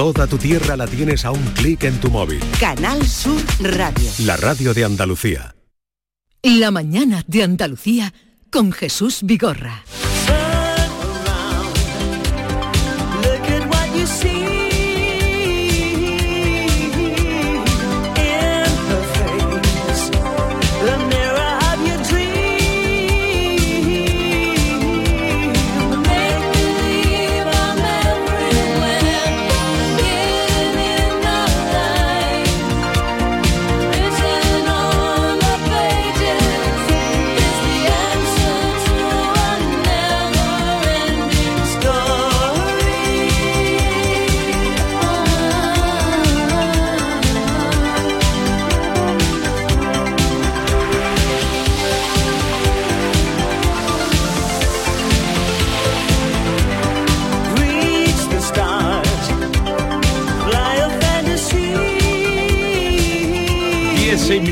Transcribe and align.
Toda 0.00 0.26
tu 0.26 0.38
tierra 0.38 0.78
la 0.78 0.86
tienes 0.86 1.26
a 1.26 1.30
un 1.30 1.44
clic 1.48 1.84
en 1.84 2.00
tu 2.00 2.10
móvil. 2.10 2.40
Canal 2.58 3.06
Sur 3.06 3.38
Radio. 3.60 4.10
La 4.20 4.34
radio 4.38 4.72
de 4.72 4.86
Andalucía. 4.86 5.54
La 6.42 6.70
mañana 6.70 7.22
de 7.26 7.42
Andalucía 7.42 8.14
con 8.50 8.72
Jesús 8.72 9.18
Vigorra. 9.24 9.84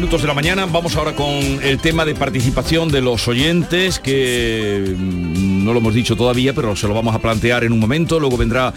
Minutos 0.08 0.22
de 0.22 0.28
la 0.28 0.34
mañana. 0.34 0.64
Vamos 0.64 0.96
ahora 0.96 1.14
con 1.14 1.28
el 1.28 1.78
tema 1.80 2.06
de 2.06 2.14
participación 2.14 2.88
de 2.88 3.02
los 3.02 3.28
oyentes, 3.28 3.98
que 3.98 4.94
mm, 4.96 5.62
no 5.66 5.74
lo 5.74 5.80
hemos 5.80 5.92
dicho 5.92 6.16
todavía, 6.16 6.54
pero 6.54 6.74
se 6.74 6.88
lo 6.88 6.94
vamos 6.94 7.14
a 7.14 7.18
plantear 7.18 7.62
en 7.64 7.72
un 7.72 7.78
momento. 7.78 8.18
Luego 8.18 8.38
vendrá 8.38 8.72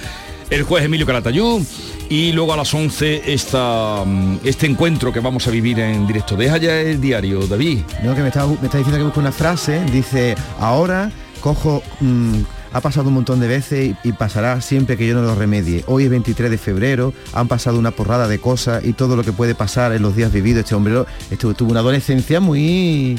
el 0.49 0.63
juez 0.63 0.83
Emilio 0.83 1.05
Calatayú 1.05 1.65
y 2.09 2.33
luego 2.33 2.51
a 2.51 2.57
las 2.57 2.73
11 2.73 3.31
esta, 3.31 4.03
mm, 4.05 4.39
este 4.43 4.65
encuentro 4.65 5.13
que 5.13 5.21
vamos 5.21 5.47
a 5.47 5.51
vivir 5.51 5.79
en 5.79 6.05
directo. 6.05 6.35
Deja 6.35 6.57
ya 6.57 6.81
el 6.81 6.99
diario, 6.99 7.47
David. 7.47 7.79
No, 8.03 8.13
que 8.13 8.23
me 8.23 8.27
está, 8.27 8.45
me 8.45 8.65
está 8.65 8.79
diciendo 8.79 8.97
que 8.97 9.03
busque 9.05 9.19
una 9.21 9.31
frase. 9.31 9.85
Dice, 9.85 10.35
ahora 10.59 11.13
cojo... 11.39 11.81
Mm, 12.01 12.41
ha 12.73 12.81
pasado 12.81 13.09
un 13.09 13.15
montón 13.15 13.39
de 13.39 13.47
veces 13.47 13.95
y, 14.03 14.11
pasará 14.13 14.61
siempre 14.61 14.97
que 14.97 15.07
yo 15.07 15.15
no 15.15 15.21
lo 15.21 15.35
remedie. 15.35 15.83
Hoy 15.87 16.05
es 16.05 16.09
23 16.09 16.51
de 16.51 16.57
febrero, 16.57 17.13
han 17.33 17.47
pasado 17.47 17.79
una 17.79 17.91
porrada 17.91 18.27
de 18.27 18.39
cosas 18.39 18.85
y 18.85 18.93
todo 18.93 19.15
lo 19.15 19.23
que 19.23 19.31
puede 19.31 19.55
pasar 19.55 19.93
en 19.93 20.01
los 20.01 20.15
días 20.15 20.31
vividos. 20.31 20.61
Este 20.61 20.75
hombre 20.75 21.03
estuvo, 21.29 21.53
tuvo 21.53 21.71
una 21.71 21.79
adolescencia 21.79 22.39
muy 22.39 23.17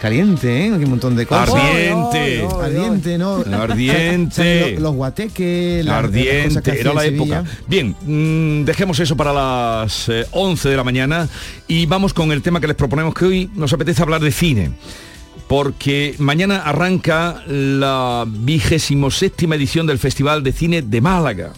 caliente, 0.00 0.66
¿eh? 0.66 0.72
un 0.72 0.90
montón 0.90 1.14
de 1.14 1.26
cosas. 1.26 1.54
Ardiente. 1.54 2.48
ardiente, 2.60 3.18
¿no? 3.18 3.36
Ardiente. 3.52 4.76
los, 4.80 4.94
guateques. 4.94 5.86
ardiente, 5.86 6.80
era 6.80 6.92
la 6.92 7.04
época. 7.04 7.44
Bien, 7.68 7.94
mm, 8.04 8.64
dejemos 8.64 8.98
eso 8.98 9.16
para 9.16 9.32
las 9.32 10.10
11 10.32 10.66
eh, 10.66 10.70
de 10.72 10.76
la 10.76 10.82
mañana 10.82 11.28
y 11.68 11.86
vamos 11.86 12.12
con 12.12 12.32
el 12.32 12.42
tema 12.42 12.60
que 12.60 12.66
les 12.66 12.76
proponemos 12.76 13.14
que 13.14 13.24
hoy 13.26 13.50
nos 13.54 13.72
apetece 13.72 14.02
hablar 14.02 14.20
de 14.20 14.32
cine 14.32 14.72
porque 15.52 16.14
mañana 16.16 16.62
arranca 16.62 17.44
la 17.46 18.24
vigésimo 18.26 19.10
séptima 19.10 19.56
edición 19.56 19.86
del 19.86 19.98
Festival 19.98 20.42
de 20.42 20.50
Cine 20.50 20.80
de 20.80 21.02
Málaga 21.02 21.52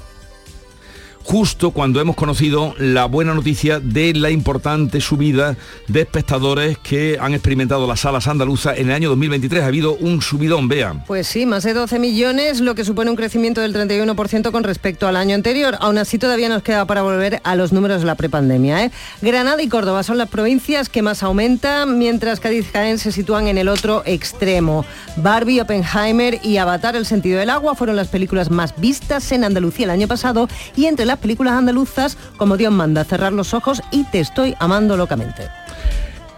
justo 1.25 1.71
cuando 1.71 2.01
hemos 2.01 2.17
conocido 2.17 2.75
la 2.79 3.07
buena 3.07 3.35
noticia 3.35 3.81
de 3.81 4.13
la 4.15 4.31
importante 4.31 5.01
subida 5.01 5.57
de 5.89 6.03
espectadores 6.03 6.79
que 6.79 7.17
han 7.19 7.33
experimentado 7.33 7.87
las 7.87 8.01
salas 8.01 8.29
andaluzas 8.29 8.79
en 8.79 8.91
el 8.91 8.95
año 8.95 9.09
2023. 9.09 9.63
Ha 9.63 9.67
habido 9.67 9.95
un 9.95 10.21
subidón, 10.21 10.69
vean. 10.69 11.03
Pues 11.07 11.27
sí, 11.27 11.47
más 11.47 11.65
de 11.65 11.73
12 11.73 11.99
millones, 11.99 12.61
lo 12.61 12.75
que 12.75 12.85
supone 12.85 13.11
un 13.11 13.17
crecimiento 13.17 13.63
del 13.63 13.75
31% 13.75 14.53
con 14.53 14.65
respecto 14.65 15.09
al 15.09 15.17
año 15.17 15.35
anterior. 15.35 15.77
Aún 15.81 15.99
así 15.99 16.19
todavía 16.19 16.49
nos 16.49 16.63
queda 16.63 16.85
para 16.85 17.03
volver 17.03 17.41
a 17.43 17.57
los 17.57 17.73
números 17.73 18.01
de 18.01 18.07
la 18.07 18.15
prepandemia. 18.15 18.85
¿eh? 18.85 18.91
Granada 19.23 19.63
y 19.63 19.69
Córdoba 19.69 20.03
son 20.03 20.19
las 20.19 20.29
provincias 20.29 20.89
que 20.91 21.03
más 21.03 21.23
aumentan, 21.23 21.99
mientras 21.99 22.39
Cádiz 22.39 22.71
Jaén 22.71 22.99
se 22.99 23.13
sitúan 23.13 23.49
en 23.49 23.57
el 23.57 23.69
otro 23.69 24.03
extremo. 24.05 24.85
Barbie, 25.17 25.61
Oppenheimer 25.61 26.39
y 26.43 26.59
Avatar, 26.59 26.97
el 26.97 27.07
sentido 27.07 27.39
del 27.39 27.51
agua, 27.51 27.75
fueron 27.75 27.97
las 27.97 28.09
películas 28.09 28.51
más 28.51 28.75
vistas 28.79 29.33
en 29.33 29.45
Andalucía 29.45 29.85
el 29.85 29.91
año 29.91 30.07
pasado 30.07 30.49
y 30.77 30.85
entre 30.85 31.07
las 31.15 31.21
películas 31.21 31.55
andaluzas 31.55 32.19
como 32.37 32.57
Dios 32.57 32.73
manda, 32.73 33.05
cerrar 33.05 33.33
los 33.33 33.55
ojos 33.55 33.81
y 33.93 34.03
te 34.05 34.19
estoy 34.19 34.57
amando 34.59 34.97
locamente. 34.97 35.49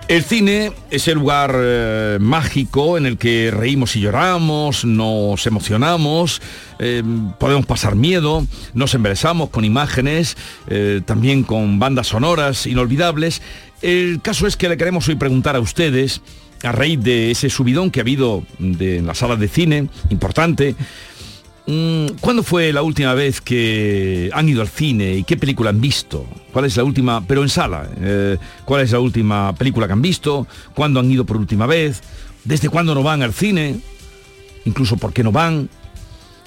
El 0.07 0.23
cine 0.23 0.71
es 0.91 1.09
el 1.09 1.15
lugar 1.15 1.57
eh, 1.57 2.19
mágico 2.21 2.99
en 2.99 3.07
el 3.07 3.17
que 3.17 3.51
reímos 3.51 3.97
y 3.97 4.01
lloramos, 4.01 4.85
nos 4.85 5.47
emocionamos, 5.47 6.43
eh, 6.79 7.03
podemos 7.41 7.65
pasar 7.65 7.97
miedo, 7.97 8.47
nos 8.75 8.95
embelesamos 8.95 9.49
con 9.49 9.65
imágenes, 9.65 10.37
eh, 10.69 11.01
también 11.07 11.43
con 11.43 11.79
bandas 11.79 12.09
sonoras 12.09 12.67
inolvidables. 12.67 13.41
El 13.81 14.21
caso 14.21 14.47
es 14.47 14.57
que 14.57 14.69
le 14.69 14.77
queremos 14.77 15.09
hoy 15.09 15.17
preguntar 15.17 15.57
a 15.57 15.61
ustedes, 15.61 16.21
a 16.63 16.71
raíz 16.71 17.03
de 17.03 17.31
ese 17.31 17.49
subidón 17.49 17.91
que 17.91 18.01
ha 18.01 18.03
habido 18.03 18.45
de, 18.59 18.99
en 18.99 19.07
las 19.07 19.19
salas 19.19 19.41
de 19.41 19.49
cine, 19.49 19.89
importante, 20.11 20.77
¿Cuándo 22.21 22.45
fue 22.45 22.73
la 22.73 22.83
última 22.83 23.13
vez 23.15 23.41
que 23.41 24.31
han 24.33 24.49
ido 24.49 24.61
al 24.63 24.69
cine 24.69 25.17
y 25.17 25.25
qué 25.25 25.37
película 25.37 25.71
han 25.71 25.81
visto? 25.81 26.25
¿Cuál 26.53 26.67
es 26.67 26.77
la 26.77 26.85
última, 26.85 27.27
pero 27.27 27.43
en 27.43 27.49
sala? 27.49 27.89
Eh, 28.01 28.39
¿Cuál 28.65 28.83
es 28.83 28.93
la 28.93 29.01
última 29.01 29.53
película 29.53 29.89
que 29.89 29.93
han 29.93 30.03
visto? 30.03 30.47
¿Cuándo 30.75 31.01
han 31.01 31.11
ido 31.11 31.27
por 31.27 31.37
última 31.37 31.67
vez? 31.67 32.03
¿Desde 32.45 32.69
cuándo 32.69 32.95
no 32.95 33.03
van 33.03 33.23
al 33.23 33.35
cine? 33.35 33.81
Incluso 34.65 34.97
por 34.97 35.13
qué 35.13 35.25
no 35.25 35.33
van. 35.33 35.69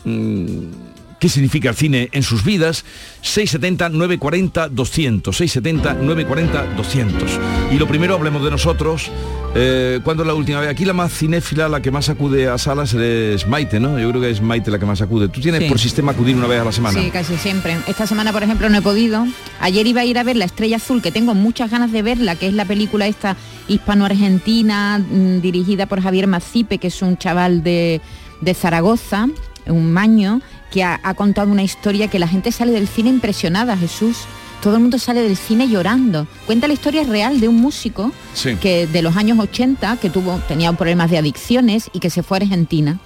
Mm, 0.05 0.71
qué 1.19 1.29
significa 1.29 1.69
el 1.69 1.75
cine 1.75 2.09
en 2.11 2.23
sus 2.23 2.43
vidas, 2.43 2.85
670 3.21 3.89
940 3.89 4.69
200, 4.69 5.35
670 5.35 5.93
940 6.01 6.75
200. 6.75 7.39
Y 7.71 7.77
lo 7.77 7.87
primero 7.87 8.15
hablemos 8.15 8.43
de 8.43 8.51
nosotros. 8.51 9.11
Eh, 9.55 9.99
¿Cuándo 10.03 10.23
es 10.23 10.27
la 10.27 10.35
última 10.35 10.59
vez? 10.59 10.69
Aquí 10.69 10.85
la 10.85 10.93
más 10.93 11.11
cinéfila, 11.11 11.67
la 11.67 11.81
que 11.81 11.89
más 11.89 12.09
acude 12.09 12.47
a 12.47 12.57
salas 12.57 12.93
es 12.93 13.47
Maite, 13.47 13.79
¿no? 13.79 13.99
Yo 13.99 14.09
creo 14.09 14.21
que 14.21 14.29
es 14.29 14.41
Maite 14.41 14.69
la 14.69 14.77
que 14.77 14.85
más 14.85 15.01
acude. 15.01 15.27
¿Tú 15.27 15.41
tienes 15.41 15.63
por 15.63 15.79
sistema 15.79 16.11
acudir 16.11 16.35
una 16.35 16.47
vez 16.47 16.61
a 16.61 16.65
la 16.65 16.71
semana? 16.71 17.01
Sí, 17.01 17.09
casi 17.09 17.35
siempre. 17.37 17.77
Esta 17.87 18.05
semana, 18.05 18.31
por 18.31 18.43
ejemplo, 18.43 18.69
no 18.69 18.77
he 18.77 18.81
podido. 18.81 19.25
Ayer 19.59 19.87
iba 19.87 20.01
a 20.01 20.05
ir 20.05 20.19
a 20.19 20.23
ver 20.23 20.35
La 20.37 20.45
Estrella 20.45 20.77
Azul, 20.77 21.01
que 21.01 21.11
tengo 21.11 21.33
muchas 21.33 21.71
ganas 21.71 21.91
de 21.91 22.01
verla, 22.03 22.35
que 22.35 22.47
es 22.47 22.53
la 22.53 22.65
película 22.65 23.07
esta 23.07 23.35
hispano-argentina, 23.67 24.99
mm, 24.99 25.41
dirigida 25.41 25.87
por 25.87 26.01
Javier 26.01 26.27
Macipe, 26.27 26.77
que 26.77 26.87
es 26.87 27.01
un 27.01 27.17
chaval 27.17 27.63
de, 27.63 28.01
de 28.41 28.53
Zaragoza, 28.53 29.27
un 29.65 29.91
maño, 29.91 30.41
que 30.71 30.83
ha, 30.83 30.99
contado 31.15 31.51
una 31.51 31.63
historia 31.63 32.07
que 32.07 32.19
la 32.19 32.27
gente 32.27 32.51
sale 32.51 32.71
del 32.71 32.87
cine 32.87 33.09
impresionada, 33.09 33.77
Jesús 33.77 34.17
todo 34.61 34.75
el 34.75 34.81
mundo 34.81 34.99
sale 34.99 35.21
del 35.21 35.37
cine 35.37 35.69
llorando. 35.69 36.27
Cuenta 36.45 36.67
la 36.67 36.73
historia 36.73 37.03
real 37.03 37.39
de 37.39 37.47
un 37.47 37.55
músico 37.55 38.11
que 38.59 38.87
de 38.87 39.01
los 39.01 39.15
años 39.15 39.39
80 39.39 39.97
que 39.97 40.09
tuvo 40.09 40.37
tenía 40.49 40.71
problemas 40.73 41.09
de 41.09 41.17
adicciones 41.17 41.89
y 41.93 41.99
que 41.99 42.09
se 42.09 42.23
fue 42.23 42.37
a 42.37 42.41
Argentina 42.41 42.99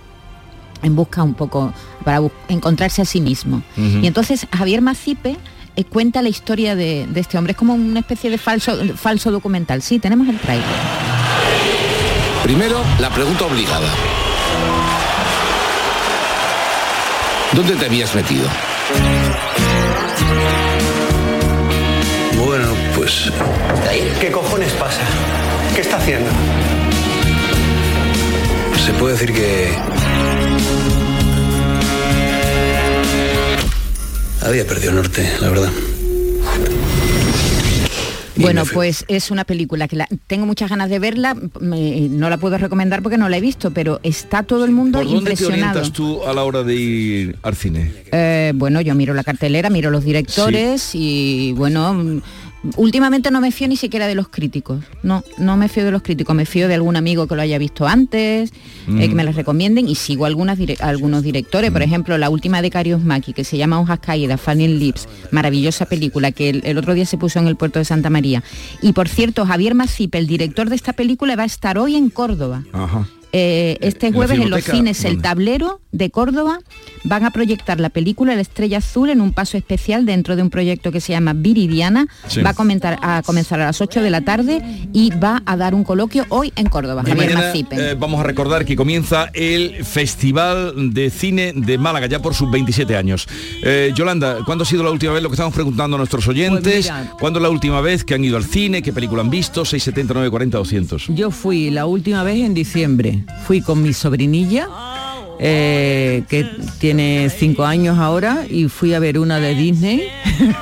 en 0.81 0.95
busca 0.95 1.21
un 1.21 1.35
poco 1.35 1.73
para 2.03 2.21
encontrarse 2.47 3.01
a 3.01 3.05
sí 3.05 3.21
mismo. 3.21 3.61
Y 3.77 4.07
entonces 4.07 4.47
Javier 4.51 4.81
Macipe 4.81 5.37
eh, 5.75 5.83
cuenta 5.85 6.21
la 6.21 6.29
historia 6.29 6.75
de, 6.75 7.07
de, 7.07 7.19
este 7.19 7.37
hombre. 7.37 7.51
Es 7.51 7.57
como 7.57 7.73
una 7.73 7.99
especie 7.99 8.29
de 8.29 8.37
falso, 8.37 8.75
falso 8.95 9.31
documental. 9.31 9.81
Sí, 9.81 9.99
tenemos 9.99 10.27
el 10.27 10.39
trailer. 10.39 10.65
Primero, 12.43 12.81
la 12.99 13.09
pregunta 13.09 13.45
obligada. 13.45 13.87
¿Dónde 17.55 17.75
te 17.75 17.85
habías 17.85 18.15
metido? 18.15 18.47
Bueno, 22.43 22.67
pues... 22.95 23.31
¿Qué 24.19 24.31
cojones 24.31 24.71
pasa? 24.73 25.01
¿Qué 25.75 25.81
está 25.81 25.97
haciendo? 25.97 26.29
Se 28.83 28.91
puede 28.93 29.13
decir 29.13 29.33
que... 29.33 29.71
Había 34.41 34.65
perdido 34.65 34.89
el 34.89 34.95
norte, 34.95 35.31
la 35.39 35.49
verdad. 35.49 35.69
Bueno, 38.35 38.63
pues 38.71 39.05
es 39.07 39.31
una 39.31 39.43
película 39.43 39.87
que 39.87 39.95
la, 39.95 40.07
tengo 40.27 40.45
muchas 40.45 40.69
ganas 40.69 40.89
de 40.89 40.99
verla, 40.99 41.35
no 41.59 42.29
la 42.29 42.37
puedo 42.37 42.57
recomendar 42.57 43.01
porque 43.01 43.17
no 43.17 43.29
la 43.29 43.37
he 43.37 43.41
visto, 43.41 43.71
pero 43.71 43.99
está 44.03 44.43
todo 44.43 44.65
el 44.65 44.71
mundo 44.71 44.99
¿Por 44.99 45.05
dónde 45.05 45.19
impresionado. 45.19 45.73
te 45.73 45.79
orientas 45.79 45.93
tú 45.93 46.23
a 46.23 46.33
la 46.33 46.43
hora 46.43 46.63
de 46.63 46.75
ir 46.75 47.37
al 47.43 47.55
cine? 47.55 47.91
Eh, 48.11 48.51
bueno, 48.55 48.81
yo 48.81 48.95
miro 48.95 49.13
la 49.13 49.23
cartelera, 49.23 49.69
miro 49.69 49.91
los 49.91 50.03
directores 50.03 50.91
y 50.93 51.53
bueno, 51.55 52.21
últimamente 52.77 53.29
no 53.31 53.41
me 53.41 53.51
fío 53.51 53.67
ni 53.67 53.75
siquiera 53.75 54.07
de 54.07 54.15
los 54.15 54.29
críticos. 54.29 54.83
No, 55.03 55.23
no 55.37 55.57
me 55.57 55.67
fío 55.69 55.85
de 55.85 55.91
los 55.91 56.01
críticos. 56.01 56.35
Me 56.35 56.45
fío 56.45 56.67
de 56.67 56.73
algún 56.75 56.95
amigo 56.95 57.27
que 57.27 57.35
lo 57.35 57.41
haya 57.41 57.57
visto 57.57 57.87
antes, 57.87 58.51
eh, 58.87 59.09
que 59.09 59.15
me 59.15 59.23
las 59.23 59.35
recomienden 59.35 59.87
y 59.87 59.95
sigo 59.95 60.25
algunas 60.25 60.57
dire- 60.57 60.79
algunos 60.81 61.23
directores. 61.23 61.71
Por 61.71 61.81
ejemplo, 61.81 62.17
la 62.17 62.29
última 62.29 62.61
de 62.61 62.69
Carius 62.69 63.03
Maki, 63.03 63.33
que 63.33 63.43
se 63.43 63.57
llama 63.57 63.79
Hojas 63.79 63.99
Caídas, 63.99 64.39
Fanny 64.41 64.67
Lips, 64.67 65.07
maravillosa 65.31 65.85
película 65.85 66.31
que 66.31 66.49
el, 66.49 66.61
el 66.65 66.77
otro 66.77 66.93
día 66.93 67.05
se 67.05 67.17
puso 67.17 67.39
en 67.39 67.47
el 67.47 67.55
puerto 67.55 67.79
de 67.79 67.85
Santa 67.85 68.09
María. 68.09 68.43
Y 68.81 68.93
por 68.93 69.07
cierto, 69.09 69.45
Javier 69.45 69.75
Macipe, 69.75 70.17
el 70.17 70.27
director 70.27 70.69
de 70.69 70.75
esta 70.75 70.93
película, 70.93 71.35
va 71.35 71.43
a 71.43 71.47
estar 71.47 71.77
hoy 71.77 71.95
en 71.95 72.09
Córdoba. 72.09 72.63
Ajá. 72.73 73.07
Eh, 73.35 73.77
este 73.81 74.07
¿En 74.07 74.13
la 74.13 74.17
jueves 74.17 74.39
en 74.39 74.49
los 74.51 74.63
cines 74.63 75.03
El. 75.05 75.21
Tablero 75.21 75.81
de 75.91 76.11
Córdoba 76.11 76.59
van 77.03 77.25
a 77.25 77.31
proyectar 77.31 77.79
la 77.79 77.89
película 77.89 78.35
La 78.35 78.41
Estrella 78.41 78.77
Azul 78.77 79.09
en 79.09 79.21
un 79.21 79.33
paso 79.33 79.57
especial 79.57 80.05
dentro 80.05 80.35
de 80.35 80.43
un 80.43 80.49
proyecto 80.51 80.91
que 80.91 81.01
se 81.01 81.13
llama 81.13 81.33
Viridiana. 81.33 82.07
Sí. 82.27 82.41
Va 82.41 82.51
a, 82.51 82.53
comentar, 82.53 82.99
a 83.01 83.23
comenzar 83.25 83.59
a 83.59 83.65
las 83.65 83.81
8 83.81 84.01
de 84.01 84.09
la 84.11 84.21
tarde 84.21 84.61
y 84.93 85.09
va 85.11 85.41
a 85.45 85.57
dar 85.57 85.73
un 85.73 85.83
coloquio 85.83 86.25
hoy 86.29 86.53
en 86.55 86.67
Córdoba. 86.67 87.01
Y 87.05 87.09
Javier 87.09 87.29
mañana 87.31 87.47
Macipe. 87.47 87.75
eh, 87.75 87.95
vamos 87.95 88.19
a 88.19 88.23
recordar 88.23 88.65
que 88.65 88.75
comienza 88.75 89.29
el 89.33 89.83
Festival 89.83 90.93
de 90.93 91.09
Cine 91.09 91.53
de 91.55 91.77
Málaga, 91.77 92.05
ya 92.05 92.21
por 92.21 92.35
sus 92.35 92.51
27 92.51 92.95
años. 92.95 93.27
Eh, 93.63 93.91
Yolanda, 93.95 94.39
¿cuándo 94.45 94.63
ha 94.63 94.67
sido 94.67 94.83
la 94.83 94.91
última 94.91 95.11
vez? 95.13 95.23
Lo 95.23 95.29
que 95.29 95.35
estamos 95.35 95.53
preguntando 95.53 95.95
a 95.95 95.97
nuestros 95.97 96.27
oyentes. 96.27 96.87
Pues 96.87 96.99
mira. 97.01 97.11
¿Cuándo 97.19 97.39
es 97.39 97.43
la 97.43 97.49
última 97.49 97.81
vez 97.81 98.03
que 98.03 98.13
han 98.13 98.23
ido 98.23 98.37
al 98.37 98.45
cine? 98.45 98.81
¿Qué 98.83 98.93
película 98.93 99.21
han 99.21 99.29
visto? 99.31 99.65
679 99.65 100.29
40 100.29 100.57
200. 100.57 101.07
Yo 101.09 101.31
fui 101.31 101.71
la 101.71 101.85
última 101.87 102.23
vez 102.23 102.37
en 102.37 102.53
diciembre. 102.53 103.22
Fui 103.45 103.61
con 103.61 103.81
mi 103.81 103.93
sobrinilla, 103.93 104.67
eh, 105.39 106.23
que 106.29 106.45
tiene 106.79 107.29
cinco 107.29 107.65
años 107.65 107.97
ahora, 107.97 108.45
y 108.49 108.67
fui 108.69 108.93
a 108.93 108.99
ver 108.99 109.19
una 109.19 109.39
de 109.39 109.55
Disney 109.55 110.03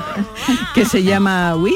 que 0.76 0.86
se 0.86 1.04
llama 1.04 1.56
Wiz. 1.56 1.76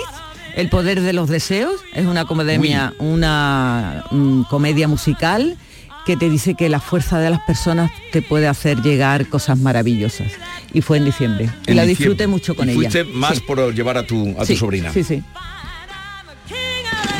El 0.55 0.69
poder 0.69 1.01
de 1.01 1.11
los 1.11 1.27
deseos 1.29 1.73
es 1.93 2.05
una 2.05 2.25
comedia, 2.25 2.93
una 2.99 4.05
mm, 4.11 4.43
comedia 4.43 4.87
musical 4.87 5.57
que 6.05 6.15
te 6.15 6.29
dice 6.29 6.53
que 6.55 6.69
la 6.69 6.79
fuerza 6.79 7.19
de 7.19 7.29
las 7.29 7.41
personas 7.41 7.91
te 8.13 8.21
puede 8.21 8.47
hacer 8.47 8.81
llegar 8.81 9.27
cosas 9.27 9.57
maravillosas. 9.59 10.31
Y 10.71 10.81
fue 10.81 10.97
en 10.97 11.05
diciembre. 11.05 11.45
Y 11.67 11.73
la 11.73 11.81
diciembre. 11.81 11.85
disfruté 11.87 12.27
mucho 12.27 12.55
con 12.55 12.67
Y 12.69 12.71
ella. 12.71 12.75
Fuiste 12.91 13.03
más 13.05 13.37
Sí. 13.37 13.43
por 13.45 13.73
llevar 13.73 13.97
a 13.97 14.05
tu, 14.05 14.33
a 14.39 14.45
tu 14.45 14.55
sobrina. 14.55 14.93
Sí, 14.93 15.03
sí. 15.03 15.21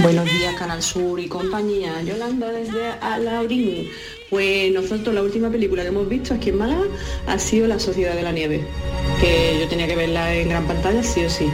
Buenos 0.06 0.26
días, 0.26 0.54
Canal 0.54 0.84
Sur 0.84 1.20
y 1.20 1.28
compañía. 1.28 2.00
Yolanda 2.04 2.52
desde 2.52 2.92
Alaurín. 3.02 3.90
Pues 4.30 4.72
nosotros 4.72 5.16
la 5.16 5.24
última 5.24 5.50
película 5.50 5.82
que 5.82 5.88
hemos 5.88 6.08
visto 6.08 6.36
aquí 6.36 6.50
en 6.50 6.60
Málaga 6.60 6.84
ha 7.26 7.40
sido 7.40 7.68
La 7.68 7.80
Sociedad 7.80 8.14
de 8.14 8.22
la 8.22 8.32
Nieve, 8.32 8.64
que 9.20 9.58
yo 9.60 9.68
tenía 9.68 9.88
que 9.88 9.96
verla 9.96 10.32
en 10.36 10.50
gran 10.50 10.68
pantalla 10.68 11.02
sí 11.02 11.26
o 11.26 11.30
sí. 11.32 11.50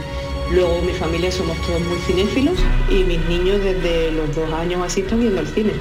Luego 0.50 0.82
mi 0.82 0.92
familia 0.92 1.32
somos 1.32 1.56
todos 1.62 1.80
muy 1.80 1.96
cinéfilos 2.00 2.58
y 2.90 3.04
mis 3.04 3.20
niños 3.26 3.58
desde 3.64 4.12
los 4.12 4.36
dos 4.36 4.52
años 4.52 4.82
así 4.84 5.00
están 5.00 5.20
viendo 5.20 5.40
el 5.40 5.46
cine. 5.46 5.72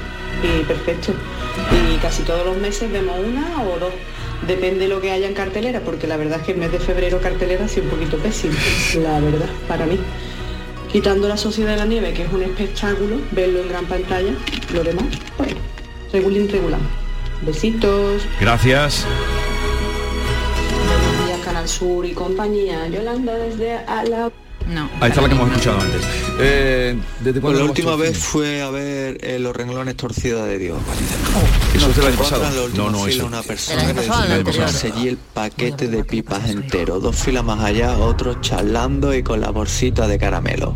Y 0.42 0.64
perfecto. 0.64 1.12
Y 1.94 1.98
casi 1.98 2.24
todos 2.24 2.46
los 2.46 2.56
meses 2.56 2.90
vemos 2.90 3.20
una 3.20 3.64
o 3.64 3.80
dos. 3.80 3.92
Depende 4.48 4.80
de 4.80 4.88
lo 4.88 5.02
que 5.02 5.12
haya 5.12 5.28
en 5.28 5.34
cartelera, 5.34 5.82
porque 5.82 6.08
la 6.08 6.16
verdad 6.16 6.40
es 6.40 6.46
que 6.46 6.54
el 6.54 6.58
mes 6.58 6.72
de 6.72 6.80
febrero 6.80 7.20
cartelera 7.20 7.66
ha 7.66 7.68
sido 7.68 7.84
un 7.84 7.90
poquito 7.90 8.18
pésimo, 8.18 8.56
la 9.04 9.20
verdad, 9.20 9.50
para 9.68 9.86
mí. 9.86 10.00
Quitando 10.92 11.30
la 11.30 11.38
Sociedad 11.38 11.72
de 11.72 11.78
la 11.78 11.86
Nieve, 11.86 12.14
que 12.14 12.24
es 12.24 12.34
un 12.34 12.44
espectáculo, 12.44 13.22
verlo 13.32 13.62
en 13.62 13.70
gran 13.70 13.86
pantalla, 13.86 14.34
lo 14.74 14.84
demás, 14.84 15.06
bueno, 15.38 15.56
regulín 16.12 16.50
regular. 16.50 16.82
Besitos. 17.44 18.24
Gracias. 18.42 19.06
Buenos 20.86 21.26
días, 21.26 21.40
Canal 21.46 21.70
Sur 21.70 22.06
y 22.06 22.12
compañía. 22.12 22.90
Yolanda 22.90 23.36
desde 23.36 23.78
Ala. 23.78 24.32
No. 24.68 24.90
Ahí 25.02 25.10
está 25.10 25.22
la 25.22 25.28
que 25.30 25.36
hemos 25.36 25.50
escuchado 25.50 25.82
antes. 25.82 26.02
Eh, 26.40 26.98
¿Desde 27.20 27.42
Pues 27.42 27.58
la 27.58 27.66
última 27.66 27.94
al 27.94 28.00
vez 28.00 28.12
cine? 28.12 28.22
fue 28.24 28.62
a 28.62 28.70
ver 28.70 29.18
eh, 29.22 29.40
Los 29.40 29.56
renglones 29.56 29.96
torcidos 29.98 30.46
de 30.46 30.58
Dios. 30.58 30.78
Eso 31.76 31.90
es 31.90 31.96
del 31.96 32.08
año 32.08 32.18
pasado. 32.18 32.70
No, 32.76 32.90
no, 32.90 33.08
eso. 33.08 33.26
una 33.26 33.40
El 33.40 33.46
persona 33.46 33.82
año 33.82 33.90
que 33.90 34.08
pasado, 34.08 34.94
el 34.96 35.08
el 35.08 35.18
paquete 35.18 35.88
de 35.88 36.04
pipas 36.04 36.50
entero. 36.50 37.00
Dos 37.00 37.16
filas 37.16 37.44
más 37.44 37.60
allá, 37.60 37.98
otros 37.98 38.40
charlando 38.42 39.14
y 39.14 39.24
con 39.24 39.42
la 39.42 39.50
bolsita 39.50 40.08
de 40.08 40.18
caramelo. 40.18 40.76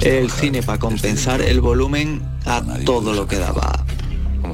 El 0.00 0.30
cine 0.30 0.62
para 0.62 0.78
compensar 0.78 1.40
el 1.40 1.60
volumen 1.60 2.22
a 2.46 2.62
todo 2.84 3.12
lo 3.12 3.26
que 3.26 3.36
daba. 3.38 3.84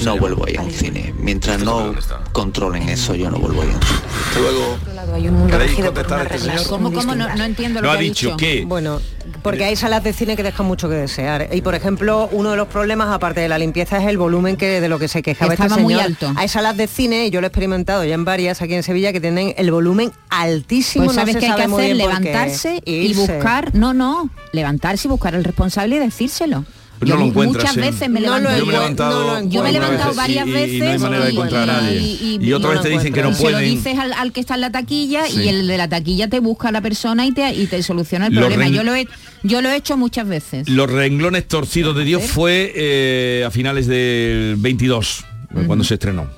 No 0.05 0.19
vuelvo 0.19 0.47
a 0.47 0.50
ir 0.50 0.59
a 0.59 0.62
un 0.62 0.70
cine. 0.70 1.15
Mientras 1.19 1.62
no 1.62 1.94
controlen 2.32 2.88
eso, 2.88 3.15
yo 3.15 3.31
no 3.31 3.38
vuelvo 3.38 3.62
a 3.62 3.65
ir 3.67 3.70
a 3.73 4.94
un 5.22 5.22
cine. 5.22 5.22
Hasta 5.22 5.22
luego. 5.22 5.25
Hay 5.25 5.28
un 5.28 5.34
mundo 5.34 5.52
¿Queréis 5.52 5.70
regido 5.70 5.94
por 5.94 5.94
contestar 5.94 6.20
unas 6.20 6.32
a 6.32 6.56
este. 6.56 7.16
No, 7.16 7.37
no 7.37 7.44
entiendo 7.44 7.81
lo 7.81 7.87
No 7.87 7.93
que 7.93 7.99
ha 7.99 8.00
dicho 8.00 8.37
que 8.37 8.64
Bueno, 8.66 9.00
porque 9.43 9.64
hay 9.64 9.76
salas 9.76 10.02
de 10.02 10.12
cine 10.12 10.37
que 10.37 10.43
dejan 10.43 10.66
mucho 10.66 10.88
que 10.88 10.94
desear. 10.94 11.49
Y 11.52 11.62
por 11.62 11.75
ejemplo, 11.75 12.28
uno 12.32 12.50
de 12.50 12.56
los 12.56 12.69
problemas, 12.69 13.08
aparte 13.08 13.40
de 13.40 13.49
la 13.49 13.58
limpieza, 13.58 13.99
es 13.99 14.08
el 14.08 14.19
volumen 14.19 14.56
que 14.56 14.81
de 14.81 14.88
lo 14.88 14.99
que 14.99 15.08
se 15.08 15.22
quejaba 15.22 15.55
este 15.55 15.64
Estaba 15.64 15.82
muy 15.82 15.94
alto. 15.94 16.32
Hay 16.37 16.49
salas 16.49 16.76
de 16.76 16.87
cine, 16.87 17.26
y 17.26 17.31
yo 17.31 17.40
lo 17.40 17.46
he 17.46 17.49
experimentado 17.49 18.05
ya 18.05 18.14
en 18.14 18.25
varias 18.25 18.62
aquí 18.62 18.75
en 18.75 18.82
Sevilla, 18.82 19.12
que 19.12 19.20
tienen 19.20 19.55
el 19.56 19.70
volumen 19.70 20.12
altísimo. 20.31 21.05
Pues 21.05 21.17
no 21.17 21.22
sabes 21.22 21.37
que 21.37 21.46
hay 21.46 21.55
que 21.56 21.62
hacer 21.62 21.88
qué. 21.88 21.94
levantarse 21.94 22.82
y 22.84 23.14
buscar, 23.14 23.75
no, 23.75 23.94
no, 23.94 24.31
levantarse 24.52 25.08
y 25.08 25.10
buscar 25.10 25.34
al 25.34 25.44
responsable 25.44 25.96
y 25.96 25.99
decírselo. 25.99 26.64
Pero 27.05 27.17
no 27.19 27.25
lo 27.25 27.31
encuentras, 27.31 27.77
muchas 27.77 27.77
veces 27.93 28.11
me 28.11 28.21
No 28.21 28.39
lo 28.39 28.51
levanto. 28.51 28.59
Yo 28.59 28.65
me 28.67 28.69
he 28.69 28.73
levantado, 28.73 29.49
Yo 29.49 29.62
me 29.62 29.69
he 29.69 29.73
levantado 29.73 30.15
varias 30.15 30.47
veces 30.47 30.73
y, 30.75 30.79
no 30.81 30.91
hay 30.91 30.99
manera 30.99 31.25
de 31.25 31.31
encontrar 31.31 31.62
a 31.71 31.81
nadie. 31.81 32.01
y- 32.01 32.39
Y, 32.41 32.45
y 32.49 32.53
otra 32.53 32.71
vez 32.71 32.81
te 32.83 32.89
dicen 32.89 33.12
que 33.12 33.23
no 33.23 33.29
encuentro. 33.31 33.47
se 33.47 33.53
lo 33.53 33.59
pueden. 33.59 33.75
dices 33.75 33.99
al, 33.99 34.33
que 34.33 34.41
está 34.41 34.55
en 34.55 34.61
la 34.62 34.71
taquilla 34.73 35.29
y 35.29 35.49
el 35.49 35.67
de 35.67 35.79
la 35.79 35.89
taquilla 35.89 36.29
te 36.29 36.41
busca 36.41 36.69
a 36.69 36.73
la 36.73 36.81
persona 36.81 37.27
y 37.27 37.33
te, 37.33 37.53
y 37.55 37.67
te 37.67 37.83
soluciona 37.83 38.27
el 38.29 38.35
problema. 38.35 38.69
Yo 38.69 38.83
lo, 38.85 38.95
he, 38.95 39.06
yo 39.43 39.61
lo 39.62 39.71
he 39.71 39.77
hecho 39.77 39.97
muchas 39.97 40.27
veces. 40.27 40.69
Los 40.69 40.91
renglones 40.91 41.47
torcidos 41.49 41.97
de 41.97 42.05
Dios 42.05 42.23
fue 42.25 42.73
eh, 42.75 43.45
a 43.47 43.51
finales 43.51 43.87
del 43.87 44.56
22, 44.59 45.25
cuando 45.67 45.85
se 45.85 45.95
estrenó. 45.95 46.29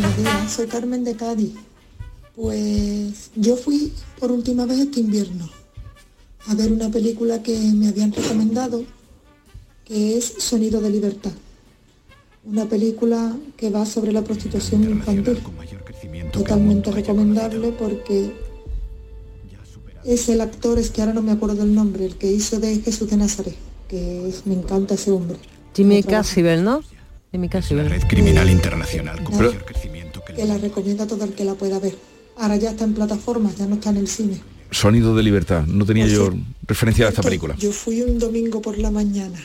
Buenos 0.00 0.16
días, 0.16 0.52
soy 0.52 0.66
Carmen 0.66 1.04
de 1.04 1.16
Cádiz. 1.16 1.52
Pues 2.34 3.30
yo 3.34 3.56
fui 3.56 3.92
por 4.18 4.30
última 4.30 4.66
vez 4.66 4.78
este 4.80 5.00
invierno 5.00 5.48
a 6.48 6.54
ver 6.54 6.72
una 6.72 6.90
película 6.90 7.42
que 7.42 7.58
me 7.74 7.88
habían 7.88 8.12
recomendado, 8.12 8.84
que 9.84 10.16
es 10.16 10.34
Sonido 10.38 10.80
de 10.80 10.90
Libertad. 10.90 11.32
Una 12.44 12.66
película 12.66 13.36
que 13.56 13.70
va 13.70 13.84
sobre 13.86 14.12
la 14.12 14.22
prostitución 14.22 14.84
infantil. 14.84 15.38
Totalmente 16.32 16.90
recomendable 16.92 17.72
porque 17.72 18.32
es 20.04 20.28
el 20.28 20.40
actor, 20.40 20.78
es 20.78 20.90
que 20.90 21.00
ahora 21.02 21.14
no 21.14 21.22
me 21.22 21.32
acuerdo 21.32 21.56
del 21.56 21.74
nombre, 21.74 22.06
el 22.06 22.16
que 22.16 22.30
hizo 22.30 22.60
de 22.60 22.78
Jesús 22.80 23.10
de 23.10 23.16
Nazaret, 23.16 23.56
que 23.88 24.28
es- 24.28 24.46
me 24.46 24.54
encanta 24.54 24.94
ese 24.94 25.10
hombre. 25.10 25.36
Jimmy. 25.74 26.02
Cassibel, 26.04 26.62
¿no? 26.62 26.82
Jimmy 27.32 27.48
Cassibel. 27.48 27.90
Criminal 28.06 28.48
internacional 28.48 29.22
con 29.24 29.36
Pero- 29.36 29.50
mayor 29.50 29.64
crecimiento 29.64 30.22
que 30.24 30.44
la 30.44 30.56
recomiendo 30.58 31.02
a 31.02 31.06
todo 31.06 31.24
el 31.24 31.32
que 31.34 31.44
la 31.44 31.54
pueda 31.54 31.78
ver. 31.80 31.96
Ahora 32.36 32.56
ya 32.56 32.70
está 32.70 32.84
en 32.84 32.94
plataformas, 32.94 33.56
ya 33.56 33.66
no 33.66 33.74
está 33.74 33.90
en 33.90 33.96
el 33.96 34.08
cine. 34.08 34.40
Sonido 34.70 35.14
de 35.16 35.22
libertad. 35.22 35.64
No 35.66 35.84
tenía 35.86 36.04
Pues 36.04 36.16
yo 36.16 36.30
sí. 36.32 36.44
referencia 36.66 37.06
a 37.06 37.08
esta 37.08 37.20
Esto, 37.20 37.28
película. 37.28 37.54
Yo 37.56 37.72
fui 37.72 38.02
un 38.02 38.18
domingo 38.18 38.60
por 38.60 38.78
la 38.78 38.90
mañana. 38.90 39.38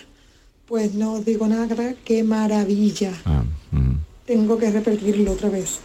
Pues 0.67 0.93
no 0.93 1.13
os 1.13 1.25
digo 1.25 1.47
nada, 1.47 1.93
qué 2.05 2.23
maravilla. 2.23 3.11
Ah, 3.25 3.43
mm. 3.71 3.91
Tengo 4.25 4.57
que 4.57 4.71
repetirlo 4.71 5.33
otra 5.33 5.49
vez. 5.49 5.79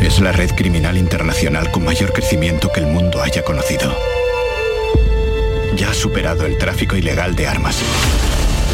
Es 0.00 0.20
la 0.20 0.32
red 0.32 0.50
criminal 0.56 0.96
internacional 0.96 1.70
con 1.70 1.84
mayor 1.84 2.12
crecimiento 2.12 2.70
que 2.72 2.80
el 2.80 2.86
mundo 2.86 3.22
haya 3.22 3.44
conocido. 3.44 3.94
Ya 5.76 5.90
ha 5.90 5.94
superado 5.94 6.46
el 6.46 6.56
tráfico 6.58 6.96
ilegal 6.96 7.34
de 7.36 7.46
armas. 7.46 7.76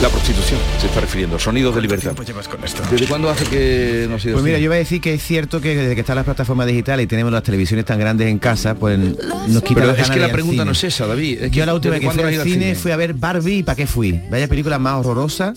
La 0.02 0.08
prostitución 0.08 0.58
se 0.80 0.86
está 0.86 1.00
refiriendo. 1.00 1.38
Sonidos 1.38 1.74
de 1.74 1.82
libertad. 1.82 2.16
llevas 2.26 2.48
con 2.48 2.64
esto? 2.64 2.82
¿Desde 2.90 3.06
cuándo 3.06 3.28
hace 3.28 3.44
que 3.44 4.06
no 4.08 4.14
ha 4.16 4.18
sido 4.18 4.32
Pues 4.34 4.44
mira, 4.44 4.56
cine? 4.56 4.64
yo 4.64 4.70
voy 4.70 4.76
a 4.76 4.78
decir 4.78 4.98
que 5.00 5.12
es 5.12 5.22
cierto 5.22 5.60
que 5.60 5.76
desde 5.76 5.94
que 5.94 6.00
están 6.00 6.16
las 6.16 6.24
plataformas 6.24 6.66
digitales 6.66 7.04
y 7.04 7.06
tenemos 7.06 7.30
las 7.30 7.42
televisiones 7.42 7.84
tan 7.84 7.98
grandes 7.98 8.28
en 8.28 8.38
casa, 8.38 8.74
pues 8.74 8.98
nos 8.98 9.62
quita 9.62 9.80
Pero 9.80 9.86
las 9.92 9.98
es 9.98 10.10
que 10.10 10.18
la 10.20 10.32
pregunta 10.32 10.52
cine. 10.62 10.64
no 10.64 10.72
es 10.72 10.84
esa, 10.84 11.06
David. 11.06 11.42
Es 11.42 11.50
que 11.50 11.56
Yo 11.58 11.66
la 11.66 11.74
última 11.74 11.94
¿desde 11.96 12.06
vez 12.06 12.16
que 12.16 12.22
fui 12.22 12.28
al 12.28 12.34
ido 12.34 12.44
cine, 12.44 12.74
fui 12.74 12.90
a 12.92 12.96
ver 12.96 13.12
Barbie 13.12 13.58
y 13.58 13.62
¿para 13.62 13.76
qué 13.76 13.86
fui? 13.86 14.18
Vaya 14.30 14.48
película 14.48 14.78
más 14.78 14.94
horrorosa, 15.04 15.52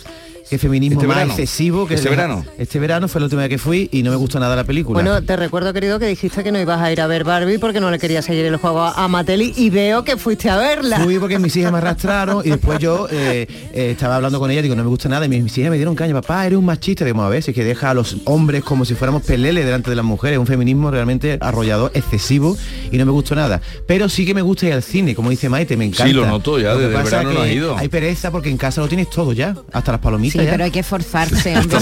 qué 0.50 0.58
feminismo 0.58 1.00
¿Este 1.00 1.08
más 1.08 1.18
verano? 1.18 1.34
excesivo 1.34 1.88
que 1.88 1.96
¿Este 1.96 2.10
verano? 2.10 2.46
Este 2.58 2.80
verano 2.80 3.08
fue 3.08 3.22
la 3.22 3.26
última 3.26 3.42
vez 3.42 3.50
que 3.50 3.58
fui 3.58 3.90
y 3.92 4.04
no 4.04 4.12
me 4.12 4.18
gustó 4.18 4.40
nada 4.40 4.56
la 4.56 4.64
película. 4.64 5.02
Bueno, 5.02 5.22
te 5.24 5.36
recuerdo, 5.36 5.74
querido, 5.74 6.00
que 6.00 6.08
dijiste 6.08 6.44
que 6.44 6.52
no 6.52 6.60
ibas 6.60 6.82
a 6.82 6.92
ir 6.92 7.02
a 7.02 7.08
ver 7.08 7.24
Barbie 7.24 7.58
porque 7.58 7.80
no 7.80 7.92
le 7.92 8.00
querías 8.00 8.26
seguir 8.26 8.46
el 8.46 8.58
juego 8.58 8.82
a 8.82 9.08
Mateli 9.08 9.54
y 9.56 9.70
veo 9.70 10.04
que 10.04 10.18
fuiste 10.18 10.50
a 10.50 10.58
verla. 10.58 11.00
Fui 11.00 11.20
porque 11.20 11.40
mis 11.40 11.56
hijas 11.56 11.72
me 11.72 11.78
arrastraron 11.80 12.42
y 12.46 12.50
después 12.50 12.80
yo 12.80 13.08
eh, 13.10 13.48
eh, 13.74 13.92
estaba 13.92 14.16
hablando 14.18 14.40
con 14.40 14.52
ella, 14.52 14.62
digo, 14.62 14.76
no 14.76 14.84
me 14.84 14.90
gusta 14.90 15.10
nada, 15.10 15.26
y 15.26 15.30
mis, 15.30 15.44
mis 15.44 15.58
hijas 15.58 15.72
me 15.72 15.78
dieron 15.78 15.96
caña, 15.96 16.14
papá, 16.14 16.46
eres 16.46 16.58
un 16.58 16.66
machista, 16.66 17.06
digo, 17.06 17.22
a 17.22 17.30
ver, 17.30 17.44
si 17.44 17.52
es 17.52 17.56
que 17.56 17.64
deja 17.64 17.90
a 17.90 17.94
los 17.94 18.18
hombres 18.26 18.64
como 18.64 18.86
si 18.86 18.96
fuéramos 18.96 19.24
peleles 19.24 19.66
delante 19.66 19.90
de 19.90 19.96
las 19.96 20.06
mujeres, 20.06 20.40
un 20.40 20.48
feminismo 20.48 20.92
realmente 20.92 21.38
arrollador, 21.42 21.92
excesivo, 21.94 22.58
y 22.92 22.98
no 22.98 23.06
me 23.06 23.12
gustó 23.12 23.36
nada. 23.36 23.62
Pero 23.88 24.10
sí 24.10 24.26
que 24.26 24.34
me 24.34 24.42
gusta 24.42 24.68
ir 24.68 24.74
al 24.74 24.84
cine, 24.84 25.16
como 25.16 25.30
dice 25.30 25.50
Maite, 25.50 25.78
me 25.78 25.86
encanta. 25.86 26.06
Sí, 26.06 26.14
lo 26.14 26.26
noto 26.26 26.60
ya, 26.60 26.74
que 26.74 26.80
desde 26.80 26.98
el 26.98 27.04
verano 27.04 27.34
no 27.34 27.44
que 27.44 27.54
ido. 27.54 27.78
Hay 27.78 27.90
pereza 27.90 28.32
porque 28.32 28.50
en 28.50 28.58
casa 28.58 28.82
lo 28.82 28.88
tienes 28.88 29.10
todo 29.10 29.34
ya, 29.34 29.56
hasta 29.72 29.92
las 29.94 30.02
palomitas. 30.02 30.42
Sí, 30.42 30.43
ya. 30.46 30.52
pero 30.52 30.64
hay 30.66 30.72
que 30.72 30.80
esforzarse. 30.80 31.58
hombre, 31.58 31.80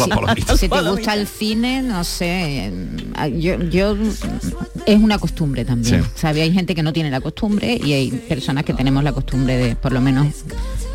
si- 0.48 0.58
si, 0.58 0.70
te 0.70 0.82
gusta 0.82 1.14
el 1.14 1.28
cine, 1.28 1.82
no 1.82 2.04
sé, 2.04 2.72
yo, 3.38 3.62
yo 3.64 3.98
es 4.86 4.98
una 4.98 5.18
costumbre 5.20 5.66
también. 5.66 6.04
Sí. 6.16 6.28
Hay 6.28 6.54
gente 6.54 6.76
que 6.76 6.84
no 6.84 6.94
tiene 6.94 7.12
la 7.12 7.22
costumbre 7.22 7.80
y 7.84 7.94
hay 7.94 8.12
personas 8.12 8.64
que 8.64 8.74
tenemos 8.74 9.04
la 9.04 9.14
costumbre 9.14 9.58
de, 9.58 9.76
por 9.76 9.92
lo 9.92 10.02
menos, 10.02 10.28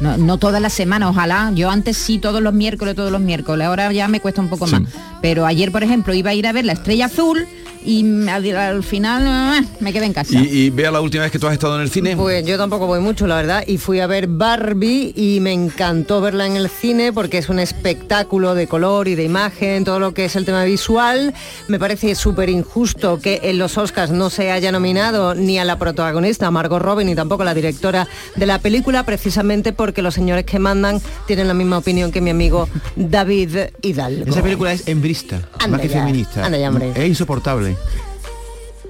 no, 0.01 0.17
no 0.17 0.39
todas 0.39 0.61
las 0.61 0.73
semanas, 0.73 1.11
ojalá. 1.11 1.51
Yo 1.55 1.71
antes 1.71 1.97
sí 1.97 2.19
todos 2.19 2.43
los 2.43 2.53
miércoles, 2.53 2.95
todos 2.95 3.13
los 3.13 3.21
miércoles, 3.21 3.67
ahora 3.67 3.93
ya 3.93 4.09
me 4.09 4.21
cuesta 4.21 4.41
un 4.41 4.49
poco 4.49 4.67
más. 4.67 4.83
Pero 5.23 5.47
ayer, 5.47 5.73
por 5.73 5.83
ejemplo, 5.83 6.15
iba 6.15 6.31
a 6.31 6.35
ir 6.35 6.47
a 6.47 6.53
ver 6.53 6.65
la 6.65 6.73
estrella 6.73 7.07
azul 7.07 7.47
y 7.87 8.29
al, 8.29 8.57
al 8.57 8.83
final 8.83 9.23
ah, 9.27 9.63
me 9.79 9.93
quedé 9.93 10.07
en 10.07 10.13
casa. 10.13 10.33
Y, 10.37 10.49
y 10.49 10.71
vea 10.71 10.91
la 10.91 11.01
última 11.01 11.23
vez 11.23 11.31
que 11.31 11.39
tú 11.39 11.47
has 11.47 11.53
estado 11.53 11.77
en 11.77 11.83
el 11.83 11.91
cine. 11.91 12.17
Pues 12.17 12.45
yo 12.45 12.59
tampoco 12.59 12.87
voy 12.87 12.99
mucho, 12.99 13.29
la 13.29 13.37
verdad, 13.37 13.63
y 13.65 13.79
fui 13.79 14.01
a 14.01 14.09
ver 14.09 14.27
Barbie 14.27 15.13
y 15.15 15.39
me 15.41 15.53
encantó 15.53 16.21
verla 16.21 16.47
en 16.47 16.57
el 16.57 16.69
cine 16.69 17.13
porque 17.13 17.39
es 17.39 17.49
un 17.49 17.61
espectáculo 17.61 18.57
de 18.57 18.67
color 18.67 19.07
y 19.07 19.15
de 19.15 19.23
imagen, 19.23 19.85
todo 19.85 20.01
lo 20.01 20.15
que 20.15 20.25
es 20.25 20.35
el 20.35 20.45
tema 20.45 20.65
visual. 20.65 21.33
Me 21.69 21.79
parece 21.79 22.17
súper 22.17 22.49
injusto 22.49 23.21
que 23.21 23.41
en 23.45 23.59
los 23.59 23.79
Oscars 23.79 24.11
no 24.11 24.31
se 24.31 24.51
haya 24.51 24.73
nominado 24.73 25.37
ni 25.37 25.61
a 25.61 25.65
la 25.65 25.79
protagonista, 25.79 26.51
Margot 26.51 26.83
Robbie, 26.83 27.05
ni 27.05 27.15
tampoco 27.15 27.43
a 27.43 27.47
la 27.47 27.55
directora 27.55 28.09
de 28.35 28.47
la 28.47 28.59
película, 28.59 29.07
precisamente 29.07 29.73
porque 29.87 30.03
los 30.03 30.15
señores 30.15 30.45
que 30.45 30.59
mandan 30.59 31.01
tienen 31.29 31.47
la 31.47 31.55
misma 31.55 31.79
opinión 31.79 32.11
que 32.11 32.21
mi 32.21 32.31
amigo 32.31 32.69
David 32.97 33.51
Hidalgo. 33.83 34.25
Esa 34.29 34.43
película 34.43 34.73
es 34.73 34.89
embrista, 34.89 35.49
Anda 35.61 35.69
más 35.69 35.81
que 35.81 35.89
feminista. 35.89 36.45
anda 36.45 36.59
ya, 36.59 36.71
hombre. 36.71 36.91
Es 36.97 37.07
insoportable. 37.07 37.77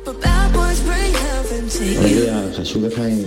Buenos 0.06 1.78
días, 1.78 2.56
Jesús 2.56 2.82
de 2.84 2.90
Jaén. 2.92 3.26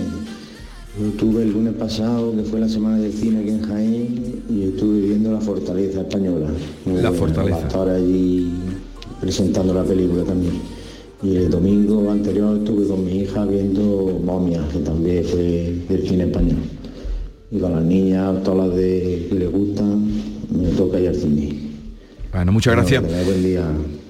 Yo 0.98 1.06
estuve 1.10 1.42
el 1.44 1.52
lunes 1.52 1.74
pasado, 1.74 2.34
que 2.34 2.42
fue 2.42 2.58
la 2.58 2.68
semana 2.68 2.98
del 2.98 3.12
cine 3.12 3.38
aquí 3.40 3.50
en 3.50 3.62
Jaén, 3.62 4.42
y 4.50 4.64
estuve 4.64 5.00
viendo 5.02 5.30
La 5.30 5.40
Fortaleza 5.40 6.00
Española. 6.00 6.48
Muy 6.84 7.00
La 7.00 7.10
buena, 7.10 7.24
Fortaleza. 7.24 7.60
estar 7.68 7.88
allí 7.88 8.52
presentando 9.20 9.72
la 9.74 9.84
película 9.84 10.24
también. 10.24 10.54
Y 11.22 11.36
el 11.36 11.50
domingo 11.50 12.10
anterior 12.10 12.56
estuve 12.58 12.88
con 12.88 13.04
mi 13.04 13.20
hija 13.20 13.44
viendo 13.44 14.20
Momia, 14.24 14.60
que 14.72 14.80
también 14.80 15.24
fue 15.24 15.76
del 15.88 16.08
cine 16.08 16.24
español. 16.24 16.56
Y 17.52 17.58
con 17.58 17.74
las 17.74 17.82
niñas, 17.82 18.42
todas 18.44 18.68
las 18.68 18.76
de 18.76 19.26
que 19.28 19.34
les 19.34 19.50
gustan, 19.50 20.06
me 20.50 20.68
toca 20.70 21.00
ir 21.00 21.08
al 21.08 21.16
cine. 21.16 21.70
Bueno, 22.32 22.52
muchas 22.52 22.74
gracias. 22.74 23.02
tengáis 23.02 23.26
buen 23.26 23.42
día. 23.42 23.64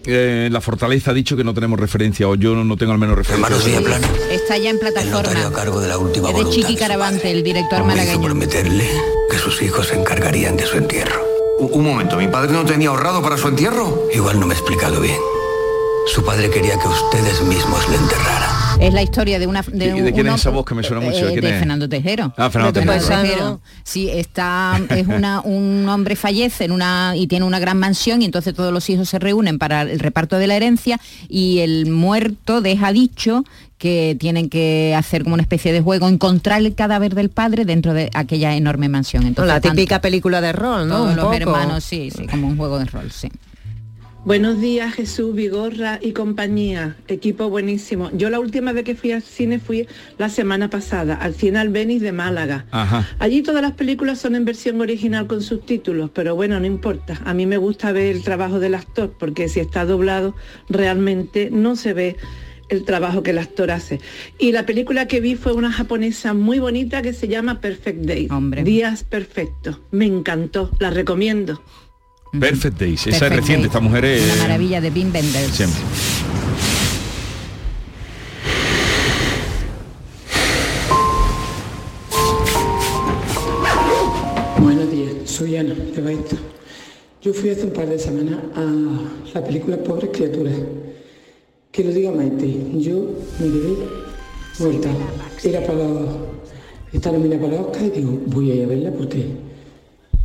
Eh, 0.05 0.49
la 0.53 0.61
Fortaleza 0.61 1.11
ha 1.11 1.15
dicho 1.15 1.37
que 1.37 1.45
no 1.45 1.55
tenemos 1.55 1.81
referencia, 1.81 2.29
o 2.29 2.35
yo 2.35 2.55
no, 2.55 2.65
no 2.65 2.77
tengo 2.77 2.93
al 2.93 2.99
menos 2.99 3.17
referencia. 3.17 3.57
Está 4.31 4.59
ya 4.59 4.71
en 4.71 4.79
plataforma. 4.79 5.47
a 5.47 5.53
cargo 5.53 5.81
de 5.81 5.89
la 5.89 5.97
última 5.97 6.29
Es 6.29 6.35
de 6.37 6.43
voluntad 6.43 6.69
Chiqui 6.69 6.77
Caravante, 6.77 7.31
el 7.31 7.43
director 7.43 7.79
me 7.85 7.95
hizo 7.95 7.97
malagueño. 7.97 8.23
prometerle 8.23 8.89
que 9.31 9.39
sus 9.39 9.63
hijos 9.63 9.87
se 9.87 9.99
encargarían 9.99 10.57
de 10.57 10.67
su 10.67 10.77
entierro. 10.77 11.21
Un 11.61 11.85
momento, 11.85 12.17
¿mi 12.17 12.29
padre 12.29 12.53
no 12.53 12.65
tenía 12.65 12.89
ahorrado 12.91 13.23
para 13.23 13.37
su 13.39 13.49
entierro? 13.49 14.07
Igual 14.15 14.39
no 14.41 14.47
me 14.47 14.55
he 14.55 14.57
explicado 14.57 15.01
bien. 15.01 15.19
Su 16.07 16.23
padre 16.25 16.51
quería 16.51 16.79
que 16.79 16.89
ustedes 16.89 17.41
mismos 17.43 17.89
le 17.89 17.97
enterraran. 17.97 18.60
Es 18.81 18.95
la 18.95 19.03
historia 19.03 19.39
de 19.39 19.47
una... 19.47 19.61
De, 19.63 19.87
¿Y 19.87 19.89
de 20.01 20.03
un- 20.05 20.11
quién 20.13 20.27
es 20.29 20.35
esa 20.37 20.49
voz 20.51 20.65
que 20.65 20.75
me 20.75 20.83
suena 20.83 21.03
mucho? 21.05 21.19
¿De 21.27 21.29
Eh, 21.29 21.33
quién 21.33 21.41
de 21.45 21.51
es? 21.51 21.59
Fernando 21.59 21.89
Tejero. 21.89 22.33
Ah, 22.39 22.49
Fernando 22.49 22.81
Tejero. 22.81 23.61
Sí, 23.85 24.09
está, 24.09 24.81
es 24.89 25.07
una, 25.07 25.41
un 25.43 25.87
hombre 25.89 26.17
fallece 26.17 26.65
en 26.65 26.73
una 26.73 27.13
y 27.15 27.27
tiene 27.27 27.45
una 27.45 27.59
gran 27.59 27.77
mansión 27.79 28.23
y 28.23 28.25
entonces 28.25 28.55
todos 28.55 28.73
los 28.73 28.89
hijos 28.89 29.09
se 29.09 29.19
reúnen 29.19 29.59
para 29.59 29.83
el 29.83 29.99
reparto 30.01 30.37
de 30.39 30.47
la 30.47 30.57
herencia 30.57 30.99
y 31.29 31.59
el 31.59 31.91
muerto 31.91 32.63
deja 32.63 32.91
dicho 32.93 33.45
que 33.77 34.17
tienen 34.19 34.49
que 34.49 34.95
hacer 34.97 35.25
como 35.25 35.35
una 35.35 35.43
especie 35.43 35.73
de 35.75 35.81
juego, 35.83 36.09
encontrar 36.09 36.61
el 36.61 36.75
cadáver 36.75 37.15
del 37.15 37.29
padre 37.31 37.65
dentro 37.67 37.93
de 37.95 38.11
aquella 38.15 38.55
enorme 38.57 38.89
mansión. 38.89 39.27
Entonces, 39.27 39.49
la 39.55 39.61
tanto- 39.61 39.77
típica 39.77 40.01
película 40.01 40.41
de 40.41 40.53
rol, 40.53 40.89
¿no? 40.89 40.97
todos 40.97 41.11
Un 41.11 41.17
los 41.17 41.25
poco. 41.27 41.37
hermanos, 41.37 41.85
sí, 41.85 42.11
sí, 42.11 42.27
como 42.27 42.49
un 42.49 42.57
juego 42.57 42.79
de 42.79 42.87
rol, 42.87 43.11
sí. 43.11 43.29
Buenos 44.31 44.61
días 44.61 44.95
Jesús 44.95 45.35
Vigorra 45.35 45.99
y 46.01 46.13
compañía, 46.13 46.97
equipo 47.09 47.51
buenísimo. 47.51 48.13
Yo 48.13 48.31
la 48.31 48.39
última 48.39 48.73
vez 48.73 48.85
que 48.85 48.95
fui 48.95 49.11
al 49.11 49.23
cine 49.23 49.59
fui 49.59 49.89
la 50.19 50.29
semana 50.29 50.71
pasada, 50.71 51.17
al 51.17 51.35
Cine 51.35 51.59
Albéniz 51.59 52.01
de 52.01 52.13
Málaga. 52.13 52.65
Ajá. 52.71 53.09
Allí 53.19 53.43
todas 53.43 53.61
las 53.61 53.73
películas 53.73 54.21
son 54.21 54.37
en 54.37 54.45
versión 54.45 54.81
original 54.81 55.27
con 55.27 55.43
subtítulos, 55.43 56.11
pero 56.15 56.37
bueno, 56.37 56.61
no 56.61 56.67
importa. 56.67 57.21
A 57.25 57.35
mí 57.35 57.45
me 57.45 57.57
gusta 57.57 57.91
ver 57.91 58.15
el 58.15 58.23
trabajo 58.23 58.61
del 58.61 58.77
actor, 58.77 59.13
porque 59.19 59.49
si 59.49 59.59
está 59.59 59.85
doblado 59.85 60.37
realmente 60.69 61.51
no 61.51 61.75
se 61.75 61.93
ve 61.93 62.17
el 62.69 62.85
trabajo 62.85 63.25
que 63.25 63.33
el 63.33 63.39
actor 63.39 63.73
hace. 63.73 63.99
Y 64.39 64.53
la 64.53 64.65
película 64.65 65.09
que 65.09 65.21
vi 65.21 65.35
fue 65.35 65.55
una 65.55 65.73
japonesa 65.73 66.35
muy 66.35 66.61
bonita 66.61 67.03
que 67.03 67.15
se 67.15 67.27
llama 67.27 67.61
Perfect 67.61 68.05
Day. 68.05 68.29
Días 68.63 69.03
perfectos. 69.03 69.81
Me 69.91 70.07
encantó, 70.07 70.71
la 70.79 70.91
recomiendo. 70.91 71.61
Perfect 72.39 72.79
Days, 72.79 73.07
esa 73.09 73.11
es 73.11 73.19
Perfect 73.19 73.41
reciente, 73.41 73.67
esta 73.67 73.81
mujer 73.81 74.05
es... 74.05 74.23
Una 74.23 74.43
maravilla 74.45 74.81
de 74.81 74.91
Wim 74.91 75.13
Wenders. 75.13 75.53
Siempre. 75.53 75.81
Buenos 84.61 84.91
días, 84.93 85.13
soy 85.25 85.57
Ana 85.57 85.75
de 85.75 86.01
Baita. 86.01 86.37
Yo 87.21 87.35
fui 87.35 87.51
hace 87.51 87.65
un 87.65 87.73
par 87.73 87.89
de 87.89 87.99
semanas 87.99 88.39
a 88.55 89.35
la 89.35 89.45
película 89.45 89.77
Pobres 89.79 90.11
Criaturas. 90.13 90.55
Que 91.73 91.83
lo 91.83 91.91
diga 91.91 92.13
Maite, 92.13 92.47
yo 92.79 93.11
me 93.41 93.47
quedé 93.47 93.77
vuelta. 94.61 94.89
Era 95.43 95.67
para 95.67 95.79
los, 95.79 96.09
está 96.93 97.11
nominada 97.11 97.43
para 97.43 97.57
los 97.57 97.67
Oscar 97.67 97.87
y 97.87 97.91
digo, 97.91 98.21
voy 98.27 98.53
a 98.53 98.55
ir 98.55 98.65
a 98.65 98.67
verla 98.69 98.91
porque 98.93 99.27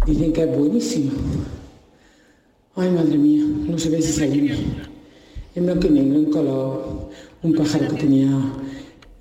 dicen 0.05 0.31
que 0.33 0.43
es 0.43 0.55
buenísima. 0.55 1.12
Ay, 2.77 2.89
madre 2.91 3.17
mía, 3.17 3.46
no 3.70 3.79
sabéis 3.79 4.03
si 4.03 4.12
seguirme. 4.12 4.51
É 5.55 5.62
meu 5.62 5.79
que 5.79 5.88
me 5.88 6.01
encolou 6.01 7.10
un 7.41 7.53
pájaro 7.53 7.88
que 7.88 8.01
tenía 8.03 8.27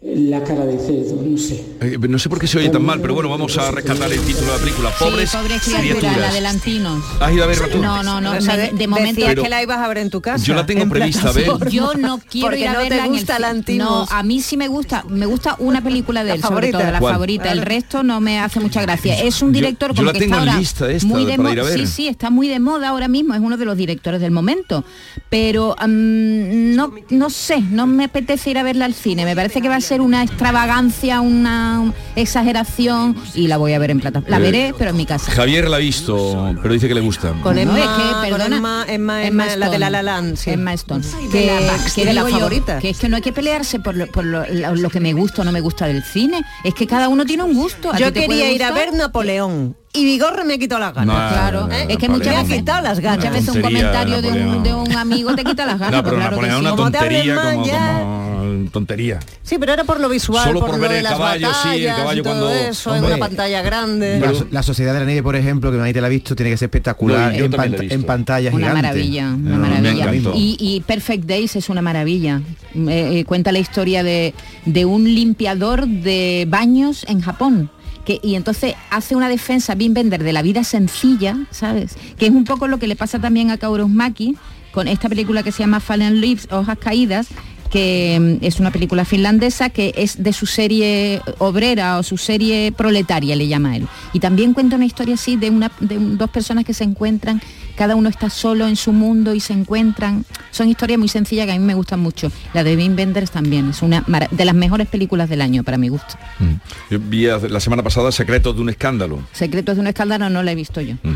la 0.07 0.45
cara 0.45 0.67
de 0.67 0.77
cerdo, 0.79 1.23
no 1.25 1.39
sé. 1.39 1.65
Eh, 1.81 1.97
no 1.99 2.19
sé 2.19 2.29
por 2.29 2.39
qué 2.39 2.47
se 2.47 2.59
oye 2.59 2.69
tan 2.69 2.85
mal, 2.85 3.01
pero 3.01 3.15
bueno, 3.15 3.31
vamos 3.31 3.57
a 3.57 3.71
rescatar 3.71 4.13
el 4.13 4.21
título 4.21 4.49
de 4.49 4.53
la 4.53 4.59
película. 4.59 4.91
Pobres, 4.99 5.31
sí, 5.31 5.37
pobres 5.39 5.63
criaturas, 5.63 5.97
criaturas. 5.99 6.31
adelantinos. 6.31 7.05
¿Has 7.21 7.33
ido 7.33 7.45
a 7.45 7.47
verla 7.47 7.69
tú? 7.69 7.79
No, 7.79 8.03
no, 8.03 8.21
no, 8.21 8.33
O 8.33 8.41
sea, 8.43 8.57
me- 8.57 8.63
de- 8.65 8.73
de 8.73 8.87
momento... 8.87 9.23
Pero 9.25 9.43
que 9.43 9.49
la 9.49 9.63
ibas 9.63 9.79
a 9.79 9.89
ver 9.89 9.97
en 9.99 10.11
tu 10.11 10.21
casa. 10.21 10.45
yo 10.45 10.55
la 10.55 10.67
tengo 10.67 10.83
en 10.83 10.91
prevista 10.91 11.33
ver. 11.33 11.47
Yo 11.71 11.95
no 11.95 12.19
quiero 12.19 12.49
Porque 12.49 12.61
ir 12.61 12.69
a 12.69 12.73
no 12.75 12.79
te 12.81 12.89
verla 12.91 12.99
en 12.99 13.05
el 13.05 13.11
gusta 13.19 13.37
ci- 13.39 13.41
Lantimos. 13.41 14.11
No, 14.11 14.17
a 14.17 14.23
mí 14.23 14.43
sí 14.43 14.59
me 14.59 14.69
gusta, 14.69 15.05
me 15.09 15.25
gusta 15.25 15.57
una 15.59 15.83
película 15.83 16.23
de 16.23 16.29
La 16.29 16.35
él, 16.35 16.43
sobre 16.43 16.55
favorita. 16.73 16.79
todo, 16.81 16.93
la 16.93 16.99
¿Cuál? 16.99 17.13
favorita. 17.15 17.51
El 17.53 17.63
resto 17.63 18.03
no 18.03 18.21
me 18.21 18.41
hace 18.41 18.61
mucha 18.61 18.83
gracia. 18.83 19.19
Es 19.23 19.41
un 19.41 19.53
director 19.53 19.93
yo 19.93 19.97
como 19.97 20.07
la 20.09 20.13
que 20.13 20.19
tengo 20.19 20.35
está 20.35 20.43
en 20.43 20.49
ahora 20.51 20.61
lista 20.61 20.91
esta 20.91 21.07
muy 21.09 21.25
de 21.25 21.31
para 21.39 21.43
mo- 21.45 21.53
ir 21.55 21.61
a 21.61 21.63
ver. 21.65 21.79
Sí, 21.79 21.87
sí, 21.87 22.09
está 22.09 22.29
muy 22.29 22.49
de 22.49 22.61
moda 22.61 22.91
ahora 22.91 23.09
mismo, 23.09 23.33
es 23.33 23.41
uno 23.41 23.57
de 23.57 23.65
los 23.65 23.77
directores 23.79 24.21
del 24.21 24.33
momento. 24.33 24.85
Pero 25.31 25.75
mm, 25.81 26.75
no, 26.75 26.93
no 27.09 27.31
sé, 27.31 27.63
no 27.63 27.87
me 27.87 28.05
apetece 28.05 28.51
ir 28.51 28.59
a 28.59 28.63
verla 28.63 28.85
al 28.85 28.93
cine. 28.95 29.25
Me 29.25 29.35
parece 29.35 29.63
que 29.63 29.69
va 29.71 29.77
a 29.77 29.81
ser 29.81 29.94
una 30.01 30.23
extravagancia, 30.23 31.21
una 31.21 31.93
exageración 32.17 33.17
y 33.35 33.47
la 33.49 33.57
voy 33.57 33.73
a 33.73 33.79
ver 33.79 33.91
en 33.91 34.01
plataforma. 34.01 34.39
La 34.39 34.45
Eh, 34.45 34.51
veré, 34.51 34.75
pero 34.77 34.91
en 34.91 34.97
mi 34.97 35.07
casa. 35.07 35.31
Javier 35.33 35.69
la 35.69 35.77
ha 35.77 35.81
visto, 35.81 36.55
pero 36.63 36.75
dice 36.75 36.89
que 36.89 36.95
le 36.95 37.01
gusta. 37.01 37.33
Con 37.43 37.57
Emma, 37.59 37.79
es 37.79 37.85
que, 37.87 38.31
perdona, 38.31 38.57
Emma, 38.57 38.85
Emma, 38.89 39.25
Emma 39.27 39.45
Emma, 39.47 39.57
la 39.57 39.71
de 39.71 39.79
La 39.79 39.87
Stone. 39.87 39.91
La 39.91 40.03
Land, 40.03 40.37
sí. 40.37 40.51
Emma 40.51 40.73
Stone. 40.75 41.05
Que, 41.31 41.47
la- 41.47 41.93
que 41.95 42.05
de 42.05 42.13
las 42.13 42.31
favoritas. 42.31 42.81
que 42.81 42.91
es 42.91 42.99
que 42.99 43.09
no 43.09 43.17
hay 43.17 43.23
que 43.23 43.33
pelearse 43.33 43.79
por, 43.81 43.95
lo, 43.95 44.07
por 44.09 44.25
lo, 44.25 44.91
que 44.91 45.01
me 45.01 45.13
gusta 45.13 45.43
o 45.43 45.45
no 45.45 45.53
me 45.53 45.61
gusta 45.61 45.87
del 45.87 46.03
cine. 46.03 46.43
Es 46.65 46.75
que 46.75 46.87
cada 46.87 47.09
uno 47.09 47.25
tiene 47.25 47.43
un 47.45 47.55
gusto. 47.55 47.93
¿A 47.93 47.99
Yo 47.99 48.13
quería 48.13 48.51
ir 48.51 48.63
a 48.65 48.73
ver 48.73 48.93
Napoleón 48.93 49.77
y 49.95 50.05
Vigorre 50.05 50.45
me 50.45 50.59
quitó 50.59 50.79
las 50.79 50.93
ganas. 50.93 51.07
No, 51.31 51.35
Claro, 51.37 51.61
no, 51.63 51.67
no, 51.69 51.75
es 51.75 51.97
que 51.99 52.09
muchas 52.09 52.27
Me 52.29 52.37
ha 52.37 52.43
veces, 52.43 52.57
quitado 52.59 52.83
las 52.83 53.01
ganas. 53.01 53.19
muchas 53.19 53.33
veces 53.33 53.55
un 53.55 53.63
comentario 53.63 54.21
de 54.23 54.29
un, 54.29 54.39
Napoleón. 54.39 54.63
de 54.65 54.75
un 54.75 54.93
amigo 54.97 55.35
te 55.35 55.45
quita 55.45 55.65
las 55.67 55.79
ganas. 55.79 55.93
No, 55.93 56.05
pero 56.05 56.17
claro 56.17 56.39
que 56.41 56.51
sí. 56.51 56.57
una 56.57 56.71
te 56.71 56.77
tontería 56.77 57.35
mal, 57.37 57.55
como, 57.55 57.67
ya. 57.67 57.99
como 58.01 58.71
tontería. 58.71 59.21
Sí, 59.43 59.57
pero 59.59 59.73
era 59.73 59.85
por 59.85 60.01
lo 60.01 60.09
visual, 60.09 60.45
Solo 60.45 60.61
por, 60.61 60.71
por 60.71 60.79
lo 60.79 60.83
ver 60.83 60.91
de 60.93 60.97
el 60.99 61.05
las 61.05 61.13
caballo, 61.13 61.49
sí, 61.63 61.69
el 61.69 61.87
batallas 61.87 61.97
caballo 61.97 62.21
y 62.21 62.25
todo 62.25 62.33
cuando- 62.41 62.51
eso, 62.71 62.95
en 62.97 63.05
una 63.05 63.17
pantalla 63.19 63.63
grande. 63.63 64.21
La, 64.21 64.35
so- 64.35 64.47
la 64.51 64.63
Sociedad 64.63 64.93
de 64.95 65.01
la 65.01 65.07
Nieve, 65.07 65.23
por 65.23 65.37
ejemplo, 65.37 65.71
que 65.71 65.79
Maite 65.79 66.01
la 66.01 66.07
ha 66.09 66.11
visto, 66.11 66.35
tiene 66.35 66.51
que 66.51 66.57
ser 66.57 66.67
espectacular 66.67 67.35
en, 67.35 67.53
pant- 67.53 67.93
en 67.93 68.03
pantalla 68.05 68.51
Una 68.51 68.59
gigante. 68.59 68.83
maravilla, 68.83 69.29
una 69.29 69.57
me 69.57 69.69
maravilla. 69.69 70.31
Y, 70.35 70.57
y 70.59 70.81
Perfect 70.81 71.25
Days 71.25 71.57
es 71.57 71.69
una 71.69 71.83
maravilla. 71.83 72.41
Eh, 72.75 73.19
eh, 73.21 73.25
cuenta 73.25 73.53
la 73.53 73.59
historia 73.61 74.03
de, 74.03 74.35
de 74.65 74.85
un 74.85 75.05
limpiador 75.05 75.87
de 75.87 76.47
baños 76.49 77.05
en 77.09 77.21
Japón. 77.21 77.71
Y 78.07 78.35
entonces 78.35 78.75
hace 78.91 79.17
una 79.17 79.29
defensa 79.29 79.75
Wim 79.79 79.95
Bender 79.95 80.23
de 80.23 80.33
la 80.33 80.43
vida 80.43 80.65
sencilla, 80.65 81.37
¿sabes? 81.51 81.97
Que 82.19 82.27
es 82.27 82.33
un 82.33 82.45
poco 82.45 82.69
lo 82.69 82.79
que 82.79 82.87
le 82.87 82.97
pasa 82.97 83.19
también 83.19 83.51
a 83.51 83.59
Kaurismäki 83.59 84.37
con 84.73 84.89
esta 84.89 85.09
película 85.09 85.43
que 85.43 85.53
se 85.53 85.61
llama 85.63 85.81
Fallen 85.81 86.21
Leaves, 86.21 86.49
Hojas 86.51 86.79
Caídas, 86.79 87.29
que 87.71 88.39
mm, 88.41 88.45
es 88.45 88.61
una 88.61 88.71
película 88.71 89.05
finlandesa 89.05 89.71
que 89.71 89.93
es 89.97 90.23
de 90.23 90.33
su 90.33 90.47
serie 90.47 91.21
obrera 91.39 91.99
o 91.99 92.03
su 92.03 92.17
serie 92.17 92.73
proletaria, 92.73 93.35
le 93.37 93.49
llama 93.49 93.77
él. 93.77 93.87
Y 94.13 94.21
también 94.21 94.55
cuenta 94.55 94.77
una 94.77 94.87
historia 94.87 95.15
así 95.15 95.37
de, 95.37 95.51
una, 95.51 95.71
de 95.81 95.99
un- 95.99 96.17
dos 96.19 96.31
personas 96.31 96.65
que 96.65 96.75
se 96.75 96.85
encuentran, 96.85 97.41
cada 97.77 97.97
uno 97.97 98.09
está 98.09 98.31
solo 98.31 98.69
en 98.69 98.77
su 98.77 98.93
mundo 98.93 99.35
y 99.35 99.41
se 99.41 99.53
encuentran. 99.53 100.25
Son 100.53 100.69
historias 100.69 100.99
muy 100.99 101.09
sencillas 101.09 101.47
que 101.47 101.53
a 101.53 101.59
mí 101.59 101.65
me 101.65 101.75
gustan 101.75 101.99
mucho. 102.01 102.31
La 102.53 102.63
de 102.63 102.77
Wim 102.77 102.95
Wenders 102.97 103.31
también, 103.33 103.71
es 103.71 103.83
una 103.83 104.05
de 104.31 104.45
las 104.45 104.55
mejores 104.55 104.87
películas 104.87 105.29
del 105.29 105.41
año 105.43 105.65
para 105.65 105.77
mi 105.79 105.89
gusto. 105.89 106.15
Mm. 106.39 106.55
Yo 106.93 106.99
vi 107.01 107.27
la 107.27 107.61
semana 107.61 107.83
pasada 107.83 108.13
Secretos 108.13 108.55
de 108.55 108.63
un 108.63 108.69
escándalo. 108.69 109.21
Secretos 109.33 109.75
de 109.75 109.81
un 109.81 109.87
escándalo 109.89 110.31
no 110.31 110.43
la 110.45 110.53
he 110.53 110.55
visto 110.55 110.81
yo. 110.81 110.95
Mm. 111.03 111.15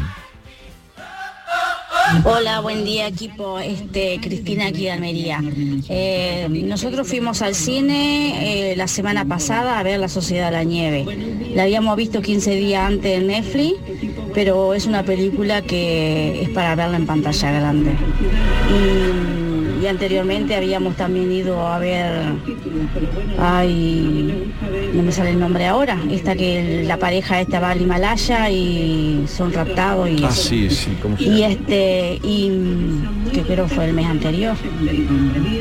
Hola, 2.25 2.61
buen 2.61 2.85
día 2.85 3.07
equipo. 3.07 3.59
Este, 3.59 4.19
Cristina 4.21 4.67
aquí 4.67 4.85
de 4.85 4.91
Almería. 4.93 5.41
Eh, 5.89 6.47
nosotros 6.65 7.09
fuimos 7.09 7.43
al 7.43 7.55
cine 7.55 8.73
eh, 8.73 8.77
la 8.77 8.89
semana 8.89 9.25
pasada 9.25 9.79
a 9.79 9.83
ver 9.83 9.99
La 9.99 10.09
Sociedad 10.09 10.47
de 10.47 10.53
la 10.53 10.65
Nieve. 10.65 11.05
La 11.55 11.65
habíamos 11.65 11.97
visto 11.97 12.21
15 12.21 12.57
días 12.57 12.83
antes 12.83 13.19
en 13.19 13.29
Netflix, 13.29 13.77
pero 14.35 14.75
es 14.75 14.87
una 14.87 15.03
película 15.03 15.63
que 15.63 16.43
es 16.43 16.49
para 16.51 16.75
verla 16.75 16.97
en 16.97 17.07
pantalla 17.07 17.53
grande. 17.53 17.91
Y 19.81 19.87
anteriormente 19.87 20.57
habíamos 20.57 20.97
también 20.97 21.31
ido 21.31 21.67
a 21.67 21.79
ver, 21.79 22.35
ay, 23.39 24.53
no 24.95 25.03
me 25.03 25.13
sale 25.13 25.31
el 25.31 25.41
nombre 25.41 25.67
ahora, 25.67 25.99
esta 26.11 26.35
que 26.35 26.85
la 26.87 26.97
pareja 26.97 27.41
esta 27.41 27.61
va 27.61 27.71
al 27.71 27.81
Himalaya 27.81 28.51
y 28.51 29.25
son 29.27 29.53
raptados 29.53 30.09
y 30.09 30.25
Ah, 30.25 30.31
sí, 30.31 30.69
sí, 30.71 30.97
¿cómo 31.01 31.17
se 31.17 31.25
Y 31.25 31.43
este, 31.43 32.19
y 32.23 32.51
que 33.33 33.43
creo 33.43 33.69
fue 33.69 33.87
el 33.87 33.95
mes 33.95 34.07
anterior. 34.07 34.57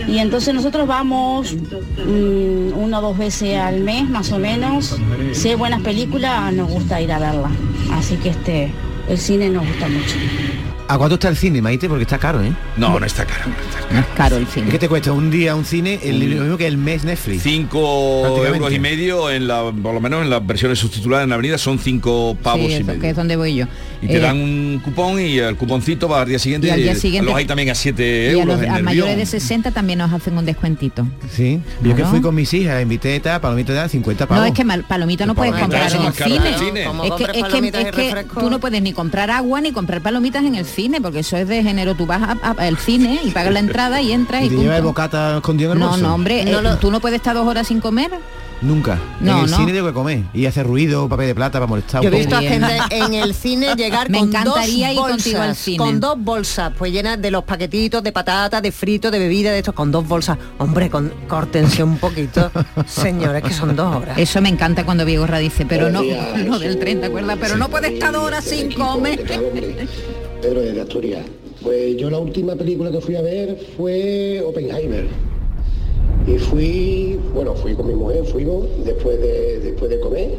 Y 0.08 0.18
entonces 0.18 0.54
nosotros 0.54 0.88
vamos 0.88 1.54
mm, 1.54 2.78
una 2.78 3.00
o 3.00 3.02
dos 3.02 3.18
veces 3.18 3.58
al 3.58 3.82
mes 3.82 4.10
más 4.10 4.32
o 4.32 4.40
menos. 4.40 4.98
Si 5.34 5.50
hay 5.50 5.56
buenas 5.56 5.82
películas, 5.82 6.54
nos 6.54 6.70
gusta 6.70 7.02
ir 7.02 7.12
a 7.12 7.20
verla. 7.20 7.50
Así 7.94 8.16
que 8.16 8.30
este, 8.30 8.72
el 9.08 9.18
cine 9.18 9.50
nos 9.50 9.66
gusta 9.68 9.88
mucho. 9.88 10.16
¿A 10.90 10.98
cuánto 10.98 11.16
está 11.16 11.28
el 11.28 11.36
cine, 11.36 11.62
Maite? 11.62 11.90
Porque 11.90 12.04
está 12.04 12.18
caro, 12.18 12.42
¿eh? 12.42 12.54
No, 12.78 12.98
no 12.98 13.06
está 13.06 13.26
caro. 13.26 13.50
No 13.92 14.00
es 14.00 14.06
caro 14.16 14.38
el 14.38 14.48
cine. 14.48 14.70
¿Qué 14.70 14.80
te 14.80 14.88
cuesta 14.88 15.12
un 15.12 15.30
día 15.30 15.54
un 15.54 15.66
cine? 15.66 16.00
El, 16.02 16.20
lo 16.36 16.42
mismo 16.44 16.58
que 16.58 16.66
el 16.66 16.78
mes 16.78 17.04
Netflix. 17.04 17.44
Cinco 17.44 18.46
euros 18.46 18.72
y 18.72 18.80
medio 18.80 19.30
en 19.30 19.48
la, 19.48 19.64
por 19.84 19.94
lo 19.94 20.00
menos 20.00 20.24
en 20.24 20.30
las 20.30 20.46
versiones 20.48 20.80
subtituladas 20.80 21.24
en 21.26 21.30
la 21.30 21.36
avenida 21.36 21.58
son 21.58 21.78
cinco 21.80 22.38
pavos 22.42 22.62
Sí, 22.68 22.72
y 22.72 22.74
eso, 22.76 22.86
medio. 22.86 23.02
que 23.02 23.10
es 23.10 23.16
donde 23.16 23.36
voy 23.36 23.56
yo. 23.56 23.66
Y 24.02 24.08
te 24.08 24.18
Eh, 24.18 24.20
dan 24.20 24.38
un 24.40 24.80
cupón 24.84 25.20
y 25.20 25.38
el 25.40 25.56
cuponcito 25.58 26.08
va 26.08 26.22
al 26.22 26.28
día 26.30 26.40
siguiente. 26.40 26.68
Y 26.68 26.70
al 26.70 26.82
día 26.82 26.96
siguiente- 26.96 27.26
los 27.30 27.36
hay 27.38 27.46
también 27.46 27.70
a 27.70 27.76
7 27.76 28.04
y 28.04 28.28
a 28.28 28.32
euros 28.32 28.48
los 28.56 28.62
en 28.66 28.72
a 28.72 28.78
el 28.78 28.84
mayores 28.84 29.18
de 29.18 29.26
60 29.26 29.72
también 29.72 30.00
nos 30.00 30.14
hacen 30.14 30.38
un 30.38 30.46
descuentito. 30.46 31.06
Sí, 31.34 31.60
yo 31.84 31.96
que 31.96 32.06
fui 32.06 32.22
con 32.22 32.34
mis 32.34 32.54
hijas, 32.54 32.82
invité 32.82 33.20
palomita 33.42 33.74
de 33.74 33.90
50 33.90 34.26
pavos. 34.26 34.42
No, 34.42 34.48
es 34.48 34.54
que 34.54 34.64
mal- 34.64 34.84
palomita 34.86 35.26
no 35.26 35.36
puedes 35.36 35.52
palomita 35.54 35.80
comprar 35.80 36.02
en 36.02 36.08
el 36.08 36.14
caro 36.14 36.30
cine. 36.60 36.84
Es 36.84 37.12
que, 37.14 37.24
es 37.24 37.32
que- 37.32 37.40
palomitas 37.42 37.86
es 37.86 37.92
que 37.92 38.26
tú 38.40 38.50
no 38.50 38.60
puedes 38.60 38.82
ni 38.82 38.94
comprar 38.94 39.32
agua 39.32 39.60
ni 39.60 39.72
comprar 39.74 40.02
palomitas 40.02 40.46
en 40.46 40.56
el 40.56 40.66
cine, 40.66 40.77
porque 41.02 41.20
eso 41.20 41.38
es 41.38 41.48
de 41.48 41.64
género. 41.64 41.96
Tú 41.96 42.06
vas 42.06 42.22
a- 42.22 42.38
a- 42.42 42.52
al 42.68 42.78
cine 42.78 43.20
y 43.24 43.32
pagas 43.32 43.52
la 43.54 43.60
entrada 43.60 44.02
y 44.02 44.12
entras 44.12 44.44
y, 44.44 44.46
¿Y 44.46 44.50
te 44.50 44.56
lleva 44.58 44.76
el 44.78 44.82
punto. 44.84 44.90
bocata 44.90 45.38
escondido 45.38 45.72
en 45.72 45.78
el 45.78 45.84
No, 45.84 45.90
bolso? 45.90 46.04
no, 46.08 46.14
hombre, 46.16 46.46
No 46.46 46.60
eh, 46.60 46.62
lo- 46.62 46.78
tú 46.78 46.92
no 46.92 47.00
puedes 47.00 47.18
estar 47.18 47.36
dos 47.36 47.48
horas 47.48 47.68
sin 47.68 47.80
comer. 47.82 48.12
Nunca. 48.60 48.98
No, 49.22 49.38
en 49.38 49.46
el 49.46 49.52
no. 49.52 49.58
cine 49.58 49.72
tengo 49.72 49.86
que 49.88 49.94
comer. 49.94 50.24
Y 50.34 50.48
hacer 50.48 50.66
ruido, 50.66 51.08
papel 51.08 51.28
de 51.28 51.36
plata 51.36 51.60
para 51.60 51.68
molestar 51.68 52.02
Yo 52.02 52.10
he 52.10 52.12
visto 52.12 52.36
a 52.36 52.42
gente 52.42 52.68
en 52.90 53.14
el 53.14 53.36
cine 53.36 53.76
llegar 53.76 54.10
Me 54.10 54.18
con 54.18 54.30
encantaría 54.30 54.88
dos 54.88 54.94
ir 54.96 55.00
bolsas, 55.00 55.12
contigo 55.24 55.42
al 55.42 55.56
cine. 55.56 55.78
con 55.78 56.00
dos 56.00 56.16
bolsas, 56.18 56.72
pues 56.76 56.92
llenas 56.92 57.22
de 57.22 57.30
los 57.30 57.44
paquetitos 57.44 58.02
de 58.02 58.12
patata, 58.12 58.60
de 58.60 58.72
frito, 58.72 59.12
de 59.12 59.20
bebida, 59.20 59.52
de 59.52 59.60
estos, 59.60 59.76
con 59.76 59.92
dos 59.92 60.08
bolsas. 60.08 60.40
Hombre, 60.58 60.90
con, 60.90 61.14
córtense 61.28 61.84
un 61.84 62.00
poquito. 62.00 62.50
Señores, 62.88 63.44
que 63.44 63.54
son 63.54 63.76
dos 63.76 63.96
horas. 63.96 64.18
Eso 64.18 64.42
me 64.42 64.50
encanta 64.50 64.84
cuando 64.86 65.06
Vigorra 65.06 65.38
dice, 65.38 65.68
pero 65.68 65.92
no, 65.92 66.02
no 66.46 66.58
del 66.58 66.70
Jesús. 66.70 66.80
30, 66.80 67.08
¿acuerdas? 67.08 67.38
Pero 67.40 67.58
no 67.58 67.70
puedes 67.70 67.92
estar 67.92 68.12
dos 68.12 68.24
horas 68.24 68.44
sin 68.44 68.72
comer. 68.74 69.24
Pedro 70.48 70.62
desde 70.62 70.82
Asturias. 70.82 71.26
Pues 71.62 71.98
yo 71.98 72.10
la 72.10 72.20
última 72.20 72.56
película 72.56 72.90
que 72.90 73.02
fui 73.02 73.16
a 73.16 73.22
ver 73.22 73.58
fue 73.76 74.42
Oppenheimer. 74.46 75.06
Y 76.26 76.38
fui, 76.38 77.20
bueno, 77.34 77.54
fui 77.54 77.74
con 77.74 77.88
mi 77.88 77.94
mujer, 77.94 78.24
fuimos 78.26 78.66
después 78.86 79.20
de, 79.20 79.60
después 79.60 79.90
de 79.90 80.00
comer 80.00 80.36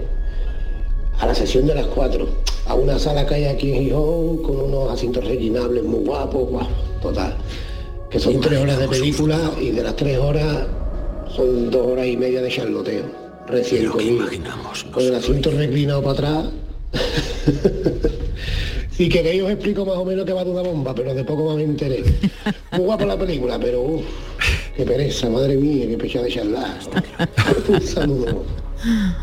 a 1.18 1.26
la 1.26 1.34
sesión 1.34 1.66
de 1.66 1.74
las 1.74 1.86
4, 1.88 2.26
a 2.66 2.74
una 2.74 2.98
sala 2.98 3.26
que 3.26 3.34
hay 3.34 3.44
aquí 3.46 3.72
en 3.72 3.84
Gijón 3.84 4.38
con 4.42 4.60
unos 4.60 4.90
asientos 4.90 5.26
rellenables 5.26 5.82
muy 5.84 6.04
guapos, 6.04 6.48
guau, 6.48 6.66
total. 7.02 7.36
Que 8.08 8.18
son 8.18 8.40
tres 8.40 8.60
horas 8.60 8.78
de 8.78 8.88
película 8.96 9.38
y 9.60 9.70
de 9.72 9.82
las 9.82 9.96
tres 9.96 10.18
horas 10.18 10.66
son 11.34 11.70
dos 11.70 11.86
horas 11.86 12.06
y 12.06 12.16
media 12.16 12.40
de 12.40 12.48
charloteo. 12.48 13.04
Recién 13.46 13.90
comido. 13.90 14.26
Con 14.90 15.02
el 15.02 15.14
asiento 15.14 15.50
reclinado 15.50 16.02
para 16.02 16.12
atrás. 16.12 16.44
si 18.98 19.08
queréis 19.08 19.42
os 19.42 19.50
explico 19.50 19.86
más 19.86 19.94
o 19.96 20.04
menos 20.04 20.26
que 20.26 20.32
va 20.34 20.44
de 20.44 20.50
una 20.50 20.60
bomba, 20.62 20.94
pero 20.94 21.14
de 21.14 21.24
poco 21.24 21.46
más 21.46 21.56
me 21.56 21.62
enteré. 21.62 22.04
Muy 22.72 22.80
guapa 22.80 23.06
la 23.06 23.16
película, 23.16 23.58
pero 23.58 23.80
uff, 23.80 24.04
qué 24.76 24.84
pereza, 24.84 25.30
madre 25.30 25.54
mía, 25.56 25.86
qué 25.88 25.96
pecha 25.96 26.20
de 26.20 26.30
charlar. 26.30 26.78
Un 27.68 27.80
saludo. 27.80 28.44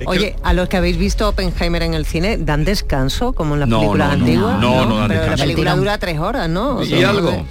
Oye, 0.05 0.35
a 0.43 0.53
los 0.53 0.67
que 0.69 0.77
habéis 0.77 0.97
visto 0.97 1.27
Oppenheimer 1.29 1.83
en 1.83 1.93
el 1.93 2.05
cine, 2.05 2.37
¿dan 2.37 2.65
descanso 2.65 3.33
como 3.33 3.53
en 3.53 3.61
las 3.61 3.69
No, 3.69 3.79
películas 3.79 4.09
no, 4.09 4.15
no, 4.17 4.23
antiguas? 4.25 4.59
no, 4.59 4.85
no 4.85 4.97
dan 4.97 5.07
Pero 5.09 5.19
la 5.19 5.21
descanso. 5.21 5.43
película 5.43 5.71
Tirón. 5.71 5.79
dura 5.79 5.97
tres 5.97 6.19
horas, 6.19 6.49
¿no? 6.49 6.77
O 6.77 6.83
Y 6.83 6.87
sea, 6.87 7.09
algo. 7.09 7.45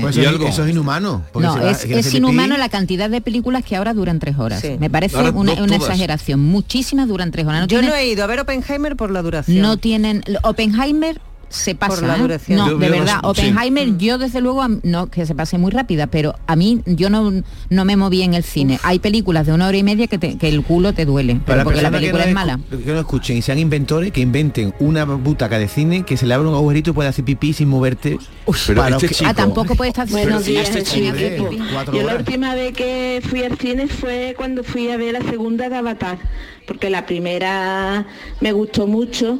Pues 0.00 0.16
Y 0.16 0.20
eso, 0.22 0.30
algo. 0.30 0.48
eso 0.48 0.64
es 0.64 0.70
inhumano. 0.72 1.22
No, 1.34 1.54
va- 1.60 1.70
es, 1.70 1.84
es 1.84 2.12
inhumano 2.14 2.54
pipí. 2.56 2.58
la 2.60 2.68
cantidad 2.68 3.08
de 3.08 3.20
películas 3.20 3.62
que 3.64 3.76
ahora 3.76 3.94
duran 3.94 4.18
tres 4.18 4.36
horas. 4.36 4.60
Sí. 4.60 4.76
Me 4.80 4.90
parece 4.90 5.16
Ahora 5.16 5.30
una, 5.30 5.54
no 5.54 5.62
una 5.62 5.76
exageración. 5.76 6.40
Muchísimas 6.40 7.06
duran 7.06 7.30
tres 7.30 7.46
horas. 7.46 7.60
No 7.60 7.66
Yo 7.68 7.78
tienen- 7.78 7.90
no 7.90 7.96
he 7.96 8.06
ido 8.08 8.24
a 8.24 8.26
ver 8.26 8.40
Oppenheimer 8.40 8.96
por 8.96 9.12
la 9.12 9.22
duración. 9.22 9.60
no 9.62 9.76
tienen 9.76 10.24
Oppenheimer 10.42 11.20
se 11.48 11.74
pasa 11.74 12.06
la 12.06 12.18
duración. 12.18 12.58
no 12.58 12.68
Yo- 12.70 12.78
de 12.78 12.86
yo 12.86 12.92
no 12.92 12.98
verdad 13.00 13.14
sé, 13.14 13.20
sí. 13.42 13.48
Oppenheimer 13.48 13.96
yo 13.98 14.18
desde 14.18 14.40
luego 14.40 14.66
no 14.82 15.06
que 15.06 15.24
se 15.26 15.34
pase 15.34 15.58
muy 15.58 15.70
rápida 15.70 16.06
pero 16.08 16.34
a 16.46 16.56
mí 16.56 16.80
yo 16.86 17.08
no 17.08 17.32
no 17.70 17.84
me 17.84 17.96
moví 17.96 18.22
en 18.22 18.34
el 18.34 18.42
cine 18.42 18.78
hay 18.82 18.98
películas 18.98 19.46
de 19.46 19.52
una 19.52 19.68
hora 19.68 19.76
y 19.76 19.82
media 19.82 20.06
que, 20.08 20.18
te- 20.18 20.36
que 20.38 20.48
el 20.48 20.62
culo 20.62 20.92
te 20.92 21.04
duele 21.04 21.40
pero 21.46 21.62
porque 21.64 21.82
la 21.82 21.90
película 21.90 22.24
no 22.24 22.28
es 22.28 22.34
mala 22.34 22.60
Que 22.70 22.92
no 22.92 22.98
escuchen 23.00 23.36
y 23.36 23.42
sean 23.42 23.58
inventores, 23.58 24.10
que 24.12 24.20
inventen 24.20 24.74
una 24.80 25.04
butaca 25.04 25.58
de 25.58 25.68
cine 25.68 26.02
que 26.04 26.16
se 26.16 26.26
le 26.26 26.34
abra 26.34 26.48
un 26.48 26.54
agujerito 26.54 26.90
y 26.90 26.92
pueda 26.94 27.10
hacer 27.10 27.24
pipí 27.24 27.52
sin 27.52 27.68
moverte. 27.68 28.18
Pero 28.66 28.80
Para 28.82 28.96
este 28.96 29.08
que- 29.08 29.14
chico- 29.14 29.30
ah 29.30 29.34
tampoco 29.34 29.74
puede 29.76 29.90
estar 29.90 30.08
Buenos 30.08 30.44
sí, 30.44 30.56
este 30.56 30.82
chico. 30.82 31.48
Cuatro 31.72 31.94
Yo 31.96 32.02
la 32.06 32.14
última 32.16 32.54
vez 32.54 32.72
que 32.74 33.22
fui 33.28 33.42
al 33.42 33.56
cine 33.58 33.86
fue 33.88 34.34
cuando 34.36 34.62
fui 34.64 34.90
a 34.90 34.96
ver 34.96 35.12
la 35.14 35.22
segunda 35.22 35.68
de 35.68 35.76
Avatar, 35.76 36.18
porque 36.66 36.90
la 36.90 37.06
primera 37.06 38.06
me 38.40 38.52
gustó 38.52 38.86
mucho 38.86 39.38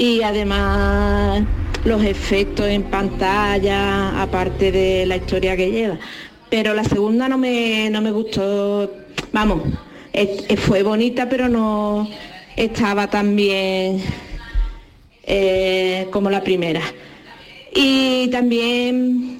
y 0.00 0.22
además 0.22 1.42
los 1.84 2.02
efectos 2.02 2.66
en 2.68 2.84
pantalla, 2.84 4.22
aparte 4.22 4.72
de 4.72 5.04
la 5.04 5.16
historia 5.16 5.58
que 5.58 5.70
lleva. 5.70 5.98
Pero 6.48 6.72
la 6.72 6.84
segunda 6.84 7.28
no 7.28 7.36
me, 7.36 7.90
no 7.90 8.00
me 8.00 8.10
gustó, 8.10 8.90
vamos, 9.30 9.60
fue 10.56 10.82
bonita 10.82 11.28
pero 11.28 11.50
no 11.50 12.08
estaba 12.56 13.10
tan 13.10 13.36
bien 13.36 14.00
eh, 15.22 16.06
como 16.10 16.30
la 16.30 16.42
primera. 16.42 16.80
Y 17.74 18.28
también 18.28 19.38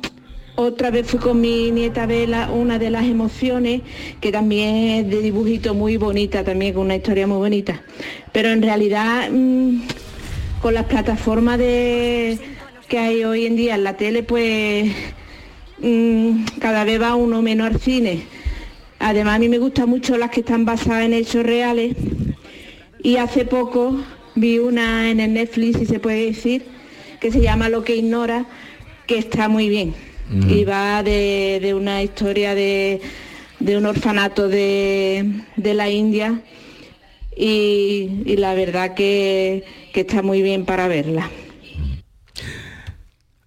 otra 0.56 0.90
vez 0.90 1.06
fui 1.06 1.20
con 1.20 1.40
mi 1.40 1.70
nieta 1.70 2.04
Vela, 2.04 2.50
una 2.52 2.78
de 2.78 2.90
las 2.90 3.06
emociones, 3.06 3.80
que 4.20 4.30
también 4.30 4.74
es 4.76 5.10
de 5.10 5.22
dibujito 5.22 5.72
muy 5.72 5.96
bonita, 5.96 6.44
también 6.44 6.74
con 6.74 6.84
una 6.84 6.96
historia 6.96 7.26
muy 7.26 7.38
bonita. 7.38 7.80
Pero 8.30 8.50
en 8.50 8.60
realidad, 8.60 9.30
mm, 9.30 9.80
con 10.60 10.74
las 10.74 10.84
plataformas 10.84 11.58
de, 11.58 12.38
que 12.88 12.98
hay 12.98 13.24
hoy 13.24 13.46
en 13.46 13.56
día 13.56 13.74
en 13.76 13.84
la 13.84 13.96
tele, 13.96 14.22
pues 14.22 14.90
mm, 15.78 16.44
cada 16.60 16.84
vez 16.84 17.00
va 17.00 17.14
uno 17.14 17.40
menos 17.42 17.68
al 17.68 17.80
cine. 17.80 18.24
Además, 18.98 19.36
a 19.36 19.38
mí 19.38 19.48
me 19.48 19.58
gustan 19.58 19.88
mucho 19.88 20.18
las 20.18 20.30
que 20.30 20.40
están 20.40 20.64
basadas 20.64 21.04
en 21.04 21.14
hechos 21.14 21.44
reales. 21.44 21.96
Y 23.02 23.16
hace 23.16 23.46
poco 23.46 23.96
vi 24.34 24.58
una 24.58 25.10
en 25.10 25.20
el 25.20 25.32
Netflix, 25.32 25.78
si 25.78 25.86
se 25.86 26.00
puede 26.00 26.26
decir, 26.26 26.64
que 27.18 27.32
se 27.32 27.40
llama 27.40 27.70
Lo 27.70 27.82
que 27.82 27.96
ignora, 27.96 28.44
que 29.06 29.18
está 29.18 29.48
muy 29.48 29.68
bien. 29.68 29.94
Y 30.48 30.62
va 30.62 31.02
de, 31.02 31.58
de 31.60 31.74
una 31.74 32.04
historia 32.04 32.54
de, 32.54 33.00
de 33.58 33.76
un 33.76 33.84
orfanato 33.84 34.48
de, 34.48 35.42
de 35.56 35.74
la 35.74 35.90
India 35.90 36.40
y, 37.40 38.22
y 38.26 38.36
la 38.36 38.54
verdad 38.54 38.92
que, 38.94 39.64
que 39.94 40.00
está 40.00 40.22
muy 40.22 40.42
bien 40.42 40.66
para 40.66 40.88
verla. 40.88 41.30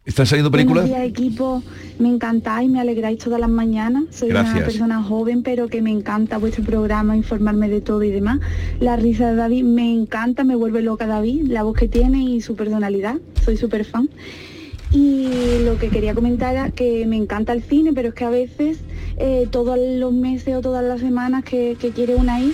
¿Están 0.03 0.25
saliendo 0.25 0.51
películas? 0.51 0.89
Buenos 0.89 0.99
días, 0.99 1.09
equipo. 1.09 1.63
Me 1.99 2.09
encantáis, 2.09 2.69
me 2.69 2.81
alegráis 2.81 3.19
todas 3.19 3.39
las 3.39 3.49
mañanas. 3.49 4.05
Soy 4.09 4.29
Gracias. 4.29 4.55
una 4.55 4.65
persona 4.65 5.03
joven, 5.03 5.43
pero 5.43 5.67
que 5.67 5.81
me 5.81 5.91
encanta 5.91 6.39
vuestro 6.39 6.63
programa, 6.63 7.15
informarme 7.15 7.69
de 7.69 7.81
todo 7.81 8.03
y 8.03 8.09
demás. 8.09 8.39
La 8.79 8.97
risa 8.97 9.29
de 9.29 9.35
David 9.35 9.63
me 9.63 9.93
encanta, 9.93 10.43
me 10.43 10.55
vuelve 10.55 10.81
loca 10.81 11.07
David, 11.07 11.43
la 11.47 11.63
voz 11.63 11.77
que 11.77 11.87
tiene 11.87 12.23
y 12.23 12.41
su 12.41 12.55
personalidad. 12.55 13.17
Soy 13.45 13.57
súper 13.57 13.85
fan. 13.85 14.09
Y 14.91 15.29
lo 15.63 15.77
que 15.77 15.89
quería 15.89 16.13
comentar 16.13 16.53
era 16.53 16.71
que 16.71 17.05
me 17.07 17.15
encanta 17.15 17.53
el 17.53 17.63
cine, 17.63 17.93
pero 17.93 18.09
es 18.09 18.13
que 18.15 18.25
a 18.25 18.29
veces 18.29 18.79
eh, 19.17 19.47
todos 19.51 19.77
los 19.77 20.13
meses 20.13 20.55
o 20.55 20.61
todas 20.61 20.83
las 20.83 20.99
semanas 20.99 21.43
que, 21.43 21.77
que 21.79 21.91
quiere 21.91 22.15
una 22.15 22.39
ir, 22.39 22.53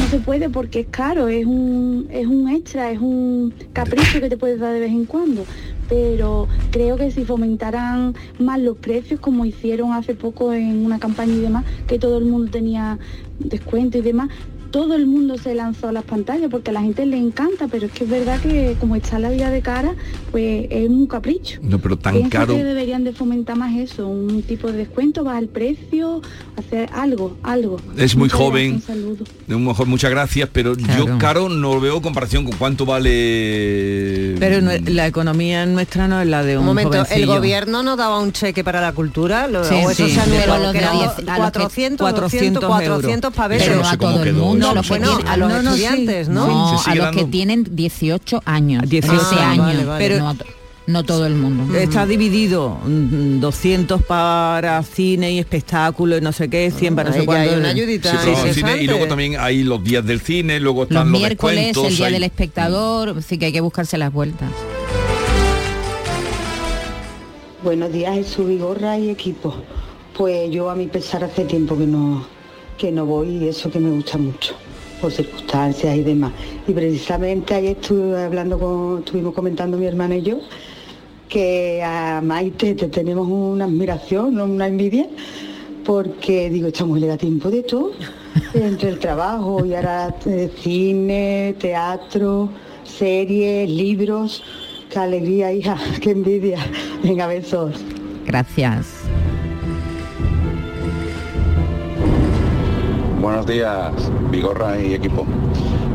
no 0.00 0.08
se 0.08 0.18
puede 0.18 0.48
porque 0.48 0.80
es 0.80 0.86
caro, 0.88 1.28
es 1.28 1.46
un, 1.46 2.08
es 2.10 2.26
un 2.26 2.48
extra, 2.48 2.90
es 2.90 3.00
un 3.00 3.52
capricho 3.72 4.20
que 4.20 4.28
te 4.28 4.36
puedes 4.36 4.60
dar 4.60 4.72
de 4.72 4.80
vez 4.80 4.90
en 4.90 5.04
cuando. 5.06 5.44
Pero 5.88 6.48
creo 6.72 6.96
que 6.96 7.12
si 7.12 7.24
fomentaran 7.24 8.14
más 8.40 8.58
los 8.58 8.76
precios, 8.76 9.20
como 9.20 9.44
hicieron 9.44 9.92
hace 9.92 10.14
poco 10.14 10.52
en 10.52 10.84
una 10.84 10.98
campaña 10.98 11.34
y 11.34 11.40
demás, 11.40 11.64
que 11.86 11.98
todo 11.98 12.18
el 12.18 12.24
mundo 12.24 12.50
tenía 12.50 12.98
descuento 13.38 13.98
y 13.98 14.00
demás, 14.00 14.30
todo 14.76 14.94
el 14.94 15.06
mundo 15.06 15.38
se 15.38 15.54
lanzó 15.54 15.88
a 15.88 15.92
las 15.92 16.04
pantallas 16.04 16.48
porque 16.50 16.68
a 16.68 16.74
la 16.74 16.82
gente 16.82 17.06
le 17.06 17.16
encanta, 17.16 17.66
pero 17.66 17.86
es 17.86 17.92
que 17.92 18.04
es 18.04 18.10
verdad 18.10 18.38
que 18.42 18.76
como 18.78 18.94
está 18.94 19.18
la 19.18 19.30
vida 19.30 19.48
de 19.50 19.62
cara, 19.62 19.94
pues 20.30 20.66
es 20.68 20.86
un 20.90 21.06
capricho. 21.06 21.58
No, 21.62 21.78
pero 21.78 21.96
tan 21.96 22.12
Pienso 22.12 22.30
caro. 22.30 22.54
que 22.54 22.62
deberían 22.62 23.02
de 23.02 23.14
fomentar 23.14 23.56
más 23.56 23.74
eso, 23.74 24.06
un 24.06 24.42
tipo 24.42 24.70
de 24.70 24.76
descuento, 24.76 25.24
bajar 25.24 25.44
el 25.44 25.48
precio, 25.48 26.20
hacer 26.58 26.90
algo, 26.92 27.38
algo. 27.42 27.78
Es 27.96 28.16
muy 28.16 28.24
Muchas 28.24 28.38
joven. 28.38 28.70
gracias, 28.72 28.90
un 28.90 29.02
saludo. 29.02 29.24
De 29.46 29.54
un 29.54 29.64
mejor 29.64 29.86
muchas 29.86 30.10
gracias, 30.10 30.50
pero 30.52 30.76
yo 30.76 31.16
caro 31.18 31.48
no 31.48 31.72
lo 31.76 31.80
veo 31.80 31.96
en 31.96 32.02
comparación 32.02 32.44
con 32.44 32.52
cuánto 32.58 32.84
vale. 32.84 34.36
Pero 34.38 34.60
no- 34.60 34.72
la 34.92 35.06
economía 35.06 35.64
nuestra 35.64 36.06
no 36.06 36.20
es 36.20 36.28
la 36.28 36.42
de 36.42 36.56
un, 36.56 36.60
Un 36.60 36.66
momento, 36.66 36.92
el 36.98 37.04
jovencillo. 37.06 37.34
gobierno 37.34 37.82
no 37.82 37.96
daba 37.96 38.18
un 38.20 38.32
cheque 38.32 38.62
para 38.62 38.82
la 38.82 38.92
cultura, 38.92 39.48
lo, 39.48 39.64
Sí, 39.64 39.74
o 39.74 39.90
eso 39.90 40.06
sí, 40.06 40.12
se 40.14 40.20
anuló, 40.20 40.36
pero 40.40 40.58
los 40.58 40.72
que 40.72 40.78
de 40.78 40.84
eran 40.84 40.96
diez- 40.98 41.02
a 41.28 41.38
los 41.38 41.46
que- 41.46 41.58
400, 41.60 42.10
400 42.10 42.60
200, 42.62 42.64
400 42.66 43.32
para 43.34 43.48
ver. 43.48 43.62
Pero 43.66 43.86
a 43.86 43.96
todo 43.96 44.22
el 44.22 44.34
mundo, 44.34 44.65
los 44.74 44.82
que 44.84 44.88
bueno, 44.90 45.08
tienen- 45.16 45.28
a 45.28 45.36
los 45.36 45.48
no, 45.50 45.62
no, 45.62 45.70
estudiantes, 45.70 46.28
¿no? 46.28 46.46
No, 46.46 46.80
a 46.84 46.94
los 46.94 47.10
que 47.16 47.24
tienen 47.24 47.66
18 47.70 48.42
años. 48.44 48.82
18 48.88 49.18
13 49.28 49.34
años, 49.42 49.66
años. 49.66 49.66
vale, 49.66 49.84
vale. 49.84 50.04
Pero 50.08 50.18
no, 50.24 50.36
no 50.88 51.02
todo 51.04 51.26
el 51.26 51.34
mundo. 51.34 51.76
Está 51.76 52.06
dividido 52.06 52.78
mm, 52.84 53.40
200 53.40 54.02
para 54.02 54.82
cine 54.84 55.32
y 55.32 55.38
espectáculo 55.40 56.16
y 56.16 56.20
no 56.20 56.32
sé 56.32 56.48
qué, 56.48 56.70
100 56.70 56.94
para 56.94 57.08
no 57.10 57.14
sé 57.14 57.20
hay 57.20 57.26
cuándo. 57.26 57.54
una 57.58 57.68
ayudita 57.70 58.10
Sí, 58.12 58.16
pero 58.24 58.44
el 58.44 58.54
cine, 58.54 58.82
y 58.82 58.86
luego 58.86 59.06
también 59.06 59.36
hay 59.38 59.64
los 59.64 59.82
días 59.82 60.04
del 60.06 60.20
cine, 60.20 60.60
luego 60.60 60.82
Los 60.82 60.90
están 60.90 61.10
los, 61.10 61.18
miércoles, 61.20 61.56
descuentos. 61.66 61.90
el 61.90 61.96
día 61.96 62.06
hay- 62.06 62.12
del 62.12 62.22
espectador, 62.24 63.14
así 63.18 63.36
que 63.38 63.46
hay 63.46 63.52
que 63.52 63.60
buscarse 63.60 63.98
las 63.98 64.12
vueltas. 64.12 64.50
Buenos 67.62 67.92
días, 67.92 68.14
Jesús 68.14 68.46
Vigorra 68.46 68.98
y 68.98 69.10
equipo. 69.10 69.54
Pues 70.16 70.50
yo 70.50 70.70
a 70.70 70.74
mi 70.76 70.86
pesar 70.86 71.24
hace 71.24 71.44
tiempo 71.44 71.76
que 71.76 71.86
no, 71.86 72.26
que 72.76 72.92
no 72.92 73.06
voy 73.06 73.28
y 73.28 73.48
eso 73.48 73.70
que 73.70 73.80
me 73.80 73.90
gusta 73.90 74.18
mucho, 74.18 74.54
por 75.00 75.12
circunstancias 75.12 75.96
y 75.96 76.02
demás. 76.02 76.32
Y 76.66 76.72
precisamente 76.72 77.54
ayer 77.54 77.76
estuve 77.80 78.22
hablando 78.22 78.58
con, 78.58 78.98
estuvimos 79.00 79.34
comentando 79.34 79.76
mi 79.76 79.86
hermana 79.86 80.16
y 80.16 80.22
yo, 80.22 80.40
que 81.28 81.82
a 81.82 82.20
Maite 82.22 82.74
te 82.74 82.88
tenemos 82.88 83.26
una 83.28 83.64
admiración, 83.64 84.34
no 84.34 84.44
una 84.44 84.66
envidia, 84.66 85.08
porque 85.84 86.50
digo, 86.50 86.68
esta 86.68 86.84
mujer 86.84 87.02
le 87.02 87.08
da 87.08 87.16
tiempo 87.16 87.50
de 87.50 87.62
todo, 87.62 87.92
entre 88.54 88.90
el 88.90 88.98
trabajo 88.98 89.64
y 89.64 89.74
ahora 89.74 90.14
eh, 90.26 90.50
cine, 90.60 91.54
teatro, 91.58 92.48
series, 92.84 93.68
libros. 93.70 94.42
Qué 94.90 94.98
alegría, 94.98 95.52
hija, 95.52 95.76
qué 96.00 96.10
envidia. 96.10 96.58
Venga, 97.02 97.26
besos. 97.26 97.74
Gracias. 98.24 98.95
Buenos 103.26 103.44
días, 103.44 103.92
Vigorra 104.30 104.80
y 104.80 104.94
equipo. 104.94 105.26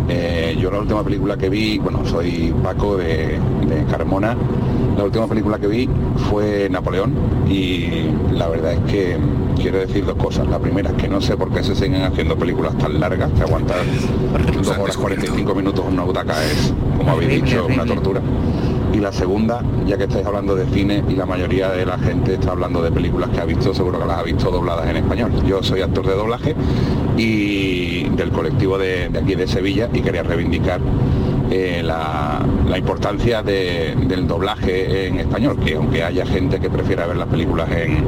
Eh, 0.10 0.58
yo 0.60 0.70
la 0.70 0.80
última 0.80 1.02
película 1.02 1.38
que 1.38 1.48
vi, 1.50 1.78
bueno, 1.80 2.06
soy 2.06 2.54
Paco 2.62 2.98
de, 2.98 3.40
de 3.70 3.86
Carmona, 3.90 4.36
la 4.98 5.06
última 5.06 5.28
película 5.28 5.58
que 5.58 5.68
vi 5.68 5.90
fue 6.30 6.68
Napoleón 6.70 7.14
y 7.48 8.10
la 8.34 8.50
verdad 8.50 8.74
es 8.74 8.80
que 8.92 9.18
quiero 9.56 9.80
decir 9.80 10.06
dos 10.06 10.18
cosas. 10.18 10.46
La 10.50 10.60
primera 10.60 10.90
es 10.90 10.98
que 10.98 11.08
no 11.08 11.22
sé 11.22 11.38
por 11.38 11.54
qué 11.54 11.64
se 11.64 11.74
siguen 11.74 12.02
haciendo 12.02 12.36
películas 12.36 12.78
tan 12.78 13.00
largas, 13.00 13.32
que 13.32 13.44
aguantar 13.44 13.80
dos 14.62 14.78
horas 14.78 14.98
45 14.98 15.56
minutos 15.56 15.86
en 15.88 15.94
una 15.94 16.04
butaca 16.04 16.34
es, 16.44 16.74
como 16.98 17.12
habéis 17.12 17.44
dicho, 17.44 17.66
una 17.66 17.86
tortura. 17.86 18.20
La 19.02 19.12
segunda, 19.12 19.64
ya 19.88 19.98
que 19.98 20.04
estáis 20.04 20.28
hablando 20.28 20.56
de 20.56 20.68
cine 20.68 21.04
y 21.10 21.16
la 21.16 21.26
mayoría 21.26 21.70
de 21.70 21.88
la 21.88 21.98
gente 21.98 22.36
está 22.36 22.52
hablando 22.52 22.84
de 22.84 22.92
películas 22.92 23.30
que 23.32 23.40
ha 23.42 23.46
visto, 23.46 23.74
seguro 23.74 24.00
que 24.00 24.06
las 24.06 24.20
ha 24.20 24.24
visto 24.24 24.52
dobladas 24.52 24.88
en 24.88 24.98
español. 24.98 25.32
Yo 25.44 25.64
soy 25.64 25.82
actor 25.82 26.06
de 26.06 26.14
doblaje 26.14 26.56
y 27.18 28.04
del 28.10 28.30
colectivo 28.30 28.78
de, 28.78 29.10
aquí 29.20 29.34
de 29.34 29.48
Sevilla 29.48 29.90
y 29.92 30.02
quería 30.02 30.22
reivindicar 30.22 30.80
eh, 31.50 31.82
la, 31.84 32.46
importancia 32.78 33.42
de- 33.42 33.96
del 34.08 34.28
doblaje 34.28 35.08
en 35.08 35.18
español, 35.20 35.58
que 35.66 35.76
aunque 35.76 36.04
haya 36.04 36.24
gente 36.28 36.60
que 36.60 36.70
prefiera 36.70 37.08
ver 37.08 37.18
las 37.18 37.28
películas 37.28 37.70
en, 37.72 38.04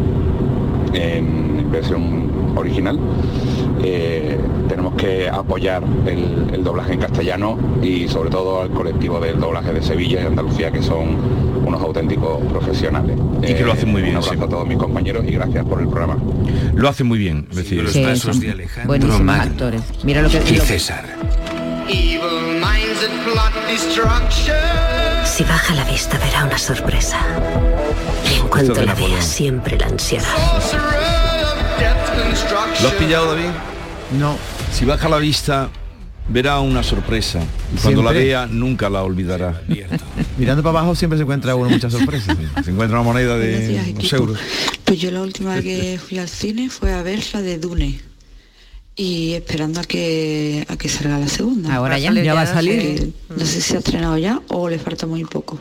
en 0.94 1.72
versión 1.72 2.54
original, 2.56 3.00
que 5.04 5.28
apoyar 5.30 5.84
el, 6.06 6.50
el 6.54 6.64
doblaje 6.64 6.94
en 6.94 7.00
castellano 7.02 7.58
y 7.82 8.08
sobre 8.08 8.30
todo 8.30 8.62
al 8.62 8.70
colectivo 8.72 9.20
del 9.20 9.38
doblaje 9.40 9.74
de 9.74 9.82
Sevilla 9.84 10.22
y 10.22 10.26
Andalucía 10.26 10.72
que 10.72 10.82
son 10.82 11.18
unos 11.66 11.82
auténticos 11.82 12.42
profesionales. 12.50 13.18
Eh, 13.42 13.52
Y 13.52 13.54
que 13.56 13.64
lo 13.66 13.74
hacen 13.74 13.92
muy 13.92 14.02
bien, 14.02 14.16
Un 14.18 14.24
abrazo 14.24 14.46
a 14.46 14.50
todos 14.50 14.66
mis 14.68 14.78
compañeros 14.78 15.26
y 15.28 15.32
gracias 15.32 15.66
por 15.66 15.82
el 15.82 15.88
programa. 15.90 16.18
Lo 16.74 16.88
hace 16.88 17.04
muy 17.04 17.20
bien, 17.20 17.48
es 17.52 17.58
decir, 17.58 17.86
Sí, 17.90 18.04
son 18.16 18.40
buenísimos 18.86 19.36
actores. 19.40 19.82
Mira 20.04 20.22
lo 20.22 20.30
que 20.30 20.42
Y 20.50 20.56
lo- 20.56 20.64
César. 20.64 21.04
Si 25.26 25.44
baja 25.44 25.74
la 25.76 25.84
vista 25.86 26.18
verá 26.18 26.46
una 26.46 26.58
sorpresa. 26.58 27.18
Y 28.32 28.40
en 28.40 28.48
cuanto 28.48 28.74
de 28.74 28.86
la 28.86 28.94
vea 28.94 29.22
siempre 29.22 29.78
la 29.78 29.88
ansiará. 29.88 30.28
¿Lo 32.82 32.88
has 32.88 32.94
pillado, 32.96 33.36
David? 33.36 33.50
No. 34.12 34.38
Si 34.72 34.86
baja 34.86 35.10
la 35.10 35.18
vista, 35.18 35.70
verá 36.30 36.60
una 36.60 36.84
sorpresa. 36.84 37.42
Y 37.76 37.80
cuando 37.80 38.04
la 38.04 38.12
vea, 38.12 38.48
nunca 38.48 38.90
la 38.90 39.04
olvidará. 39.04 39.62
Mirando 40.38 40.64
para 40.64 40.80
abajo 40.80 40.96
siempre 40.96 41.18
se 41.18 41.24
encuentra 41.24 41.56
uno 41.56 41.70
muchas 41.70 41.94
sorpresas. 41.94 42.38
Se 42.64 42.72
encuentra 42.72 43.00
una 43.00 43.04
moneda 43.04 43.38
de 43.38 43.68
días, 43.68 43.88
unos 43.88 44.14
euros. 44.14 44.40
Pues 44.84 45.00
yo 45.00 45.12
la 45.12 45.22
última 45.22 45.56
vez 45.56 45.64
que 45.64 46.00
fui 46.00 46.18
al 46.20 46.30
cine 46.30 46.70
fue 46.70 46.94
a 46.94 47.02
ver 47.02 47.24
la 47.34 47.42
de 47.42 47.58
Dune. 47.58 48.00
Y 48.96 49.34
esperando 49.34 49.80
a 49.80 49.84
que 49.84 50.66
a 50.70 50.78
que 50.78 50.88
salga 50.88 51.18
la 51.18 51.28
segunda. 51.28 51.74
Ahora 51.74 51.98
ya, 51.98 52.14
ya 52.14 52.34
va 52.36 52.42
a 52.42 52.48
salir. 52.48 52.80
Que 52.80 53.10
No 53.36 53.46
sé 53.46 53.60
si 53.62 53.76
ha 53.76 53.80
estrenado 53.80 54.18
ya 54.18 54.40
o 54.50 54.70
le 54.70 54.78
falta 54.78 55.08
muy 55.08 55.24
poco. 55.26 55.60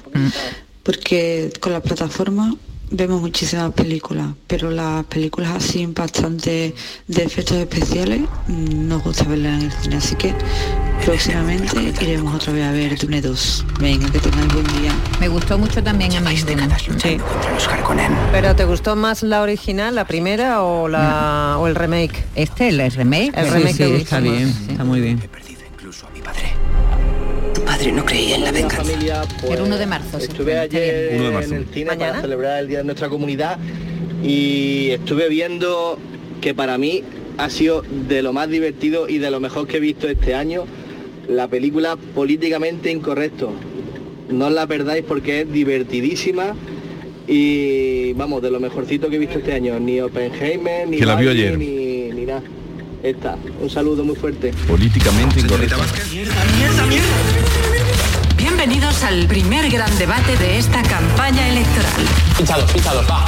Porque 0.83 1.51
con 1.61 1.73
las 1.73 1.83
plataformas 1.83 2.55
vemos 2.93 3.21
muchísimas 3.21 3.73
películas, 3.73 4.29
pero 4.47 4.71
las 4.71 5.05
películas 5.07 5.51
así 5.57 5.81
impactantes 5.81 6.75
de 7.09 7.23
efectos 7.23 7.57
especiales 7.57 8.21
mm, 8.49 8.89
nos 8.89 9.03
gusta 9.03 9.25
verlas 9.25 9.59
en 9.61 9.63
el 9.67 9.73
cine. 9.73 9.97
Así 9.97 10.15
que 10.17 10.35
próximamente 11.05 11.93
iremos 12.01 12.35
otra 12.35 12.53
vez 12.53 12.65
a 12.65 12.73
ver 12.73 12.99
Dune 12.99 13.21
2. 13.21 13.65
Venga, 13.81 14.11
que 14.11 14.19
tengáis 14.19 14.53
buen 14.53 14.67
día. 14.81 14.93
Me 15.21 15.29
gustó 15.29 15.59
mucho 15.59 15.83
también 15.83 16.13
a. 16.15 16.21
Dune. 16.21 16.69
Sí. 17.03 17.19
¿Pero 18.31 18.55
te 18.57 18.65
gustó 18.65 18.95
más 18.97 19.23
la 19.23 19.43
original, 19.43 19.95
la 19.95 20.07
primera 20.07 20.63
o 20.63 20.89
la 20.89 21.57
o 21.59 21.67
el 21.67 21.75
remake? 21.75 22.25
Este, 22.35 22.69
el 22.69 22.91
remake. 22.93 23.33
El 23.37 23.47
Sí, 23.47 23.51
remake 23.51 23.75
sí, 23.75 23.85
gustó 23.85 23.97
está 24.03 24.21
más. 24.21 24.25
bien, 24.31 24.49
está 24.71 24.85
muy 24.85 25.01
bien. 25.01 25.23
Padre 26.25 26.53
no 27.91 28.05
creía 28.05 28.37
en 28.37 28.45
la 28.45 28.53
venganza. 28.53 28.83
El 29.51 29.63
1 29.63 29.79
de 29.79 29.87
marzo. 29.87 30.21
sí. 30.21 30.27
Estuve 30.29 30.59
ayer 30.59 31.13
Uno 31.17 31.25
de 31.25 31.31
marzo. 31.33 31.51
en 31.55 31.57
el 31.63 31.67
cine 31.67 31.97
para 31.97 32.21
celebrar 32.21 32.61
el 32.61 32.69
Día 32.69 32.79
de 32.79 32.85
nuestra 32.85 33.09
comunidad 33.09 33.59
y 34.23 34.91
estuve 34.91 35.29
viendo 35.29 35.99
que 36.41 36.55
para 36.55 36.79
mí 36.79 37.03
ha 37.39 37.51
sido 37.51 37.83
de 38.09 38.23
lo 38.23 38.33
más 38.33 38.49
divertido 38.49 39.09
y 39.09 39.19
de 39.19 39.31
lo 39.31 39.41
mejor 39.41 39.67
que 39.67 39.79
he 39.79 39.81
visto 39.81 40.09
este 40.09 40.35
año 40.35 40.65
la 41.29 41.49
película 41.49 41.97
Políticamente 42.15 42.91
Incorrecto. 42.91 43.53
No 44.31 44.47
os 44.47 44.53
la 44.53 44.67
perdáis 44.67 45.05
porque 45.07 45.41
es 45.43 45.53
divertidísima 45.53 46.55
y 47.27 48.13
vamos, 48.15 48.43
de 48.43 48.51
lo 48.51 48.61
mejorcito 48.61 49.09
que 49.09 49.17
he 49.17 49.19
visto 49.19 49.39
este 49.39 49.53
año. 49.55 49.79
Ni 49.81 50.01
Oppenheimer, 50.01 50.89
ni 50.89 50.99
Que 50.99 51.07
la 51.07 51.17
vio 51.17 51.31
ayer. 51.31 51.57
ni, 51.59 52.11
ni 52.11 52.27
nada. 52.27 52.43
Esta, 53.03 53.37
un 53.61 53.69
saludo 53.71 54.05
muy 54.05 54.15
fuerte. 54.17 54.53
Políticamente 54.69 55.41
incorrecto. 55.41 55.77
Bienvenidos 58.65 59.03
al 59.03 59.27
primer 59.27 59.69
gran 59.71 59.99
debate 59.99 60.37
de 60.37 60.57
esta 60.57 60.85
campaña 60.85 61.49
electoral. 61.49 62.01
Pinchados, 62.37 62.71
pinchados, 62.71 63.11
va. 63.11 63.25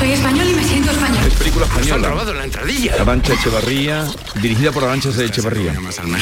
Soy 0.00 0.10
español 0.10 0.48
y 0.50 0.54
me 0.54 0.64
siento 0.64 0.90
español. 0.90 1.24
Es 1.28 1.34
película 1.34 1.64
española. 1.66 2.24
la 2.34 2.44
entradilla. 2.44 2.94
Arancha 3.00 3.34
Echevarría, 3.34 4.04
dirigida 4.42 4.72
por 4.72 4.82
Arancha 4.82 5.10
Echevarría. 5.10 5.74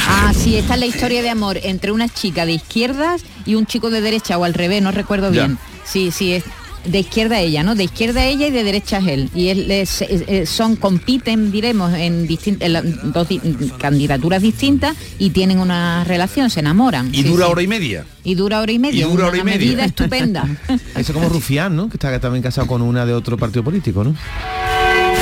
Ah, 0.07 0.35
sí, 0.35 0.59
esta 0.59 0.75
es 0.75 0.81
la 0.81 0.85
historia 0.85 1.23
de 1.23 1.31
amor 1.31 1.59
entre 1.63 1.93
una 1.93 2.07
chica 2.11 2.45
de 2.45 2.53
izquierdas 2.53 3.23
y 3.47 3.55
un 3.55 3.65
chico 3.65 3.89
de 3.89 4.03
derecha, 4.03 4.37
o 4.37 4.45
al 4.45 4.53
revés, 4.53 4.83
no 4.83 4.91
recuerdo 4.91 5.33
Ya. 5.33 5.47
bien. 5.47 5.59
Sí, 5.87 6.11
sí, 6.11 6.35
es 6.35 6.45
de 6.85 6.99
izquierda 6.99 7.41
ella, 7.41 7.63
¿no? 7.63 7.75
De 7.75 7.85
izquierda 7.85 8.25
ella 8.25 8.47
y 8.47 8.51
de 8.51 8.63
derecha 8.65 8.99
es 8.99 9.07
él. 9.09 9.31
Y 9.35 9.49
él 9.49 9.71
es- 9.71 10.05
son, 10.49 10.77
compiten, 10.77 11.51
diremos, 11.51 11.93
en, 11.95 12.27
distin- 12.29 12.59
en 12.61 12.73
la- 12.73 12.83
dos 12.83 13.29
di- 13.29 13.41
candidaturas 13.79 14.43
distintas 14.43 14.97
y 15.19 15.31
tienen 15.31 15.59
una 15.59 16.05
relación, 16.05 16.51
se 16.51 16.61
enamoran. 16.61 17.15
Y 17.15 17.23
Sí, 17.23 17.29
dura 17.29 17.47
sí. 17.47 17.53
hora 17.53 17.63
y 17.63 17.67
media. 17.67 18.07
Y 18.23 18.35
dura 18.35 18.61
hora 18.61 18.73
y 18.73 18.79
media. 18.79 19.01
Y 19.01 19.03
dura 19.03 19.15
una 19.15 19.27
hora 19.29 19.39
y 19.39 19.45
media. 19.45 19.59
medida 19.59 19.85
estupenda. 19.85 20.47
Eso 20.97 21.13
como 21.13 21.29
Rufián, 21.29 21.75
¿no? 21.77 21.89
Que 21.89 21.97
está 21.97 22.19
también 22.21 22.43
casado 22.43 22.67
con 22.67 22.83
una 22.83 23.05
de 23.07 23.15
otro 23.15 23.37
partido 23.37 23.63
político, 23.65 24.05
¿no? 24.05 24.15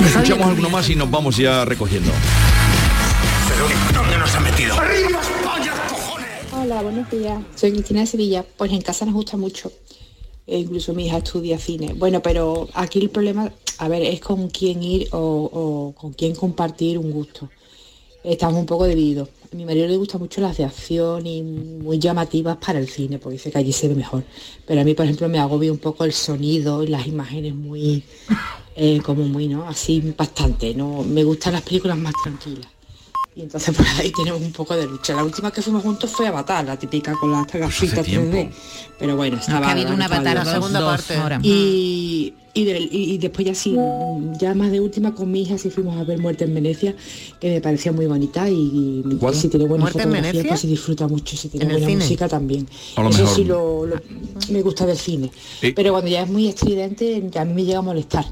Escuchamos 0.05 0.49
alguno 0.49 0.69
más 0.71 0.89
y 0.91 0.95
nos 0.97 1.11
vamos 1.11 1.37
ya 1.37 1.65
recogiendo. 1.65 2.11
¿Dónde 3.95 4.19
nos 4.19 4.41
metido? 4.41 4.75
Hola, 6.53 6.83
buenos 6.83 7.11
días. 7.11 7.39
Soy 7.55 7.73
Cristina 7.73 8.01
de 8.01 8.07
Sevilla. 8.07 8.45
Pues 8.57 8.71
en 8.73 8.81
casa 8.83 9.05
nos 9.05 9.15
gusta 9.15 9.37
mucho. 9.37 9.71
E 10.53 10.59
incluso 10.59 10.93
mi 10.93 11.07
hija 11.07 11.17
estudia 11.17 11.59
cine. 11.59 11.95
Bueno, 11.95 12.21
pero 12.21 12.69
aquí 12.75 12.99
el 12.99 13.09
problema, 13.09 13.51
a 13.79 13.89
ver, 13.89 14.03
es 14.03 14.21
con 14.21 14.51
quién 14.51 14.83
ir 14.83 15.09
o, 15.13 15.95
con 15.97 16.13
quién 16.13 16.35
compartir 16.35 16.99
un 16.99 17.11
gusto. 17.11 17.49
estamos 18.23 18.61
un 18.61 18.67
poco 18.67 18.85
divididos. 18.85 19.31
A 19.51 19.57
mi 19.57 19.65
marido 19.65 19.89
le 19.89 19.97
gusta 19.97 20.19
mucho 20.19 20.43
las 20.43 20.59
de 20.59 20.65
acción 20.65 21.27
y 21.27 21.41
muy 21.43 21.99
llamativas 21.99 22.59
para 22.59 22.79
el 22.79 22.87
cine, 22.87 23.19
porque 23.19 23.39
dice 23.39 23.51
que 23.51 23.57
allí 23.57 23.73
se 23.73 23.89
ve 23.89 23.95
mejor. 23.95 24.25
Pero 24.67 24.83
a 24.83 24.85
mí, 24.85 24.93
por 24.93 25.07
ejemplo, 25.07 25.27
me 25.31 25.39
agobia 25.39 25.73
un 25.73 25.79
poco 25.79 26.05
el 26.05 26.13
sonido 26.13 26.83
y 26.83 26.89
las 26.89 27.07
imágenes 27.07 27.55
muy, 27.55 28.03
eh, 28.77 29.01
como 29.01 29.25
muy, 29.25 29.49
¿no? 29.49 29.67
Así 29.67 29.95
impactante, 29.95 30.75
¿no? 30.75 31.03
Me 31.03 31.25
gustan 31.25 31.55
las 31.55 31.63
películas 31.63 31.97
más 31.97 32.13
tranquilas. 32.23 32.69
Y 33.35 33.43
entonces 33.43 33.75
por 33.77 33.87
ahí 33.87 34.13
tenemos 34.13 34.41
un 34.43 34.53
poco 34.53 34.77
de 34.77 34.87
lucha. 34.87 35.15
La 35.15 35.25
última 35.25 35.51
que 35.51 35.63
fuimos 35.63 35.83
juntos 35.83 36.11
fue 36.11 36.27
Avatar, 36.29 36.65
la 36.67 36.79
típica 36.79 37.15
con 37.15 37.33
las 37.33 37.47
gafitas 37.47 38.07
3D. 38.07 38.51
Pero 38.99 39.17
bueno, 39.17 39.39
estaba... 39.39 39.69
ha 39.69 39.73
habido 39.73 39.93
una 39.95 40.05
Avatar 40.05 40.37
la 40.37 40.45
segunda 40.45 40.81
Dos 40.81 40.91
parte. 40.91 41.15
ahora. 41.17 41.41
Y, 41.43 42.35
y, 42.55 42.65
de- 42.65 42.79
y- 42.81 43.15
y 43.15 43.19
después 43.19 43.47
ya 43.47 43.55
sí, 43.55 43.75
ya 44.39 44.55
más 44.55 44.71
de 44.71 44.81
última 44.81 45.15
con 45.15 45.31
mi 45.31 45.43
hija 45.43 45.57
sí 45.57 45.71
fuimos 45.71 45.97
a 45.99 46.05
ver 46.05 46.19
Muerte 46.19 46.45
en 46.45 46.53
Venecia, 46.55 46.95
que 47.41 47.49
me 47.49 47.61
parecía 47.63 47.91
muy 47.91 48.05
bonita 48.07 48.49
y, 48.51 49.03
y 49.11 49.17
¿Cuál? 49.19 49.35
si 49.35 49.49
tiene 49.49 49.65
buena 49.67 49.85
¿Muerte 49.85 50.01
en 50.03 50.05
fotografía 50.11 50.31
Venecia? 50.33 50.49
pues 50.51 50.61
se 50.61 50.67
disfruta 50.67 51.09
mucho, 51.09 51.35
si 51.37 51.49
tiene 51.49 51.65
¿En 51.65 51.71
el 51.73 51.81
buena 51.83 51.99
música 51.99 52.29
también. 52.29 52.69
A 52.97 53.03
lo 53.03 53.09
Eso 53.09 53.23
mejor. 53.23 53.35
sí 53.37 53.45
lo, 53.45 53.87
lo- 53.87 54.01
me 54.51 54.61
gusta 54.63 54.85
del 54.85 54.99
cine. 54.99 55.31
Pero 55.75 55.93
cuando 55.93 56.11
ya 56.11 56.23
es 56.23 56.29
muy 56.29 56.47
estridente, 56.49 57.27
ya 57.31 57.41
a 57.41 57.45
mí 57.47 57.55
me 57.55 57.65
llega 57.65 57.79
a 57.79 57.83
molestar. 57.83 58.27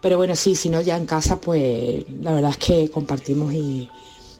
Pero 0.00 0.16
bueno, 0.18 0.36
sí, 0.36 0.54
si 0.54 0.68
no 0.68 0.80
ya 0.80 0.96
en 0.96 1.04
casa, 1.06 1.40
pues 1.40 2.04
la 2.22 2.32
verdad 2.32 2.52
es 2.52 2.58
que 2.58 2.88
compartimos 2.90 3.52
y, 3.52 3.88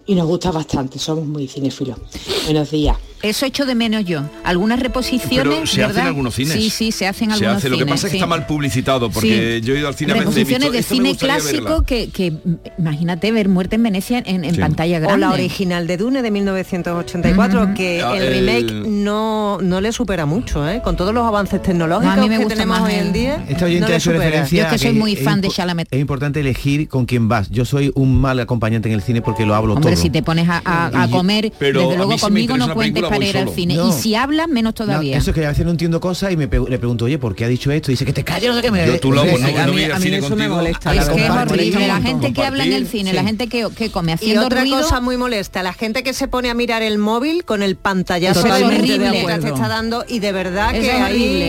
y 0.06 0.14
nos 0.14 0.26
gusta 0.26 0.50
bastante, 0.50 0.98
somos 0.98 1.26
muy 1.26 1.48
cinéfilos. 1.48 1.98
Buenos 2.44 2.70
días. 2.70 2.96
Eso 3.22 3.46
echo 3.46 3.64
de 3.64 3.74
menos 3.74 4.04
yo. 4.04 4.20
Algunas 4.44 4.78
reposiciones. 4.78 5.42
Pero 5.54 5.66
se 5.66 5.82
hacen 5.82 6.04
algunos 6.06 6.34
cines. 6.34 6.52
Sí, 6.52 6.68
sí, 6.68 6.92
se 6.92 7.06
hacen 7.08 7.30
en 7.30 7.38
Se 7.38 7.44
algunos 7.46 7.56
hace. 7.56 7.70
Lo 7.70 7.76
que 7.78 7.82
cines, 7.84 7.92
pasa 7.94 8.06
es 8.06 8.10
que 8.10 8.18
sí. 8.18 8.22
está 8.22 8.26
mal 8.26 8.46
publicitado, 8.46 9.10
porque 9.10 9.60
yo 9.64 9.74
he 9.74 9.78
ido 9.78 9.88
al 9.88 9.94
cine 9.94 10.12
Reposiciones 10.12 10.70
de 10.70 10.78
"Esta 10.78 10.94
me 10.94 11.00
cine 11.00 11.16
clásico 11.16 11.64
verla". 11.64 11.84
que, 11.86 12.10
que, 12.10 12.34
imagínate 12.78 13.32
ver 13.32 13.48
Muerte 13.48 13.76
en 13.76 13.82
Venecia 13.84 14.22
en, 14.24 14.44
en 14.44 14.54
Sí. 14.54 14.60
pantalla 14.60 14.98
grande. 14.98 15.14
O 15.14 15.28
la 15.28 15.32
original 15.34 15.86
de 15.86 15.96
Dune 15.96 16.20
de 16.22 16.30
1984, 16.30 17.74
que 17.74 18.02
Ah, 18.02 18.16
el 18.16 18.22
el- 18.22 18.46
remake 18.46 18.72
no, 18.88 19.58
no 19.62 19.80
le 19.80 19.92
supera 19.92 20.26
mucho, 20.26 20.68
¿eh? 20.68 20.82
Con 20.84 20.96
todos 20.96 21.14
los 21.14 21.24
avances 21.24 21.62
tecnológicos 21.62 22.14
No, 22.14 22.20
a 22.22 22.24
mí 22.24 22.28
me 22.28 22.36
que 22.36 22.44
gusta 22.44 22.54
tenemos 22.54 22.80
más 22.80 22.88
hoy 22.92 22.98
en 22.98 23.12
día. 23.14 23.44
Esta 23.48 23.64
oyente 23.64 23.92
no 23.92 23.98
supera. 24.00 24.18
referencia 24.24 24.58
Yo 24.58 24.62
es 24.64 24.68
que 24.68 24.74
a 24.74 24.90
soy 24.90 24.98
muy 24.98 25.12
es 25.14 25.24
fan 25.24 25.40
de 25.40 25.48
Chalamet. 25.48 25.88
Es 25.90 26.00
importante 26.00 26.40
elegir 26.40 26.86
con 26.88 27.06
quién 27.06 27.28
vas. 27.28 27.48
Yo 27.50 27.64
soy 27.64 27.90
un 27.94 28.20
mal 28.20 28.38
acompañante 28.40 28.88
en 28.88 28.94
el 28.94 29.02
cine 29.02 29.22
porque 29.22 29.46
lo 29.46 29.54
hablo 29.54 29.72
Hombre, 29.74 29.94
todo. 29.94 29.95
Si 29.96 30.10
te 30.10 30.22
pones 30.22 30.48
a, 30.48 30.62
a- 30.64 30.86
a 31.02 31.06
Y 31.06 31.10
yo- 31.10 31.16
comer, 31.16 31.52
pero 31.58 31.80
desde 31.80 31.96
luego 31.96 32.16
conmigo 32.18 32.56
no 32.56 32.72
cuentes 32.74 33.02
película, 33.02 33.08
para 33.08 33.24
ir 33.24 33.36
al 33.38 33.48
cine. 33.54 33.74
No. 33.76 33.88
Y 33.88 33.92
si 33.92 34.14
hablas, 34.14 34.48
menos 34.48 34.70
No, 34.70 34.74
todavía. 34.86 35.16
eso 35.18 35.30
es 35.30 35.34
que 35.34 35.44
a 35.44 35.48
veces 35.50 35.64
no 35.64 35.70
entiendo 35.70 36.00
cosas 36.00 36.32
y 36.32 36.36
me 36.36 36.48
pe- 36.48 36.60
le 36.68 36.78
pregunto, 36.78 37.04
oye, 37.06 37.18
¿por 37.18 37.34
qué 37.34 37.44
ha 37.44 37.48
dicho 37.48 37.70
esto? 37.72 37.90
Y 37.90 37.94
dice 37.94 38.04
que 38.04 38.12
te 38.12 38.24
calles, 38.24 38.48
no 38.50 38.56
sé 38.56 38.62
qué 38.62 38.70
me... 38.70 38.86
Yo 38.86 39.00
tú 39.00 39.12
lo 39.12 39.20
hago, 39.22 39.36
no, 39.38 39.46
a 39.46 39.50
no 39.50 39.66
mí- 39.66 39.72
voy 39.72 39.84
al 39.84 39.92
a 39.92 39.96
mí 39.98 40.02
cine 40.04 40.16
eso 40.18 40.36
me 40.36 40.48
molesta, 40.48 40.90
es 40.94 41.06
la 41.06 41.12
que 41.14 41.24
es 41.24 41.30
horrible. 41.30 41.86
La 41.86 42.00
gente 42.00 42.32
que 42.32 42.44
habla 42.44 42.64
en 42.64 42.72
el 42.72 42.86
cine, 42.86 43.12
la 43.12 43.24
gente 43.24 43.46
que, 43.48 43.66
que 43.76 43.90
come 43.90 44.12
Y 44.12 44.14
haciendo 44.14 44.46
otra 44.46 44.60
ruido. 44.62 44.80
cosa 44.82 45.00
muy 45.00 45.16
molesta, 45.16 45.62
la 45.62 45.72
gente 45.72 46.02
que 46.02 46.12
se 46.12 46.28
pone 46.28 46.50
a 46.50 46.54
mirar 46.54 46.82
el 46.82 46.98
móvil 46.98 47.44
con 47.44 47.62
el 47.62 47.76
pantallazo 47.76 48.42
de 48.42 48.50
acuerdo. 48.52 49.40
te 49.40 49.48
está 49.48 49.68
dando 49.68 50.04
y 50.08 50.18
de 50.20 50.32
verdad 50.32 50.72
que 50.72 50.86
es 50.86 50.94
ahí 50.94 51.02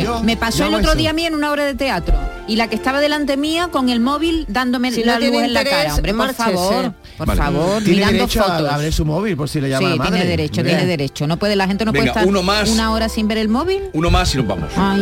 horrible. 0.03 0.07
Me 0.23 0.37
pasó 0.37 0.65
el 0.65 0.73
otro 0.73 0.95
día 0.95 1.11
a 1.11 1.13
mí 1.13 1.25
en 1.25 1.33
una 1.35 1.51
obra 1.51 1.65
de 1.65 1.75
teatro 1.75 2.15
y 2.47 2.55
la 2.55 2.69
que 2.69 2.75
estaba 2.75 2.99
delante 2.99 3.35
mía 3.37 3.69
con 3.71 3.89
el 3.89 3.99
móvil 3.99 4.45
dándome 4.47 4.91
Si 4.91 5.03
la 5.03 5.19
luz 5.19 5.29
en 5.43 5.53
la 5.53 5.63
cara. 5.63 5.95
Hombre, 5.95 6.13
por 6.13 6.33
favor, 6.33 6.93
por 7.17 7.27
Vale. 7.27 7.41
favor, 7.41 7.83
Tiene 7.83 7.95
mirando 7.97 8.17
derecho 8.19 8.43
fotos. 8.43 8.69
a, 8.71 8.91
su 8.91 9.05
móvil 9.05 9.35
por 9.35 9.49
si 9.49 9.59
le 9.59 9.69
llama 9.69 9.79
sí, 9.87 9.89
la 9.91 9.95
madre. 9.97 10.11
tiene 10.11 10.29
derecho, 10.29 10.63
tiene 10.63 10.85
derecho. 10.85 11.27
No 11.27 11.37
puede, 11.37 11.55
la 11.55 11.67
gente 11.67 11.83
no 11.85 11.91
Venga, 11.91 12.03
puede 12.05 12.09
estar 12.19 12.27
uno 12.27 12.43
más. 12.43 12.69
una 12.69 12.91
hora 12.93 13.09
sin 13.09 13.27
ver 13.27 13.39
el 13.39 13.49
móvil. 13.49 13.83
Uno 13.93 14.09
más 14.11 14.33
y 14.33 14.37
nos 14.37 14.47
vamos. 14.47 14.69
Ay, 14.77 15.01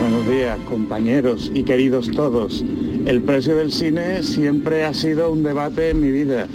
Buenos 0.00 0.28
días, 0.28 0.58
compañeros 0.68 1.50
y 1.54 1.62
queridos 1.62 2.10
todos. 2.10 2.62
El 3.06 3.22
precio 3.22 3.56
del 3.56 3.72
cine 3.72 4.22
siempre 4.22 4.84
ha 4.84 4.92
sido 4.92 5.30
un 5.30 5.42
debate 5.42 5.90
en 5.90 6.00
mi 6.00 6.10
vida. 6.10 6.46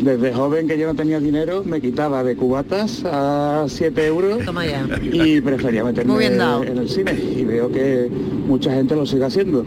Desde 0.00 0.32
joven 0.34 0.66
que 0.66 0.78
yo 0.78 0.86
no 0.86 0.94
tenía 0.94 1.20
dinero, 1.20 1.62
me 1.64 1.80
quitaba 1.80 2.22
de 2.24 2.36
cubatas 2.36 3.04
a 3.04 3.64
7 3.68 4.06
euros 4.06 4.44
Toma 4.44 4.66
ya. 4.66 4.86
y 5.02 5.40
prefería 5.40 5.84
meterme 5.84 6.18
bien 6.18 6.34
en 6.40 6.78
el 6.78 6.88
cine. 6.88 7.12
Y 7.36 7.44
veo 7.44 7.70
que 7.70 8.10
mucha 8.46 8.72
gente 8.74 8.96
lo 8.96 9.06
sigue 9.06 9.24
haciendo. 9.24 9.64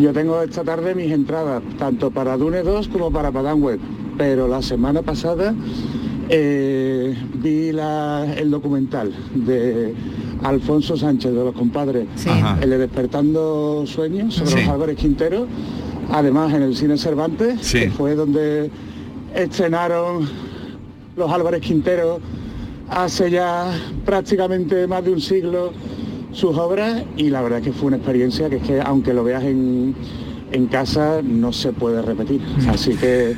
Yo 0.00 0.12
tengo 0.12 0.40
esta 0.42 0.62
tarde 0.62 0.94
mis 0.94 1.10
entradas, 1.12 1.62
tanto 1.78 2.10
para 2.10 2.36
Dune 2.36 2.62
2 2.62 2.88
como 2.88 3.10
para 3.10 3.32
Padán 3.32 3.62
Web. 3.62 3.80
Pero 4.16 4.48
la 4.48 4.62
semana 4.62 5.02
pasada 5.02 5.54
eh, 6.28 7.14
vi 7.34 7.72
la- 7.72 8.26
el 8.36 8.50
documental 8.50 9.12
de 9.34 9.94
Alfonso 10.42 10.96
Sánchez 10.96 11.32
de 11.32 11.44
los 11.44 11.54
compadres, 11.54 12.06
el 12.60 12.70
de 12.70 12.78
Despertando 12.78 13.84
Sueños 13.86 14.34
sobre 14.34 14.50
Sí. 14.50 14.56
los 14.60 14.68
Álvarez 14.68 14.96
Quintero, 14.96 15.46
además 16.10 16.52
en 16.54 16.62
el 16.62 16.76
cine 16.76 16.96
Cervantes, 16.98 17.58
Sí. 17.62 17.80
que 17.80 17.90
fue 17.90 18.14
donde 18.14 18.70
estrenaron 19.36 20.28
los 21.16 21.30
Álvarez 21.30 21.60
Quintero 21.60 22.20
hace 22.88 23.30
ya 23.30 23.70
prácticamente 24.04 24.86
más 24.86 25.04
de 25.04 25.10
un 25.12 25.20
siglo 25.20 25.72
sus 26.32 26.56
obras 26.56 27.02
y 27.16 27.30
la 27.30 27.40
verdad 27.42 27.62
que 27.62 27.72
fue 27.72 27.88
una 27.88 27.96
experiencia 27.96 28.48
que 28.50 28.56
es 28.56 28.62
que 28.62 28.80
aunque 28.80 29.14
lo 29.14 29.24
veas 29.24 29.42
en, 29.42 29.94
en 30.52 30.66
casa 30.66 31.20
no 31.22 31.52
se 31.52 31.72
puede 31.72 32.02
repetir. 32.02 32.40
Así 32.68 32.94
que 32.94 33.34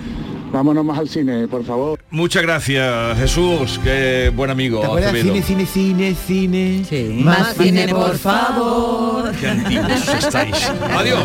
vámonos 0.53 0.85
más 0.85 0.99
al 0.99 1.09
cine, 1.09 1.47
por 1.49 1.65
favor. 1.65 2.01
Muchas 2.11 2.43
gracias, 2.43 3.19
Jesús, 3.19 3.81
qué 3.83 4.33
buen 4.35 4.51
amigo. 4.51 4.81
¿Te. 4.97 5.23
Cine, 5.23 5.43
cine, 5.43 5.67
cine, 5.67 6.15
cine. 6.15 6.85
Sí. 6.89 7.21
Más 7.25 7.55
cine, 7.55 7.89
por 7.89 8.17
favor. 8.17 9.31
Qué 9.41 9.49
antiguos 9.49 10.09
estáis. 10.19 10.71
Adiós. 10.97 11.25